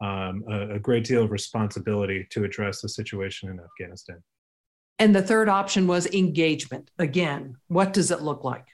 um, 0.00 0.44
a, 0.48 0.74
a 0.74 0.78
great 0.78 1.04
deal 1.04 1.24
of 1.24 1.30
responsibility 1.30 2.26
to 2.30 2.44
address 2.44 2.80
the 2.80 2.88
situation 2.88 3.50
in 3.50 3.60
Afghanistan. 3.60 4.22
And 4.98 5.14
the 5.14 5.22
third 5.22 5.48
option 5.48 5.86
was 5.86 6.06
engagement. 6.06 6.90
Again, 6.98 7.56
what 7.68 7.92
does 7.92 8.10
it 8.10 8.22
look 8.22 8.44
like? 8.44 8.66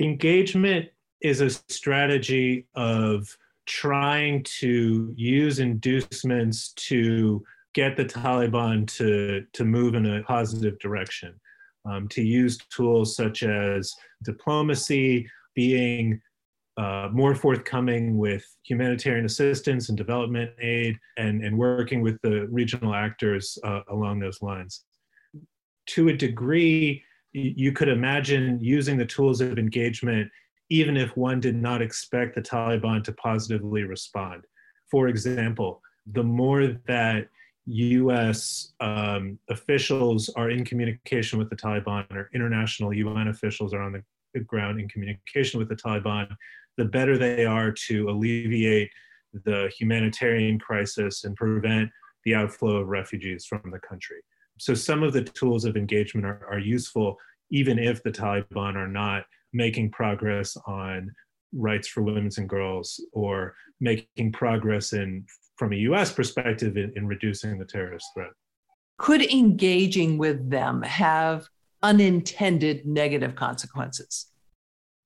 Engagement 0.00 0.88
is 1.20 1.40
a 1.40 1.50
strategy 1.50 2.66
of 2.74 3.36
trying 3.66 4.42
to 4.42 5.12
use 5.16 5.60
inducements 5.60 6.72
to 6.72 7.44
get 7.74 7.96
the 7.96 8.04
Taliban 8.04 8.86
to, 8.96 9.46
to 9.52 9.64
move 9.64 9.94
in 9.94 10.06
a 10.06 10.22
positive 10.24 10.78
direction, 10.80 11.38
um, 11.84 12.08
to 12.08 12.22
use 12.22 12.58
tools 12.74 13.16
such 13.16 13.42
as 13.42 13.94
diplomacy, 14.24 15.28
being 15.54 16.20
uh, 16.76 17.08
more 17.12 17.34
forthcoming 17.34 18.16
with 18.16 18.44
humanitarian 18.64 19.26
assistance 19.26 19.88
and 19.88 19.98
development 19.98 20.50
aid 20.60 20.96
and, 21.18 21.44
and 21.44 21.56
working 21.56 22.00
with 22.00 22.18
the 22.22 22.46
regional 22.50 22.94
actors 22.94 23.58
uh, 23.64 23.80
along 23.90 24.18
those 24.18 24.40
lines. 24.40 24.84
To 25.88 26.08
a 26.08 26.16
degree, 26.16 27.02
you 27.32 27.72
could 27.72 27.88
imagine 27.88 28.58
using 28.60 28.96
the 28.96 29.06
tools 29.06 29.40
of 29.40 29.58
engagement 29.58 30.30
even 30.70 30.96
if 30.96 31.16
one 31.16 31.40
did 31.40 31.56
not 31.56 31.82
expect 31.82 32.34
the 32.34 32.40
Taliban 32.40 33.02
to 33.04 33.12
positively 33.12 33.82
respond. 33.82 34.44
For 34.90 35.08
example, 35.08 35.82
the 36.12 36.22
more 36.22 36.78
that 36.86 37.28
US 37.70 38.72
um, 38.80 39.38
officials 39.48 40.28
are 40.30 40.50
in 40.50 40.64
communication 40.64 41.38
with 41.38 41.50
the 41.50 41.56
Taliban 41.56 42.10
or 42.10 42.28
international 42.34 42.92
UN 42.92 43.28
officials 43.28 43.72
are 43.72 43.82
on 43.82 44.02
the 44.34 44.40
ground 44.40 44.80
in 44.80 44.88
communication 44.88 45.58
with 45.58 45.68
the 45.68 45.76
Taliban, 45.76 46.28
the 46.76 46.84
better 46.84 47.16
they 47.16 47.44
are 47.44 47.70
to 47.88 48.08
alleviate 48.10 48.90
the 49.44 49.70
humanitarian 49.78 50.58
crisis 50.58 51.24
and 51.24 51.36
prevent 51.36 51.90
the 52.24 52.34
outflow 52.34 52.76
of 52.76 52.88
refugees 52.88 53.46
from 53.46 53.62
the 53.70 53.78
country. 53.78 54.20
So 54.58 54.74
some 54.74 55.02
of 55.02 55.12
the 55.12 55.22
tools 55.22 55.64
of 55.64 55.76
engagement 55.76 56.26
are, 56.26 56.46
are 56.50 56.58
useful 56.58 57.16
even 57.50 57.78
if 57.78 58.02
the 58.02 58.10
Taliban 58.10 58.76
are 58.76 58.88
not 58.88 59.24
making 59.52 59.90
progress 59.90 60.56
on 60.66 61.12
rights 61.52 61.88
for 61.88 62.02
women 62.02 62.30
and 62.36 62.48
girls 62.48 63.04
or 63.12 63.54
making 63.80 64.32
progress 64.32 64.92
in 64.92 65.24
from 65.60 65.74
a 65.74 65.76
US 65.90 66.10
perspective 66.10 66.78
in, 66.78 66.90
in 66.96 67.06
reducing 67.06 67.58
the 67.58 67.66
terrorist 67.66 68.06
threat. 68.14 68.30
Could 68.96 69.20
engaging 69.30 70.16
with 70.16 70.48
them 70.48 70.80
have 70.80 71.48
unintended 71.82 72.86
negative 72.86 73.34
consequences? 73.34 74.28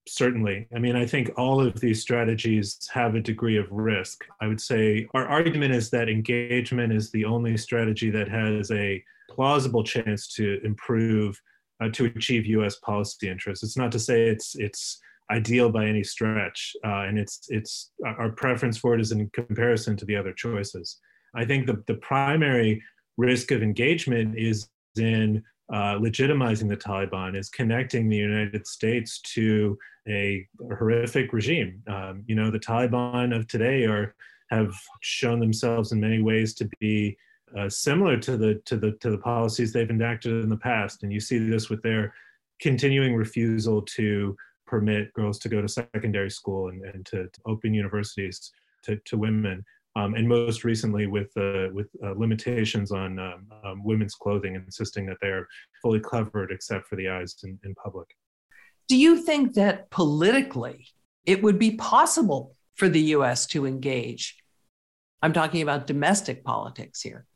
Certainly. 0.07 0.69
I 0.73 0.79
mean, 0.79 0.95
I 0.95 1.07
think 1.07 1.33
all 1.37 1.61
of 1.61 1.81
these 1.81 2.01
strategies 2.01 2.79
have 2.93 3.17
a 3.17 3.21
degree 3.21 3.57
of 3.57 3.67
risk. 3.73 4.25
I 4.41 4.47
would 4.47 4.61
say 4.61 5.09
our 5.13 5.27
argument 5.27 5.75
is 5.75 5.91
that 5.91 6.09
engagement 6.09 6.93
is 6.93 7.11
the 7.11 7.25
only 7.25 7.57
strategy 7.57 8.11
that 8.11 8.29
has 8.29 8.71
a 8.71 9.03
plausible 9.31 9.83
chance 9.83 10.29
to 10.35 10.61
improve, 10.63 11.41
uh, 11.81 11.89
to 11.95 12.05
achieve 12.05 12.47
US 12.47 12.77
policy 12.77 13.29
interests. 13.29 13.65
It's 13.65 13.77
not 13.77 13.91
to 13.91 13.99
say 13.99 14.29
it's, 14.29 14.55
it's, 14.55 15.01
ideal 15.31 15.71
by 15.71 15.87
any 15.87 16.05
stretch 16.05 16.73
uh, 16.85 17.03
and 17.03 17.19
it's 17.19 17.47
it's 17.49 17.93
our 18.05 18.31
preference 18.31 18.77
for 18.77 18.95
it 18.95 19.01
is 19.01 19.13
in 19.13 19.31
comparison 19.31 19.97
to 19.97 20.05
the 20.05 20.17
other 20.17 20.33
choices 20.33 20.99
i 21.35 21.45
think 21.45 21.67
the, 21.67 21.83
the 21.87 21.95
primary 21.95 22.83
risk 23.17 23.51
of 23.51 23.63
engagement 23.63 24.37
is 24.37 24.69
in 24.99 25.43
uh, 25.73 25.97
legitimizing 25.99 26.69
the 26.69 26.77
Taliban 26.77 27.37
is 27.37 27.49
connecting 27.49 28.09
the 28.09 28.17
United 28.17 28.67
States 28.67 29.21
to 29.21 29.79
a, 30.09 30.47
horrific 30.79 31.33
regime. 31.33 31.83
Um, 31.89 32.23
you 32.27 32.35
know, 32.35 32.51
the 32.51 32.59
Taliban 32.59 33.35
of 33.35 33.47
today 33.47 33.85
are 33.85 34.15
have 34.51 34.75
shown 35.01 35.41
themselves 35.41 35.93
in 35.93 36.01
many 36.01 36.21
ways 36.21 36.55
to 36.55 36.69
be 36.79 37.17
uh, 37.59 37.69
similar 37.69 38.19
to 38.19 38.37
the 38.37 38.61
to 38.67 38.77
the 38.77 38.93
to 39.01 39.11
the 39.11 39.19
policies 39.19 39.73
they've 39.73 39.89
enacted 39.89 40.45
in 40.45 40.51
the 40.51 40.57
past, 40.57 41.03
and 41.03 41.13
you 41.13 41.21
see 41.21 41.39
this 41.39 41.71
with 41.71 41.83
their 41.83 42.13
continuing 42.61 43.15
refusal 43.15 43.81
to 43.83 44.37
permit 44.67 45.13
girls 45.15 45.39
to 45.41 45.49
go 45.49 45.61
to 45.61 45.69
secondary 45.69 46.31
school 46.31 46.69
and, 46.69 46.85
and 46.85 47.07
to, 47.07 47.29
to 47.29 47.41
open 47.47 47.75
universities 47.75 48.53
to, 48.83 48.97
to 49.05 49.17
women 49.17 49.65
um, 49.97 50.15
and 50.15 50.29
most 50.29 50.65
recently 50.65 51.07
with 51.07 51.37
uh, 51.37 51.69
with 51.73 51.89
uh, 52.03 52.13
limitations 52.17 52.91
on 52.91 53.19
um, 53.19 53.47
um, 53.65 53.85
women's 53.85 54.15
clothing, 54.15 54.57
insisting 54.57 55.07
that 55.07 55.19
they 55.23 55.29
are 55.29 55.47
fully 55.81 56.01
covered 56.01 56.51
except 56.51 56.89
for 56.89 56.97
the 56.97 57.09
eyes 57.09 57.37
in, 57.45 57.59
in 57.65 57.75
public. 57.77 58.09
Do 58.89 58.97
you 58.97 59.23
think 59.23 59.55
that 59.55 59.91
politically 59.91 60.89
it 61.25 61.43
would 61.43 61.59
be 61.59 61.77
possible 61.77 62.57
for 62.75 62.89
the 62.89 63.01
U.S. 63.01 63.47
to 63.47 63.67
engage? 63.67 64.37
I'm 65.23 65.33
talking 65.33 65.63
about 65.63 65.87
domestic 65.87 66.45
politics 66.45 67.01
here. 67.01 67.27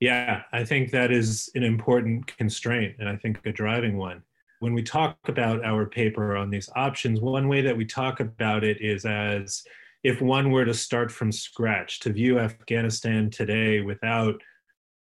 Yeah, 0.00 0.42
I 0.52 0.64
think 0.64 0.90
that 0.92 1.10
is 1.10 1.50
an 1.54 1.62
important 1.62 2.26
constraint, 2.26 2.96
and 2.98 3.08
I 3.08 3.16
think 3.16 3.40
a 3.44 3.52
driving 3.52 3.98
one. 3.98 4.22
When 4.62 4.74
we 4.74 4.84
talk 4.84 5.18
about 5.26 5.64
our 5.64 5.86
paper 5.86 6.36
on 6.36 6.48
these 6.48 6.70
options, 6.76 7.20
one 7.20 7.48
way 7.48 7.62
that 7.62 7.76
we 7.76 7.84
talk 7.84 8.20
about 8.20 8.62
it 8.62 8.80
is 8.80 9.04
as 9.04 9.64
if 10.04 10.22
one 10.22 10.52
were 10.52 10.64
to 10.64 10.72
start 10.72 11.10
from 11.10 11.32
scratch 11.32 11.98
to 11.98 12.12
view 12.12 12.38
Afghanistan 12.38 13.28
today 13.28 13.80
without 13.80 14.40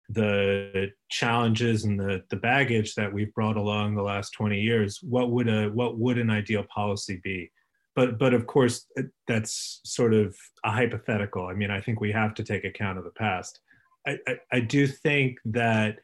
the 0.08 0.90
challenges 1.10 1.84
and 1.84 2.00
the, 2.00 2.22
the 2.30 2.36
baggage 2.36 2.94
that 2.94 3.12
we've 3.12 3.34
brought 3.34 3.58
along 3.58 3.94
the 3.94 4.02
last 4.02 4.30
20 4.30 4.58
years, 4.58 4.98
what 5.02 5.30
would 5.30 5.46
a 5.46 5.68
what 5.68 5.98
would 5.98 6.16
an 6.16 6.30
ideal 6.30 6.64
policy 6.74 7.20
be? 7.22 7.52
But 7.94 8.18
but 8.18 8.32
of 8.32 8.46
course 8.46 8.86
that's 9.28 9.82
sort 9.84 10.14
of 10.14 10.34
a 10.64 10.70
hypothetical. 10.70 11.48
I 11.48 11.52
mean, 11.52 11.70
I 11.70 11.82
think 11.82 12.00
we 12.00 12.12
have 12.12 12.32
to 12.36 12.42
take 12.42 12.64
account 12.64 12.96
of 12.96 13.04
the 13.04 13.10
past. 13.10 13.60
I, 14.06 14.16
I, 14.26 14.36
I 14.52 14.60
do 14.60 14.86
think 14.86 15.36
that 15.44 15.98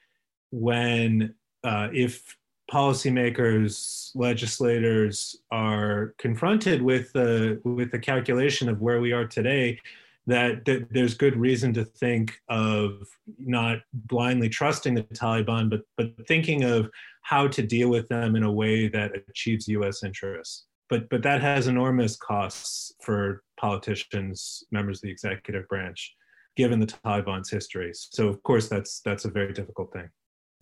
when 0.51 1.35
uh, 1.65 1.89
if 1.95 2.23
policymakers, 2.71 4.11
legislators 4.15 5.37
are 5.51 6.15
confronted 6.19 6.83
with 6.83 7.13
the 7.13 7.61
with 7.65 7.93
the 7.93 7.99
calculation 7.99 8.69
of 8.69 8.81
where 8.81 9.01
we 9.01 9.13
are 9.13 9.27
today, 9.27 9.79
that, 10.27 10.65
that 10.65 10.89
there's 10.91 11.15
good 11.15 11.37
reason 11.37 11.73
to 11.75 11.85
think 11.85 12.41
of 12.49 13.07
not 13.39 13.79
blindly 13.93 14.49
trusting 14.49 14.95
the 14.95 15.03
Taliban, 15.05 15.71
but 15.71 15.83
but 15.97 16.27
thinking 16.27 16.65
of 16.65 16.91
how 17.23 17.47
to 17.49 17.63
deal 17.63 17.89
with 17.89 18.09
them 18.09 18.37
in 18.37 18.43
a 18.43 18.53
way 18.53 18.89
that 18.89 19.13
achieves 19.29 19.69
U.S. 19.69 20.03
interests. 20.03 20.65
But 20.89 21.09
but 21.09 21.23
that 21.23 21.41
has 21.43 21.69
enormous 21.69 22.17
costs 22.17 22.93
for 23.03 23.43
politicians, 23.61 24.65
members 24.73 24.99
of 24.99 25.03
the 25.03 25.11
executive 25.11 25.69
branch, 25.69 26.15
given 26.57 26.81
the 26.81 26.87
Taliban's 26.87 27.51
history. 27.51 27.93
So 27.95 28.27
of 28.29 28.43
course 28.43 28.69
that's 28.69 29.01
that's 29.05 29.25
a 29.25 29.31
very 29.31 29.53
difficult 29.53 29.93
thing 29.93 30.09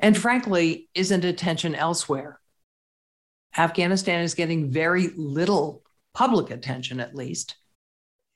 and 0.04 0.18
frankly, 0.18 0.90
isn't 0.94 1.24
attention 1.24 1.74
elsewhere. 1.74 2.38
Afghanistan 3.56 4.20
is 4.20 4.34
getting 4.34 4.70
very 4.70 5.08
little 5.16 5.82
public 6.12 6.50
attention, 6.50 7.00
at 7.00 7.14
least. 7.14 7.56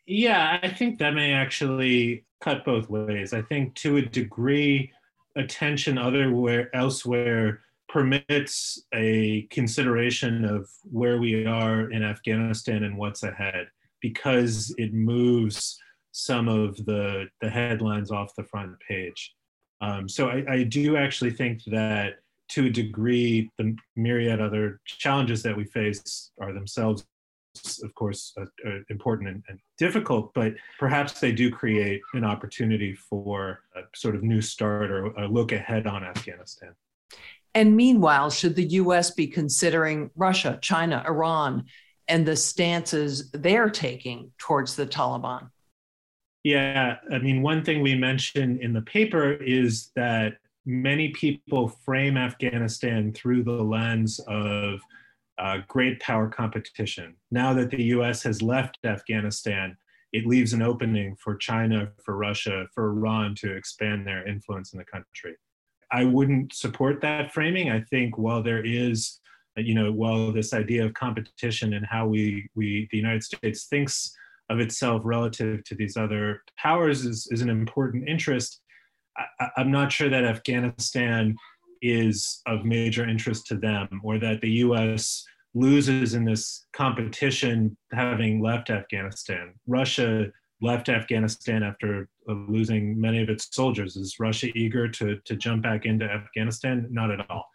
Yeah, 0.07 0.59
I 0.63 0.69
think 0.71 0.99
that 0.99 1.13
may 1.13 1.35
actually 1.35 2.25
cut 2.41 2.65
both 2.65 2.89
ways. 2.89 3.35
I 3.35 3.43
think 3.43 3.75
to 3.77 3.99
a 3.99 4.03
degree, 4.03 4.91
attention 5.37 5.99
otherwhere 5.99 6.75
elsewhere 6.75 7.61
permits 7.91 8.83
a 8.95 9.43
consideration 9.51 10.47
of 10.47 10.71
where 10.85 11.19
we 11.19 11.45
are 11.45 11.91
in 11.91 12.03
Afghanistan 12.03 12.85
and 12.85 12.97
what's 12.97 13.25
ahead 13.25 13.67
because 14.01 14.75
it 14.79 14.95
moves 14.95 15.79
some 16.13 16.49
of 16.49 16.83
the 16.87 17.27
the 17.43 17.51
headlines 17.51 18.11
off 18.11 18.35
the 18.37 18.45
front 18.45 18.73
page. 18.89 19.35
Um, 19.81 20.09
so 20.09 20.29
I, 20.29 20.45
I, 20.49 20.63
do 20.65 20.97
actually 20.97 21.31
think 21.31 21.63
that 21.67 22.15
to 22.49 22.67
a 22.67 22.71
degree, 22.71 23.51
the 23.59 23.77
myriad 23.95 24.41
other 24.41 24.81
challenges 24.85 25.43
that 25.45 25.57
we 25.57 25.65
face 25.65 26.33
are 26.41 26.53
themselves, 26.53 27.07
of 27.85 27.95
course, 27.95 28.35
uh, 28.39 28.47
uh, 28.67 28.79
important 28.91 29.29
and, 29.29 29.43
and, 29.49 29.59
difficult, 29.79 30.35
but 30.35 30.55
perhaps 30.81 31.21
they 31.21 31.31
do 31.31 31.51
create 31.51 32.01
an 32.15 32.25
opportunity 32.25 32.93
for 32.95 33.61
a 33.77 33.83
sort 33.95 34.17
of 34.17 34.25
new 34.25 34.41
start 34.41 34.91
or 34.91 35.07
a 35.07 35.29
look 35.29 35.53
ahead 35.53 35.87
on 35.87 36.03
Afghanistan. 36.03 36.75
And 37.55 37.77
meanwhile, 37.77 38.31
should 38.31 38.57
the 38.57 38.65
US 38.65 39.13
be 39.13 39.29
considering 39.29 40.11
Russia, 40.17 40.59
China, 40.61 41.05
Iran, 41.07 41.65
and 42.09 42.27
the 42.27 42.37
stances 42.37 43.31
they're 43.31 43.71
taking 43.71 44.33
towards 44.39 44.75
the 44.75 44.87
Taliban? 44.87 45.51
Yeah, 46.45 46.97
I 47.13 47.19
mean, 47.19 47.43
one 47.43 47.65
thing 47.65 47.83
we 47.83 47.95
mentioned 47.95 48.61
in 48.61 48.73
the 48.73 48.83
paper 48.83 49.33
is 49.33 49.91
that 49.97 50.39
many 50.65 51.09
people 51.11 51.69
frame 51.69 52.17
Afghanistan 52.17 53.13
through 53.13 53.43
the 53.43 53.53
lens 53.53 54.21
of 54.29 54.81
uh, 55.39 55.59
great 55.69 56.01
power 56.01 56.29
competition. 56.29 57.15
Now 57.31 57.55
that 57.55 57.71
the 57.71 57.83
US 57.85 58.23
has 58.23 58.43
left 58.43 58.79
Afghanistan, 58.85 59.77
it 60.13 60.27
leaves 60.27 60.53
an 60.53 60.63
opening 60.63 61.17
for 61.17 61.37
China, 61.37 61.91
for 62.05 62.17
Russia, 62.17 62.67
for 62.75 62.89
Iran 62.91 63.35
to 63.37 63.55
expand 63.55 64.07
their 64.07 64.27
influence 64.27 64.73
in 64.73 64.79
the 64.79 64.85
country. 64.85 65.37
I 65.91 66.05
wouldn't 66.05 66.53
support 66.53 67.01
that 67.01 67.33
framing. 67.33 67.71
I 67.71 67.81
think 67.81 68.19
while 68.19 68.43
there 68.43 68.65
is, 68.65 69.21
you 69.57 69.75
know, 69.75 69.91
while 69.93 70.33
this 70.33 70.53
idea 70.53 70.85
of 70.85 70.95
competition 70.95 71.75
and 71.75 71.87
how 71.87 72.07
we, 72.07 72.49
we 72.55 72.89
the 72.91 72.97
United 72.97 73.23
States 73.23 73.65
thinks 73.65 74.15
of 74.51 74.61
itself 74.61 75.03
relative 75.05 75.65
to 75.65 75.75
these 75.75 75.97
other 75.97 76.43
powers 76.57 77.05
is, 77.05 77.29
is 77.31 77.43
an 77.43 77.51
important 77.51 78.09
interest, 78.09 78.61
I, 79.17 79.49
I'm 79.57 79.71
not 79.71 79.93
sure 79.93 80.09
that 80.09 80.25
Afghanistan 80.25 81.37
is 81.83 82.41
of 82.47 82.65
major 82.65 83.09
interest 83.09 83.47
to 83.47 83.57
them 83.57 84.01
or 84.03 84.19
that 84.19 84.41
the 84.41 84.51
US 84.51 85.25
loses 85.55 86.15
in 86.15 86.25
this 86.25 86.67
competition 86.73 87.77
having 87.93 88.43
left 88.43 88.71
Afghanistan. 88.71 89.55
Russia 89.67 90.27
left 90.61 90.89
Afghanistan 90.89 91.63
after 91.63 92.09
losing 92.27 93.01
many 93.01 93.23
of 93.23 93.29
its 93.29 93.49
soldiers. 93.55 93.97
Is 93.97 94.17
Russia 94.19 94.49
eager 94.55 94.89
to, 94.89 95.19
to 95.25 95.37
jump 95.37 95.63
back 95.63 95.87
into 95.87 96.05
Afghanistan? 96.05 96.87
Not 96.91 97.11
at 97.11 97.29
all. 97.31 97.47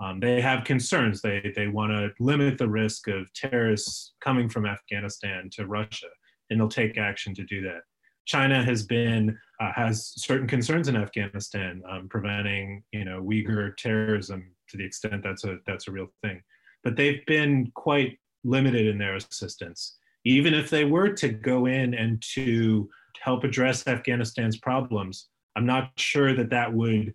Um, 0.00 0.20
they 0.20 0.40
have 0.40 0.64
concerns. 0.64 1.20
They, 1.20 1.52
they 1.54 1.68
want 1.68 1.92
to 1.92 2.10
limit 2.18 2.58
the 2.58 2.68
risk 2.68 3.08
of 3.08 3.32
terrorists 3.34 4.14
coming 4.20 4.48
from 4.48 4.66
Afghanistan 4.66 5.48
to 5.52 5.66
Russia, 5.66 6.08
and 6.52 6.60
they'll 6.60 6.68
take 6.68 6.96
action 6.98 7.34
to 7.34 7.44
do 7.44 7.62
that. 7.62 7.82
China 8.24 8.62
has 8.62 8.84
been 8.84 9.36
uh, 9.60 9.72
has 9.74 10.12
certain 10.16 10.46
concerns 10.46 10.88
in 10.88 10.96
Afghanistan, 10.96 11.82
um, 11.90 12.08
preventing 12.08 12.84
you 12.92 13.04
know 13.04 13.20
Uyghur 13.22 13.76
terrorism 13.76 14.52
to 14.68 14.76
the 14.76 14.84
extent 14.84 15.22
that's 15.24 15.44
a 15.44 15.58
that's 15.66 15.88
a 15.88 15.90
real 15.90 16.06
thing 16.22 16.40
but 16.82 16.96
they've 16.96 17.24
been 17.26 17.70
quite 17.74 18.18
limited 18.44 18.86
in 18.86 18.98
their 18.98 19.16
assistance. 19.16 19.96
Even 20.24 20.54
if 20.54 20.70
they 20.70 20.84
were 20.84 21.10
to 21.10 21.28
go 21.28 21.66
in 21.66 21.94
and 21.94 22.22
to 22.34 22.88
help 23.20 23.44
address 23.44 23.86
Afghanistan's 23.86 24.58
problems, 24.58 25.28
I'm 25.56 25.66
not 25.66 25.90
sure 25.96 26.34
that 26.34 26.50
that 26.50 26.72
would 26.72 27.14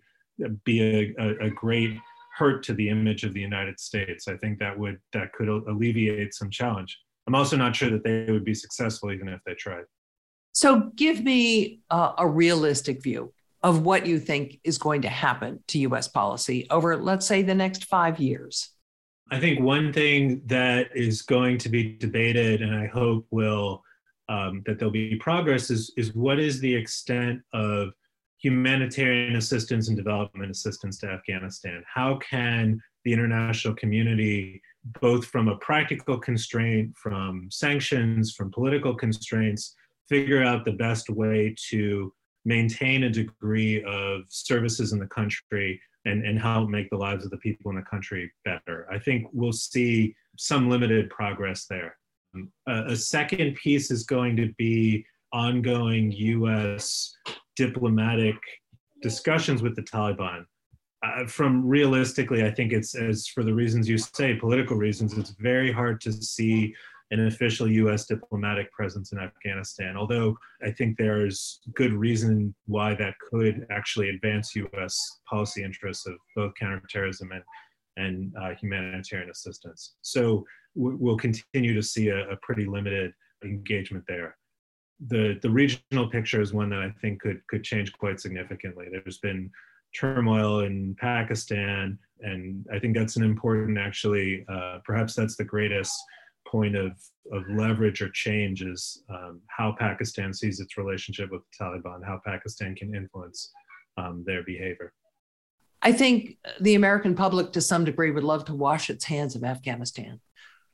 be 0.64 0.80
a, 0.80 1.14
a, 1.18 1.46
a 1.46 1.50
great 1.50 1.96
hurt 2.36 2.62
to 2.64 2.74
the 2.74 2.88
image 2.88 3.24
of 3.24 3.34
the 3.34 3.40
United 3.40 3.80
States. 3.80 4.28
I 4.28 4.36
think 4.36 4.58
that 4.58 4.78
would 4.78 4.98
that 5.12 5.32
could 5.32 5.48
alleviate 5.48 6.34
some 6.34 6.50
challenge. 6.50 6.98
I'm 7.28 7.34
also 7.34 7.58
not 7.58 7.76
sure 7.76 7.90
that 7.90 8.04
they 8.04 8.32
would 8.32 8.44
be 8.44 8.54
successful 8.54 9.12
even 9.12 9.28
if 9.28 9.40
they 9.44 9.52
tried. 9.52 9.84
So, 10.52 10.90
give 10.96 11.22
me 11.22 11.80
uh, 11.90 12.14
a 12.16 12.26
realistic 12.26 13.02
view 13.02 13.34
of 13.62 13.82
what 13.82 14.06
you 14.06 14.18
think 14.18 14.58
is 14.64 14.78
going 14.78 15.02
to 15.02 15.10
happen 15.10 15.62
to 15.68 15.78
US 15.80 16.08
policy 16.08 16.66
over, 16.70 16.96
let's 16.96 17.26
say, 17.26 17.42
the 17.42 17.54
next 17.54 17.84
five 17.84 18.18
years. 18.18 18.70
I 19.30 19.38
think 19.38 19.60
one 19.60 19.92
thing 19.92 20.40
that 20.46 20.88
is 20.94 21.20
going 21.20 21.58
to 21.58 21.68
be 21.68 21.98
debated, 21.98 22.62
and 22.62 22.74
I 22.74 22.86
hope 22.86 23.26
will 23.30 23.82
um, 24.30 24.62
that 24.64 24.78
there'll 24.78 24.90
be 24.90 25.16
progress, 25.16 25.70
is 25.70 25.92
is 25.98 26.14
what 26.14 26.40
is 26.40 26.60
the 26.60 26.74
extent 26.74 27.42
of 27.52 27.90
humanitarian 28.38 29.36
assistance 29.36 29.88
and 29.88 29.98
development 29.98 30.50
assistance 30.50 30.96
to 31.00 31.08
Afghanistan? 31.08 31.82
How 31.92 32.16
can 32.16 32.80
the 33.08 33.14
international 33.14 33.74
community, 33.74 34.60
both 35.00 35.24
from 35.24 35.48
a 35.48 35.56
practical 35.56 36.18
constraint, 36.18 36.94
from 36.94 37.48
sanctions, 37.50 38.34
from 38.34 38.50
political 38.50 38.94
constraints, 38.94 39.74
figure 40.10 40.42
out 40.44 40.66
the 40.66 40.72
best 40.72 41.08
way 41.08 41.54
to 41.70 42.12
maintain 42.44 43.04
a 43.04 43.10
degree 43.10 43.82
of 43.84 44.22
services 44.28 44.92
in 44.92 44.98
the 44.98 45.06
country 45.06 45.80
and, 46.04 46.22
and 46.26 46.38
help 46.38 46.68
make 46.68 46.90
the 46.90 46.96
lives 46.96 47.24
of 47.24 47.30
the 47.30 47.38
people 47.38 47.70
in 47.70 47.76
the 47.76 47.82
country 47.82 48.30
better. 48.44 48.86
I 48.92 48.98
think 48.98 49.26
we'll 49.32 49.52
see 49.52 50.14
some 50.36 50.68
limited 50.68 51.08
progress 51.08 51.64
there. 51.64 51.96
Um, 52.34 52.52
a, 52.66 52.92
a 52.92 52.96
second 52.96 53.56
piece 53.56 53.90
is 53.90 54.04
going 54.04 54.36
to 54.36 54.52
be 54.58 55.04
ongoing 55.32 56.12
US 56.12 57.14
diplomatic 57.56 58.36
discussions 59.00 59.62
with 59.62 59.76
the 59.76 59.82
Taliban. 59.82 60.44
Uh, 61.02 61.26
from 61.26 61.64
realistically, 61.64 62.44
I 62.44 62.50
think 62.50 62.72
it's 62.72 62.94
as 62.94 63.28
for 63.28 63.44
the 63.44 63.54
reasons 63.54 63.88
you 63.88 63.98
say, 63.98 64.34
political 64.34 64.76
reasons, 64.76 65.16
it's 65.16 65.30
very 65.30 65.70
hard 65.70 66.00
to 66.02 66.12
see 66.12 66.74
an 67.10 67.26
official 67.26 67.68
US 67.68 68.06
diplomatic 68.06 68.70
presence 68.72 69.12
in 69.12 69.18
Afghanistan. 69.18 69.96
Although 69.96 70.36
I 70.62 70.70
think 70.70 70.98
there's 70.98 71.60
good 71.74 71.92
reason 71.92 72.54
why 72.66 72.94
that 72.94 73.14
could 73.30 73.66
actually 73.70 74.10
advance 74.10 74.54
US 74.56 75.20
policy 75.28 75.62
interests 75.62 76.06
of 76.06 76.14
both 76.36 76.52
counterterrorism 76.58 77.30
and, 77.32 77.42
and 77.96 78.32
uh, 78.36 78.54
humanitarian 78.60 79.30
assistance. 79.30 79.94
So 80.02 80.44
we'll 80.74 81.16
continue 81.16 81.74
to 81.74 81.82
see 81.82 82.08
a, 82.08 82.28
a 82.30 82.36
pretty 82.42 82.66
limited 82.66 83.12
engagement 83.44 84.04
there. 84.06 84.36
The, 85.06 85.38
the 85.42 85.50
regional 85.50 86.10
picture 86.10 86.40
is 86.40 86.52
one 86.52 86.70
that 86.70 86.80
I 86.80 86.92
think 87.00 87.22
could, 87.22 87.40
could 87.48 87.64
change 87.64 87.92
quite 87.92 88.20
significantly. 88.20 88.86
There's 88.90 89.18
been 89.18 89.50
turmoil 89.94 90.60
in 90.60 90.96
Pakistan, 91.00 91.98
and 92.20 92.66
I 92.72 92.78
think 92.78 92.96
that's 92.96 93.16
an 93.16 93.22
important, 93.22 93.78
actually, 93.78 94.44
uh, 94.48 94.78
perhaps 94.84 95.14
that's 95.14 95.36
the 95.36 95.44
greatest 95.44 95.94
point 96.46 96.76
of, 96.76 96.92
of 97.32 97.42
leverage 97.50 98.00
or 98.00 98.10
change 98.10 98.62
is 98.62 99.02
um, 99.10 99.40
how 99.48 99.74
Pakistan 99.78 100.32
sees 100.32 100.60
its 100.60 100.78
relationship 100.78 101.30
with 101.30 101.42
the 101.42 101.64
Taliban, 101.64 102.04
how 102.04 102.20
Pakistan 102.24 102.74
can 102.74 102.94
influence 102.94 103.52
um, 103.96 104.24
their 104.26 104.42
behavior. 104.42 104.92
I 105.80 105.92
think 105.92 106.38
the 106.60 106.74
American 106.74 107.14
public, 107.14 107.52
to 107.52 107.60
some 107.60 107.84
degree, 107.84 108.10
would 108.10 108.24
love 108.24 108.46
to 108.46 108.54
wash 108.54 108.90
its 108.90 109.04
hands 109.04 109.36
of 109.36 109.44
Afghanistan. 109.44 110.20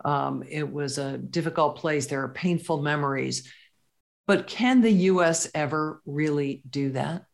Um, 0.05 0.45
it 0.49 0.71
was 0.71 0.99
a 0.99 1.19
difficult 1.19 1.77
place. 1.77 2.07
There 2.07 2.23
are 2.23 2.29
painful 2.29 2.83
memories. 2.83 3.51
But 4.27 4.47
can 4.47 4.81
the 4.81 4.93
US 4.93 5.49
ever 5.55 6.01
really 6.07 6.63
do 6.69 6.93
that? 6.93 7.27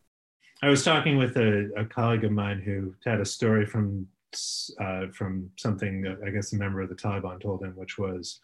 I 0.63 0.69
was 0.69 0.85
talking 0.85 1.17
with 1.17 1.37
a, 1.37 1.71
a 1.77 1.85
colleague 1.87 2.25
of 2.25 2.33
mine 2.33 2.61
who 2.61 2.95
had 3.05 3.21
a 3.21 3.25
story 3.25 3.65
from 3.65 4.07
uh, 4.81 5.07
from 5.13 5.51
something 5.57 6.07
I 6.25 6.31
guess 6.31 6.53
a 6.53 6.57
member 6.57 6.81
of 6.81 6.89
the 6.89 6.95
Taliban 6.95 7.41
told 7.41 7.63
him, 7.63 7.73
which 7.75 7.99
was, 7.99 8.39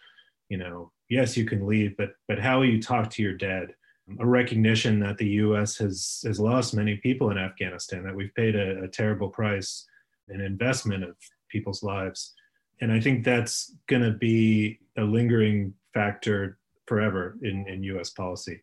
you 0.49 0.59
know, 0.59 0.91
yes, 1.09 1.37
you 1.37 1.45
can 1.45 1.67
leave, 1.67 1.97
but 1.97 2.15
but 2.27 2.39
how 2.39 2.59
will 2.59 2.67
you 2.67 2.83
talk 2.83 3.11
to 3.11 3.23
your 3.23 3.35
dead? 3.35 3.75
A 4.21 4.27
recognition 4.27 5.01
that 5.01 5.19
the 5.19 5.29
U.S. 5.45 5.77
has 5.79 6.23
has 6.25 6.41
lost 6.41 6.75
many 6.75 6.97
people 6.97 7.31
in 7.31 7.39
Afghanistan, 7.39 8.03
that 8.05 8.15
we've 8.15 8.35
paid 8.35 8.57
a, 8.57 8.85
a 8.85 8.89
terrible 8.89 9.29
price, 9.29 9.87
an 10.29 10.41
investment 10.41 11.05
of 11.05 11.17
people's 11.51 11.83
lives, 11.83 12.33
and 12.81 12.91
I 12.93 13.01
think 13.01 13.25
that's 13.25 13.75
going 13.89 14.03
to 14.03 14.13
be 14.13 14.79
a 14.97 15.03
lingering 15.03 15.75
factor 15.93 16.59
forever 16.87 17.37
in, 17.43 17.67
in 17.69 17.83
U.S. 17.83 18.11
policy. 18.11 18.63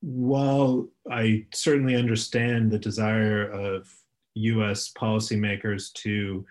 While 0.00 0.88
I 1.10 1.46
certainly 1.52 1.94
understand 1.94 2.70
the 2.70 2.78
desire 2.78 3.50
of 3.50 3.88
U.S. 4.34 4.92
policymakers 4.96 5.92
to 5.94 6.44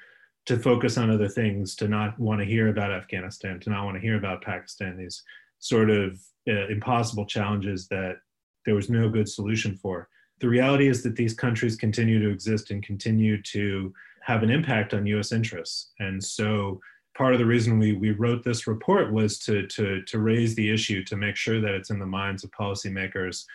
to 0.47 0.57
focus 0.57 0.97
on 0.97 1.11
other 1.11 1.29
things, 1.29 1.75
to 1.75 1.87
not 1.87 2.17
want 2.19 2.39
to 2.41 2.45
hear 2.45 2.69
about 2.69 2.91
Afghanistan, 2.91 3.59
to 3.59 3.69
not 3.69 3.85
want 3.85 3.95
to 3.95 4.01
hear 4.01 4.17
about 4.17 4.41
Pakistan, 4.41 4.97
these 4.97 5.21
sort 5.59 5.91
of 5.91 6.19
uh, 6.49 6.67
impossible 6.67 7.25
challenges 7.27 7.87
that 7.89 8.15
there 8.65 8.73
was 8.73 8.89
no 8.89 9.07
good 9.07 9.29
solution 9.29 9.77
for. 9.77 10.09
The 10.39 10.49
reality 10.49 10.87
is 10.87 11.03
that 11.03 11.15
these 11.15 11.35
countries 11.35 11.75
continue 11.75 12.19
to 12.19 12.31
exist 12.31 12.71
and 12.71 12.81
continue 12.83 13.41
to 13.43 13.93
have 14.21 14.41
an 14.41 14.49
impact 14.49 14.93
on 14.95 15.05
US 15.05 15.31
interests. 15.31 15.91
And 15.99 16.23
so 16.23 16.79
part 17.17 17.33
of 17.33 17.39
the 17.39 17.45
reason 17.45 17.77
we, 17.77 17.93
we 17.93 18.11
wrote 18.11 18.43
this 18.43 18.67
report 18.67 19.11
was 19.11 19.39
to, 19.39 19.67
to, 19.67 20.01
to 20.03 20.19
raise 20.19 20.55
the 20.55 20.71
issue, 20.71 21.03
to 21.05 21.15
make 21.15 21.35
sure 21.35 21.61
that 21.61 21.73
it's 21.73 21.89
in 21.89 21.99
the 21.99 22.05
minds 22.05 22.43
of 22.43 22.51
policymakers 22.51 23.45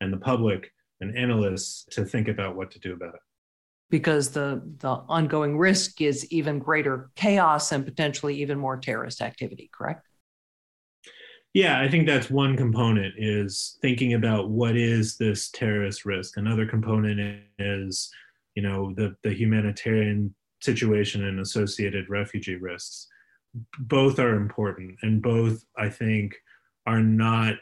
and 0.00 0.12
the 0.12 0.18
public 0.18 0.72
and 1.00 1.16
analysts 1.16 1.86
to 1.90 2.04
think 2.04 2.28
about 2.28 2.56
what 2.56 2.70
to 2.70 2.78
do 2.78 2.92
about 2.92 3.14
it 3.14 3.20
because 3.94 4.30
the, 4.30 4.60
the 4.78 4.88
ongoing 4.88 5.56
risk 5.56 6.00
is 6.00 6.26
even 6.32 6.58
greater 6.58 7.10
chaos 7.14 7.70
and 7.70 7.84
potentially 7.84 8.34
even 8.40 8.58
more 8.58 8.76
terrorist 8.76 9.20
activity, 9.20 9.70
correct? 9.72 10.04
Yeah, 11.52 11.80
I 11.80 11.88
think 11.88 12.06
that's 12.06 12.28
one 12.28 12.56
component 12.56 13.14
is 13.16 13.78
thinking 13.80 14.14
about 14.14 14.50
what 14.50 14.76
is 14.76 15.16
this 15.16 15.48
terrorist 15.50 16.04
risk. 16.04 16.36
Another 16.36 16.66
component 16.66 17.44
is, 17.60 18.10
you 18.56 18.62
know, 18.64 18.92
the, 18.96 19.14
the 19.22 19.32
humanitarian 19.32 20.34
situation 20.64 21.24
and 21.24 21.40
associated 21.40 22.08
refugee 22.08 22.56
risks. 22.56 23.08
Both 23.78 24.18
are 24.18 24.34
important 24.34 24.96
and 25.02 25.22
both, 25.22 25.64
I 25.76 25.88
think, 25.88 26.34
are 26.86 27.02
not 27.02 27.54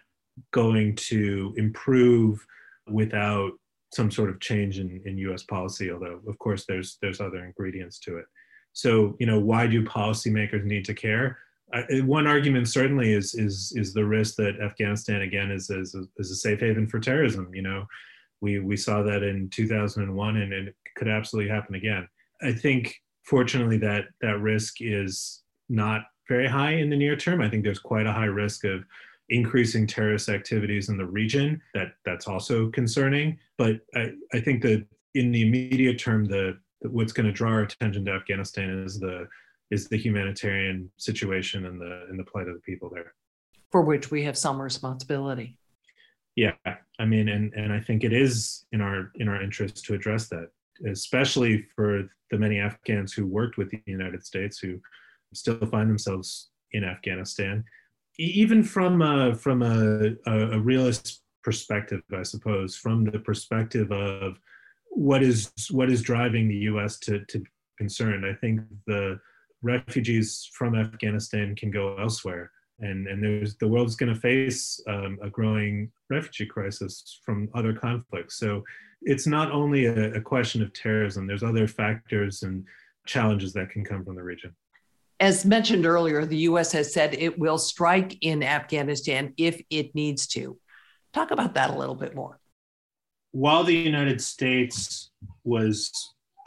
going 0.53 0.95
to 0.97 1.53
improve 1.57 2.45
without 2.89 3.53
some 3.93 4.11
sort 4.11 4.31
of 4.31 4.41
change 4.41 4.79
in, 4.79 5.03
in 5.05 5.19
U.S. 5.19 5.43
policy. 5.43 5.91
Although, 5.91 6.21
of 6.27 6.39
course, 6.39 6.65
there's 6.67 6.97
there's 7.03 7.21
other 7.21 7.45
ingredients 7.45 7.99
to 8.01 8.17
it. 8.17 8.25
So, 8.73 9.17
you 9.21 9.27
know, 9.27 9.39
why 9.39 9.67
do 9.67 9.85
policymakers 9.85 10.65
need 10.65 10.85
to 10.87 10.95
care? 10.95 11.39
One 11.91 12.27
argument 12.27 12.69
certainly 12.69 13.13
is 13.13 13.35
is 13.35 13.73
is 13.77 13.93
the 13.93 14.05
risk 14.05 14.37
that 14.37 14.61
Afghanistan 14.63 15.23
again 15.23 15.51
is 15.51 15.69
is 15.71 15.95
a, 15.95 16.05
is 16.17 16.31
a 16.31 16.37
safe 16.37 16.61
haven 16.61 16.87
for 16.87 17.01
terrorism. 17.01 17.51
You 17.55 17.63
know, 17.63 17.87
We 18.41 18.59
we 18.61 18.77
saw 18.77 19.03
that 19.03 19.23
in 19.23 19.51
2001, 19.51 20.37
and, 20.37 20.53
and 20.53 20.69
it 20.69 20.77
could 20.97 21.09
absolutely 21.09 21.51
happen 21.51 21.75
again. 21.75 22.09
I 22.43 22.53
think, 22.53 22.97
fortunately, 23.24 23.78
that 23.78 24.07
that 24.20 24.40
risk 24.40 24.76
is 24.80 25.43
not 25.68 26.03
very 26.28 26.49
high 26.49 26.72
in 26.72 26.90
the 26.90 26.97
near 26.97 27.16
term. 27.16 27.40
I 27.40 27.49
think 27.49 27.64
there's 27.64 27.78
quite 27.78 28.07
a 28.07 28.12
high 28.12 28.26
risk 28.26 28.64
of 28.64 28.84
increasing 29.28 29.86
terrorist 29.86 30.28
activities 30.28 30.88
in 30.88 30.97
the 30.97 31.07
region. 31.07 31.61
That 31.74 31.95
that's 32.05 32.26
also 32.26 32.70
concerning. 32.70 33.38
But 33.59 33.80
I, 33.95 34.12
I 34.32 34.40
think 34.40 34.62
that 34.62 34.86
in 35.14 35.32
the 35.32 35.43
immediate 35.43 35.99
term, 35.99 36.24
the, 36.24 36.59
the 36.80 36.90
what's 36.90 37.12
going 37.12 37.26
to 37.26 37.32
draw 37.32 37.51
our 37.51 37.62
attention 37.62 38.05
to 38.07 38.12
Afghanistan 38.12 38.82
is 38.84 38.99
the 38.99 39.28
is 39.70 39.88
the 39.88 39.97
humanitarian 39.97 40.90
situation 40.99 41.66
and 41.66 41.80
the 41.80 42.07
and 42.09 42.18
the 42.18 42.24
plight 42.24 42.49
of 42.49 42.55
the 42.55 42.61
people 42.61 42.90
there, 42.90 43.14
for 43.70 43.82
which 43.82 44.11
we 44.11 44.22
have 44.24 44.36
some 44.36 44.61
responsibility. 44.61 45.57
Yeah, 46.36 46.53
I 46.99 47.05
mean, 47.05 47.28
and 47.28 47.53
and 47.55 47.72
I 47.72 47.80
think 47.80 48.05
it 48.05 48.12
is 48.12 48.64
in 48.72 48.80
our 48.80 49.11
in 49.16 49.28
our 49.28 49.43
interest 49.43 49.84
to 49.86 49.95
address 49.95 50.28
that, 50.28 50.49
especially 50.91 51.66
for 51.74 52.09
the 52.30 52.39
many 52.39 52.59
Afghans 52.59 53.12
who 53.12 53.26
worked 53.26 53.59
with 53.59 53.70
the 53.70 53.80
United 53.87 54.24
States 54.24 54.59
who 54.59 54.80
still 55.35 55.59
find 55.66 55.89
themselves 55.89 56.51
in 56.72 56.85
Afghanistan, 56.85 57.64
even 58.18 58.62
from 58.62 59.03
a, 59.03 59.35
from 59.35 59.62
a, 59.62 60.12
a, 60.26 60.53
a 60.53 60.59
realist 60.59 61.22
perspective, 61.43 62.03
I 62.16 62.22
suppose, 62.22 62.76
from 62.76 63.05
the 63.05 63.18
perspective 63.18 63.91
of 63.91 64.39
what 64.95 65.22
is 65.22 65.51
what 65.70 65.91
is 65.91 66.03
driving 66.03 66.49
the 66.49 66.62
U.S. 66.70 66.99
to 67.01 67.24
to 67.26 67.43
concerned. 67.78 68.24
I 68.26 68.35
think 68.35 68.61
the 68.87 69.18
refugees 69.62 70.49
from 70.53 70.74
Afghanistan 70.74 71.55
can 71.57 71.70
go 71.70 71.97
elsewhere, 71.97 72.51
and 72.80 73.07
and 73.09 73.22
there's 73.22 73.57
the 73.57 73.68
world's 73.68 73.97
going 73.97 74.14
to 74.14 74.20
face 74.20 74.80
um, 74.89 75.18
a 75.22 75.30
growing 75.30 75.91
refugee 76.11 76.47
crisis 76.47 77.20
from 77.24 77.49
other 77.55 77.72
conflicts. 77.72 78.39
So 78.39 78.62
it's 79.05 79.27
not 79.27 79.51
only 79.51 79.87
a, 79.87 80.15
a 80.15 80.21
question 80.21 80.63
of 80.63 80.73
terrorism. 80.73 81.27
There's 81.27 81.43
other 81.43 81.67
factors 81.67 82.43
and 82.43 82.65
challenges 83.07 83.53
that 83.55 83.71
can 83.71 83.85
come 83.85 84.05
from 84.05 84.17
the 84.17 84.23
region. 84.23 84.55
As 85.21 85.45
mentioned 85.45 85.87
earlier, 85.87 86.25
the 86.25 86.39
U.S. 86.39 86.73
has 86.73 86.93
said 86.93 87.15
it 87.15 87.39
will 87.39 87.59
strike 87.59 88.17
in 88.23 88.43
Afghanistan 88.43 89.35
if 89.37 89.63
it 89.71 89.95
needs 89.95 90.27
to. 90.29 90.59
Talk 91.13 91.31
about 91.31 91.55
that 91.55 91.71
a 91.71 91.79
little 91.79 91.95
bit 91.95 92.15
more. 92.15 92.41
While 93.31 93.65
the 93.65 93.75
United 93.75 94.21
States 94.21 95.11
was 95.45 95.93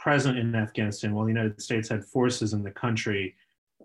present 0.00 0.38
in 0.38 0.54
Afghanistan, 0.54 1.14
while 1.14 1.24
the 1.24 1.32
United 1.32 1.60
States 1.60 1.88
had 1.88 2.04
forces 2.04 2.52
in 2.52 2.62
the 2.62 2.70
country, 2.70 3.34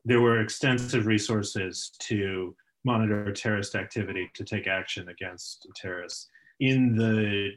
there 0.03 0.21
were 0.21 0.41
extensive 0.41 1.05
resources 1.05 1.91
to 1.99 2.55
monitor 2.83 3.31
terrorist 3.31 3.75
activity, 3.75 4.29
to 4.33 4.43
take 4.43 4.67
action 4.67 5.09
against 5.09 5.67
terrorists. 5.75 6.27
In 6.59 6.95
the 6.95 7.51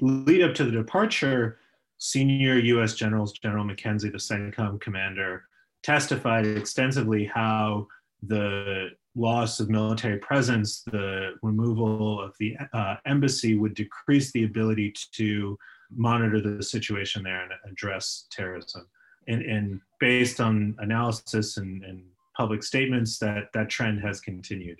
lead 0.00 0.42
up 0.42 0.54
to 0.54 0.64
the 0.64 0.70
departure, 0.70 1.58
senior 1.98 2.58
US 2.58 2.94
generals, 2.94 3.32
General 3.32 3.64
McKenzie, 3.64 4.12
the 4.12 4.18
CENTCOM 4.18 4.80
commander, 4.80 5.44
testified 5.82 6.46
extensively 6.46 7.24
how 7.24 7.86
the 8.22 8.90
loss 9.14 9.60
of 9.60 9.70
military 9.70 10.18
presence, 10.18 10.82
the 10.82 11.32
removal 11.42 12.20
of 12.20 12.34
the 12.38 12.54
uh, 12.72 12.96
embassy 13.06 13.56
would 13.56 13.74
decrease 13.74 14.30
the 14.32 14.44
ability 14.44 14.92
to 15.12 15.58
monitor 15.90 16.40
the 16.40 16.62
situation 16.62 17.22
there 17.22 17.42
and 17.42 17.52
address 17.70 18.26
terrorism. 18.30 18.86
And, 19.28 19.42
and 19.42 19.80
based 20.00 20.40
on 20.40 20.76
analysis 20.78 21.56
and, 21.56 21.82
and 21.84 22.04
public 22.36 22.62
statements, 22.62 23.18
that 23.18 23.52
that 23.54 23.70
trend 23.70 24.00
has 24.02 24.20
continued. 24.20 24.78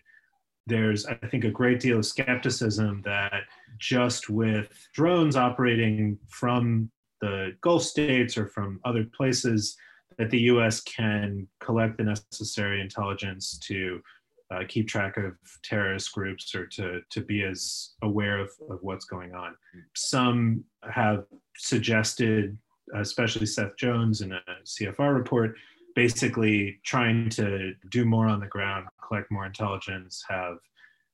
There's, 0.66 1.06
I 1.06 1.14
think, 1.14 1.44
a 1.44 1.50
great 1.50 1.80
deal 1.80 1.98
of 1.98 2.06
skepticism 2.06 3.02
that 3.04 3.42
just 3.78 4.28
with 4.28 4.88
drones 4.92 5.36
operating 5.36 6.18
from 6.28 6.90
the 7.20 7.56
Gulf 7.60 7.82
states 7.82 8.36
or 8.36 8.46
from 8.48 8.80
other 8.84 9.04
places, 9.04 9.76
that 10.18 10.30
the 10.30 10.40
US 10.40 10.80
can 10.80 11.46
collect 11.60 11.98
the 11.98 12.04
necessary 12.04 12.80
intelligence 12.80 13.58
to 13.58 14.00
uh, 14.50 14.62
keep 14.68 14.88
track 14.88 15.16
of 15.16 15.34
terrorist 15.62 16.12
groups 16.12 16.54
or 16.54 16.66
to, 16.66 17.00
to 17.10 17.20
be 17.20 17.42
as 17.42 17.94
aware 18.02 18.38
of, 18.38 18.50
of 18.70 18.78
what's 18.82 19.04
going 19.04 19.34
on. 19.34 19.54
Some 19.94 20.64
have 20.90 21.24
suggested, 21.56 22.56
especially 22.94 23.46
Seth 23.46 23.76
Jones 23.76 24.20
in 24.20 24.32
a 24.32 24.40
CFR 24.64 25.14
report, 25.14 25.56
basically 25.96 26.78
trying 26.84 27.28
to 27.30 27.74
do 27.90 28.04
more 28.04 28.28
on 28.28 28.38
the 28.38 28.46
ground, 28.46 28.86
collect 29.04 29.32
more 29.32 29.46
intelligence, 29.46 30.22
have 30.28 30.58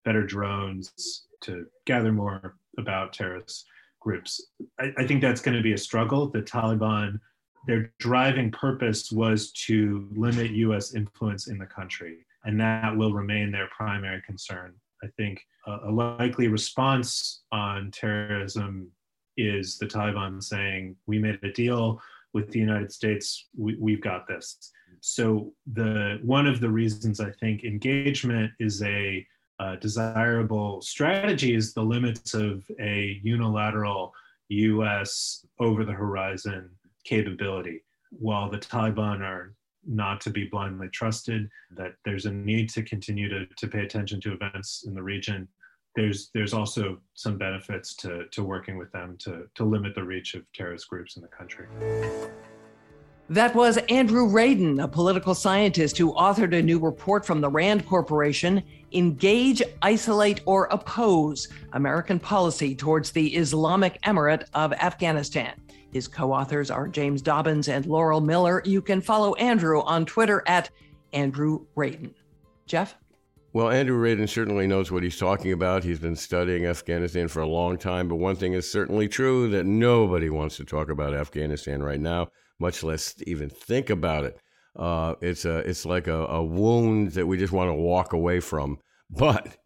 better 0.05 0.27
drones 0.27 1.27
to 1.41 1.67
gather 1.87 2.13
more 2.13 2.57
about 2.79 3.13
terrorist 3.13 3.65
groups. 4.01 4.45
I, 4.79 4.93
I 4.99 5.07
think 5.07 5.23
that's 5.23 5.41
going 5.41 5.57
to 5.57 5.63
be 5.63 5.73
a 5.73 5.79
struggle. 5.79 6.29
The 6.29 6.43
Taliban 6.43 7.19
their 7.67 7.93
driving 7.99 8.51
purpose 8.51 9.13
was 9.13 9.53
to 9.53 10.09
limit 10.15 10.51
US 10.51 10.95
influence 10.95 11.47
in 11.47 11.59
the 11.59 11.67
country, 11.67 12.27
and 12.45 12.61
that 12.61 12.97
will 12.97 13.13
remain 13.13 13.53
their 13.53 13.69
primary 13.69 14.21
concern. 14.23 14.75
I 15.03 15.07
think 15.17 15.45
a, 15.67 15.79
a 15.85 15.91
likely 15.91 16.49
response 16.49 17.43
on 17.53 17.91
terrorism 17.93 18.91
is 19.37 19.79
the 19.79 19.87
Taliban 19.87 20.43
saying, 20.43 20.97
We 21.07 21.19
made 21.19 21.39
a 21.43 21.53
deal 21.53 22.01
with 22.33 22.51
the 22.51 22.59
United 22.59 22.93
States, 22.93 23.49
we, 23.57 23.93
have 23.93 24.01
got 24.01 24.27
this. 24.27 24.57
So 25.01 25.53
the 25.73 26.21
one 26.23 26.47
of 26.47 26.61
the 26.61 26.71
reasons 26.71 27.21
I 27.21 27.31
think 27.33 27.65
engagement 27.65 28.53
is 28.59 28.83
a 28.83 29.27
uh, 29.59 29.77
desirable 29.77 30.81
strategy 30.81 31.55
is 31.55 31.73
the 31.73 31.83
limits 31.83 32.35
of 32.35 32.65
a 32.81 33.21
unilateral 33.23 34.13
U.S. 34.49 35.47
over 35.61 35.85
the 35.85 35.93
horizon 35.93 36.71
capability. 37.05 37.83
While 38.11 38.51
the 38.51 38.59
Taliban 38.59 39.21
are 39.21 39.55
not 39.87 40.21
to 40.23 40.31
be 40.31 40.47
blindly 40.47 40.89
trusted, 40.89 41.49
that 41.77 41.95
there's 42.05 42.27
a 42.27 42.33
need 42.33 42.71
to 42.71 42.83
continue 42.83 43.29
to, 43.29 43.47
to 43.47 43.69
pay 43.69 43.81
attention 43.81 44.21
to 44.23 44.33
events 44.33 44.85
in 44.87 44.95
the 44.95 45.03
region. 45.03 45.49
There's 45.95 46.31
there's 46.35 46.55
also 46.55 46.99
some 47.15 47.37
benefits 47.37 47.95
to, 47.97 48.27
to 48.31 48.43
working 48.43 48.79
with 48.79 48.91
them 48.93 49.17
to, 49.21 49.45
to 49.55 49.65
limit 49.65 49.95
the 49.95 50.05
reach 50.05 50.35
of 50.35 50.51
terrorist 50.53 50.89
groups 50.89 51.17
in 51.17 51.23
the 51.23 51.29
country. 51.29 51.67
That 53.29 53.55
was 53.55 53.79
Andrew 53.89 54.29
Radin, 54.29 54.83
a 54.83 54.89
political 54.89 55.35
scientist 55.35 55.97
who 55.97 56.13
authored 56.15 56.55
a 56.55 56.63
new 56.63 56.79
report 56.79 57.25
from 57.25 57.41
the 57.41 57.49
RAND 57.49 57.87
Corporation 57.87 58.63
Engage, 58.93 59.63
Isolate, 59.81 60.41
or 60.45 60.67
Oppose 60.67 61.49
American 61.73 62.19
Policy 62.19 62.75
Towards 62.75 63.11
the 63.11 63.35
Islamic 63.35 64.01
Emirate 64.03 64.45
of 64.53 64.73
Afghanistan. 64.75 65.55
His 65.93 66.09
co 66.09 66.33
authors 66.33 66.71
are 66.71 66.89
James 66.89 67.23
Dobbins 67.23 67.69
and 67.69 67.87
Laurel 67.87 68.21
Miller. 68.21 68.61
You 68.65 68.83
can 68.83 69.01
follow 69.01 69.35
Andrew 69.35 69.83
on 69.83 70.05
Twitter 70.05 70.43
at 70.47 70.71
Andrew 71.13 71.67
Radin. 71.77 72.13
Jeff? 72.67 72.97
Well, 73.55 73.69
Andrew 73.69 74.03
Radin 74.03 74.31
certainly 74.31 74.67
knows 74.67 74.91
what 74.91 75.03
he's 75.03 75.19
talking 75.19 75.53
about. 75.53 75.85
He's 75.85 75.99
been 75.99 76.17
studying 76.17 76.65
Afghanistan 76.65 77.29
for 77.29 77.43
a 77.43 77.47
long 77.47 77.77
time, 77.77 78.09
but 78.09 78.17
one 78.17 78.35
thing 78.35 78.55
is 78.55 78.71
certainly 78.71 79.09
true 79.09 79.51
that 79.51 79.67
nobody 79.67 80.31
wants 80.31 80.57
to 80.57 80.65
talk 80.65 80.89
about 80.89 81.13
Afghanistan 81.13 81.83
right 81.83 82.01
now, 82.01 82.29
much 82.59 82.83
less 82.83 83.15
even 83.27 83.51
think 83.51 83.91
about 83.91 84.25
it. 84.25 84.41
Uh, 84.75 85.17
it's 85.21 85.45
a, 85.45 85.59
it's 85.59 85.85
like 85.85 86.07
a, 86.07 86.25
a 86.29 86.43
wound 86.43 87.13
that 87.13 87.27
we 87.27 87.37
just 87.37 87.53
want 87.53 87.69
to 87.69 87.75
walk 87.75 88.13
away 88.13 88.41
from. 88.41 88.79
But 89.15 89.59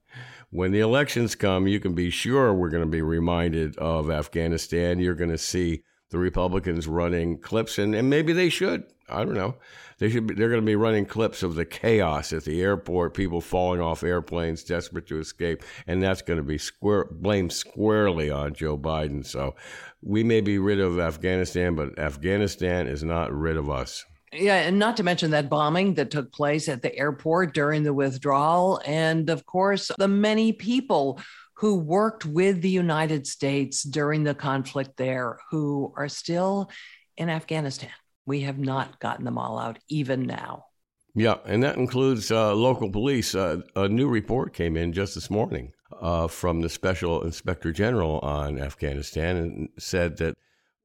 when 0.51 0.73
the 0.73 0.81
elections 0.81 1.37
come, 1.37 1.69
you 1.69 1.79
can 1.79 1.95
be 1.95 2.11
sure 2.11 2.53
we're 2.53 2.71
going 2.71 2.83
to 2.83 2.91
be 2.91 3.03
reminded 3.03 3.77
of 3.79 4.11
Afghanistan. 4.11 4.99
You're 4.99 5.15
going 5.15 5.31
to 5.31 5.39
see 5.39 5.85
the 6.11 6.19
Republicans 6.19 6.89
running 6.89 7.39
clips, 7.39 7.79
and, 7.79 7.95
and 7.95 8.11
maybe 8.11 8.33
they 8.33 8.49
should. 8.49 8.87
I 9.09 9.25
don't 9.25 9.35
know. 9.35 9.57
They 9.99 10.11
should. 10.11 10.27
Be, 10.27 10.35
they're 10.35 10.49
going 10.49 10.61
to 10.61 10.67
be 10.67 10.77
running 10.77 11.07
clips 11.07 11.43
of 11.43 11.55
the 11.55 11.65
chaos 11.65 12.33
at 12.33 12.45
the 12.45 12.61
airport, 12.61 13.15
people 13.15 13.41
falling 13.41 13.81
off 13.81 14.03
airplanes, 14.03 14.65
desperate 14.65 15.07
to 15.09 15.21
escape, 15.21 15.63
and 15.87 16.03
that's 16.03 16.23
going 16.23 16.39
to 16.39 16.43
be 16.43 16.59
square, 16.59 17.07
blamed 17.11 17.53
squarely 17.53 18.31
on 18.31 18.55
Joe 18.55 18.77
Biden. 18.77 19.25
So 19.25 19.55
we 20.03 20.23
may 20.23 20.41
be 20.41 20.59
rid 20.59 20.81
of 20.81 20.99
Afghanistan, 20.99 21.75
but 21.75 21.99
Afghanistan 21.99 22.87
is 22.87 23.03
not 23.03 23.33
rid 23.33 23.57
of 23.57 23.71
us. 23.71 24.05
Yeah, 24.33 24.57
and 24.57 24.79
not 24.79 24.97
to 24.99 25.03
mention 25.03 25.31
that 25.31 25.49
bombing 25.49 25.95
that 25.95 26.11
took 26.11 26.33
place 26.33 26.69
at 26.69 26.83
the 26.83 26.95
airport 26.95 27.55
during 27.55 27.85
the 27.85 27.95
withdrawal, 27.95 28.81
and 28.85 29.31
of 29.31 29.47
course 29.47 29.91
the 29.99 30.09
many 30.09 30.53
people 30.53 31.21
who 31.55 31.77
worked 31.77 32.27
with 32.27 32.61
the 32.61 32.69
United 32.69 33.27
States 33.27 33.83
during 33.83 34.25
the 34.25 34.35
conflict 34.35 34.97
there 34.97 35.39
who 35.51 35.93
are 35.97 36.09
still 36.09 36.71
in 37.17 37.31
Afghanistan. 37.31 37.91
We 38.27 38.41
have 38.41 38.59
not 38.59 39.01
gotten 39.01 39.25
them 39.25 39.39
all 39.39 39.59
out, 39.59 39.79
even 39.89 40.25
now. 40.25 40.67
Yeah, 41.15 41.37
and 41.47 41.63
that 41.63 41.77
includes 41.77 42.31
uh, 42.31 42.55
local 42.55 42.91
police. 42.91 43.35
Uh, 43.35 43.63
a 43.75 43.89
new 43.89 44.09
report 44.09 44.53
came 44.53 44.77
in 44.77 44.93
just 44.93 45.15
this 45.15 45.31
morning 45.31 45.73
uh, 46.01 46.27
from 46.27 46.61
the 46.61 46.69
Special 46.69 47.23
Inspector 47.23 47.71
General 47.73 48.19
on 48.19 48.61
Afghanistan 48.61 49.37
and 49.37 49.69
said 49.79 50.19
that 50.19 50.37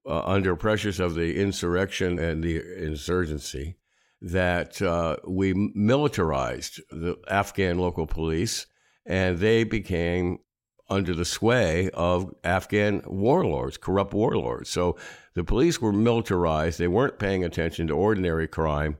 uh, 0.06 0.22
under 0.26 0.56
pressures 0.56 1.00
of 1.00 1.16
the 1.16 1.36
insurrection 1.36 2.18
and 2.18 2.44
the 2.44 2.62
insurgency, 2.82 3.76
that 4.22 4.82
uh, 4.82 5.18
we 5.28 5.54
militarized 5.54 6.80
the 6.92 7.18
Afghan 7.28 7.80
local 7.80 8.06
police 8.06 8.68
and 9.06 9.40
they 9.40 9.64
became 9.64 10.38
under 10.92 11.16
the 11.16 11.26
sway 11.26 11.90
of 11.94 12.36
Afghan 12.44 13.02
warlords, 13.06 13.78
corrupt 13.78 14.14
warlords. 14.14 14.70
So 14.70 14.98
the 15.34 15.44
police 15.44 15.82
were 15.82 15.94
militarized. 15.94 16.78
They 16.78 16.90
weren't 16.90 17.18
paying 17.18 17.44
attention 17.46 17.88
to 17.88 17.94
ordinary 17.94 18.48
crime. 18.48 18.98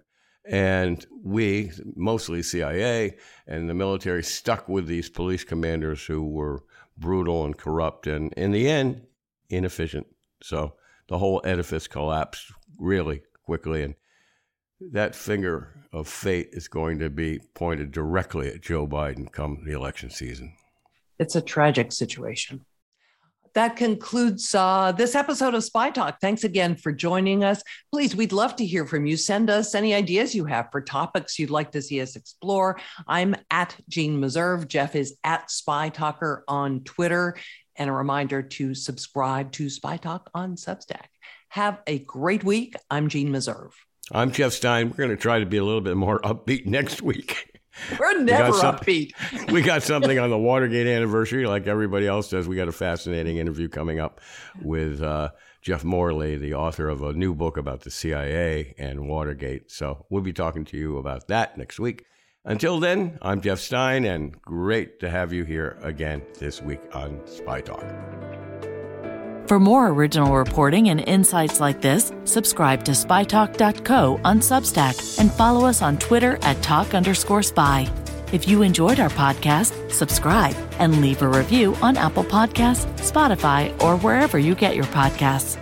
And 0.50 1.06
we, 1.24 1.72
mostly 1.96 2.42
CIA 2.42 3.18
and 3.46 3.70
the 3.70 3.74
military, 3.74 4.24
stuck 4.24 4.68
with 4.68 4.88
these 4.88 5.10
police 5.10 5.44
commanders 5.44 6.06
who 6.06 6.28
were 6.28 6.64
brutal 6.98 7.46
and 7.46 7.58
corrupt 7.58 8.08
and, 8.08 8.34
in 8.34 8.52
the 8.52 8.70
end, 8.70 9.02
inefficient. 9.50 10.08
So 10.42 10.76
the 11.10 11.18
whole 11.18 11.42
edifice 11.44 11.88
collapsed 11.88 12.54
really 12.80 13.22
quickly. 13.44 13.84
And 13.84 13.96
that 14.80 15.14
finger 15.14 15.86
of 15.92 16.08
fate 16.08 16.50
is 16.54 16.68
going 16.68 17.00
to 17.00 17.10
be 17.10 17.40
pointed 17.54 17.92
directly 17.92 18.48
at 18.48 18.62
Joe 18.62 18.88
Biden 18.88 19.32
come 19.32 19.64
the 19.66 19.74
election 19.74 20.10
season. 20.10 20.56
It's 21.22 21.36
a 21.36 21.42
tragic 21.42 21.92
situation. 21.92 22.66
That 23.54 23.76
concludes 23.76 24.56
uh, 24.56 24.92
this 24.92 25.14
episode 25.14 25.54
of 25.54 25.64
Spy 25.64 25.92
Talk. 25.92 26.18
Thanks 26.20 26.44
again 26.44 26.76
for 26.76 26.92
joining 26.92 27.44
us. 27.44 27.62
Please, 27.94 28.16
we'd 28.16 28.32
love 28.32 28.56
to 28.56 28.66
hear 28.66 28.88
from 28.88 29.06
you. 29.06 29.16
Send 29.18 29.52
us 29.52 29.76
any 29.76 29.94
ideas 29.94 30.34
you 30.34 30.46
have 30.46 30.70
for 30.72 30.82
topics 30.82 31.38
you'd 31.38 31.52
like 31.52 31.74
to 31.74 31.82
see 31.84 32.02
us 32.02 32.16
explore. 32.16 32.80
I'm 33.08 33.36
at 33.52 33.76
Jeanne 33.88 34.20
Meserve. 34.20 34.68
Jeff 34.68 34.96
is 34.96 35.16
at 35.24 35.52
Spy 35.52 35.90
Talker 35.90 36.44
on 36.48 36.84
Twitter. 36.86 37.36
And 37.76 37.88
a 37.88 37.94
reminder 37.94 38.42
to 38.42 38.74
subscribe 38.74 39.52
to 39.54 39.70
Spy 39.70 39.98
Talk 39.98 40.28
on 40.34 40.56
Substack. 40.56 41.06
Have 41.50 41.82
a 41.86 42.00
great 42.00 42.44
week. 42.44 42.74
I'm 42.90 43.10
Jeanne 43.10 43.30
Meserve. 43.30 43.74
I'm 44.12 44.32
Jeff 44.32 44.54
Stein. 44.54 44.90
We're 44.90 44.98
going 44.98 45.10
to 45.12 45.18
try 45.18 45.38
to 45.38 45.46
be 45.46 45.58
a 45.58 45.64
little 45.64 45.82
bit 45.82 45.98
more 45.98 46.20
upbeat 46.22 46.66
next 46.66 47.04
week. 47.04 47.51
We're 48.00 48.22
never 48.22 48.52
we 48.52 48.58
upbeat. 48.60 49.52
we 49.52 49.62
got 49.62 49.84
something 49.84 50.18
on 50.20 50.30
the 50.30 50.38
Watergate 50.38 50.88
anniversary, 50.88 51.46
like 51.46 51.68
everybody 51.68 52.08
else 52.08 52.30
does. 52.30 52.48
We 52.48 52.56
got 52.56 52.68
a 52.68 52.74
fascinating 52.74 53.38
interview 53.38 53.70
coming 53.70 54.00
up 54.00 54.22
with 54.62 55.02
uh, 55.02 55.32
Jeff 55.62 55.84
Morley, 55.84 56.38
the 56.38 56.54
author 56.54 56.90
of 56.90 57.02
a 57.02 57.14
new 57.14 57.34
book 57.34 57.58
about 57.58 57.82
the 57.82 57.92
CIA 57.92 58.76
and 58.78 59.08
Watergate. 59.08 59.72
So 59.72 60.06
we'll 60.10 60.22
be 60.22 60.34
talking 60.34 60.66
to 60.66 60.78
you 60.78 60.98
about 60.98 61.28
that 61.28 61.58
next 61.58 61.80
week. 61.80 62.06
Until 62.44 62.80
then, 62.80 63.20
I'm 63.22 63.40
Jeff 63.40 63.60
Stein, 63.60 64.04
and 64.06 64.42
great 64.42 65.00
to 65.02 65.10
have 65.10 65.32
you 65.32 65.44
here 65.44 65.78
again 65.84 66.24
this 66.40 66.60
week 66.62 66.82
on 66.96 67.22
Spy 67.28 67.62
Talk. 67.62 67.86
For 69.52 69.60
more 69.60 69.90
original 69.90 70.38
reporting 70.38 70.88
and 70.88 71.02
insights 71.02 71.60
like 71.60 71.82
this, 71.82 72.14
subscribe 72.24 72.86
to 72.86 72.94
spytalk.co 72.94 74.18
on 74.24 74.40
Substack 74.40 75.20
and 75.20 75.30
follow 75.30 75.66
us 75.66 75.82
on 75.82 75.98
Twitter 75.98 76.40
at 76.42 76.64
talk 76.64 76.94
underscore 76.94 77.44
spy. 77.44 77.92
If 78.32 78.48
you 78.48 78.62
enjoyed 78.62 79.02
our 79.02 79.10
podcast, 79.10 79.92
subscribe 79.92 80.56
and 80.80 81.02
leave 81.02 81.22
a 81.22 81.28
review 81.28 81.76
on 81.82 81.98
Apple 81.98 82.24
Podcasts, 82.24 82.88
Spotify, 83.00 83.78
or 83.84 83.98
wherever 83.98 84.40
you 84.40 84.56
get 84.56 84.74
your 84.74 84.86
podcasts. 84.86 85.61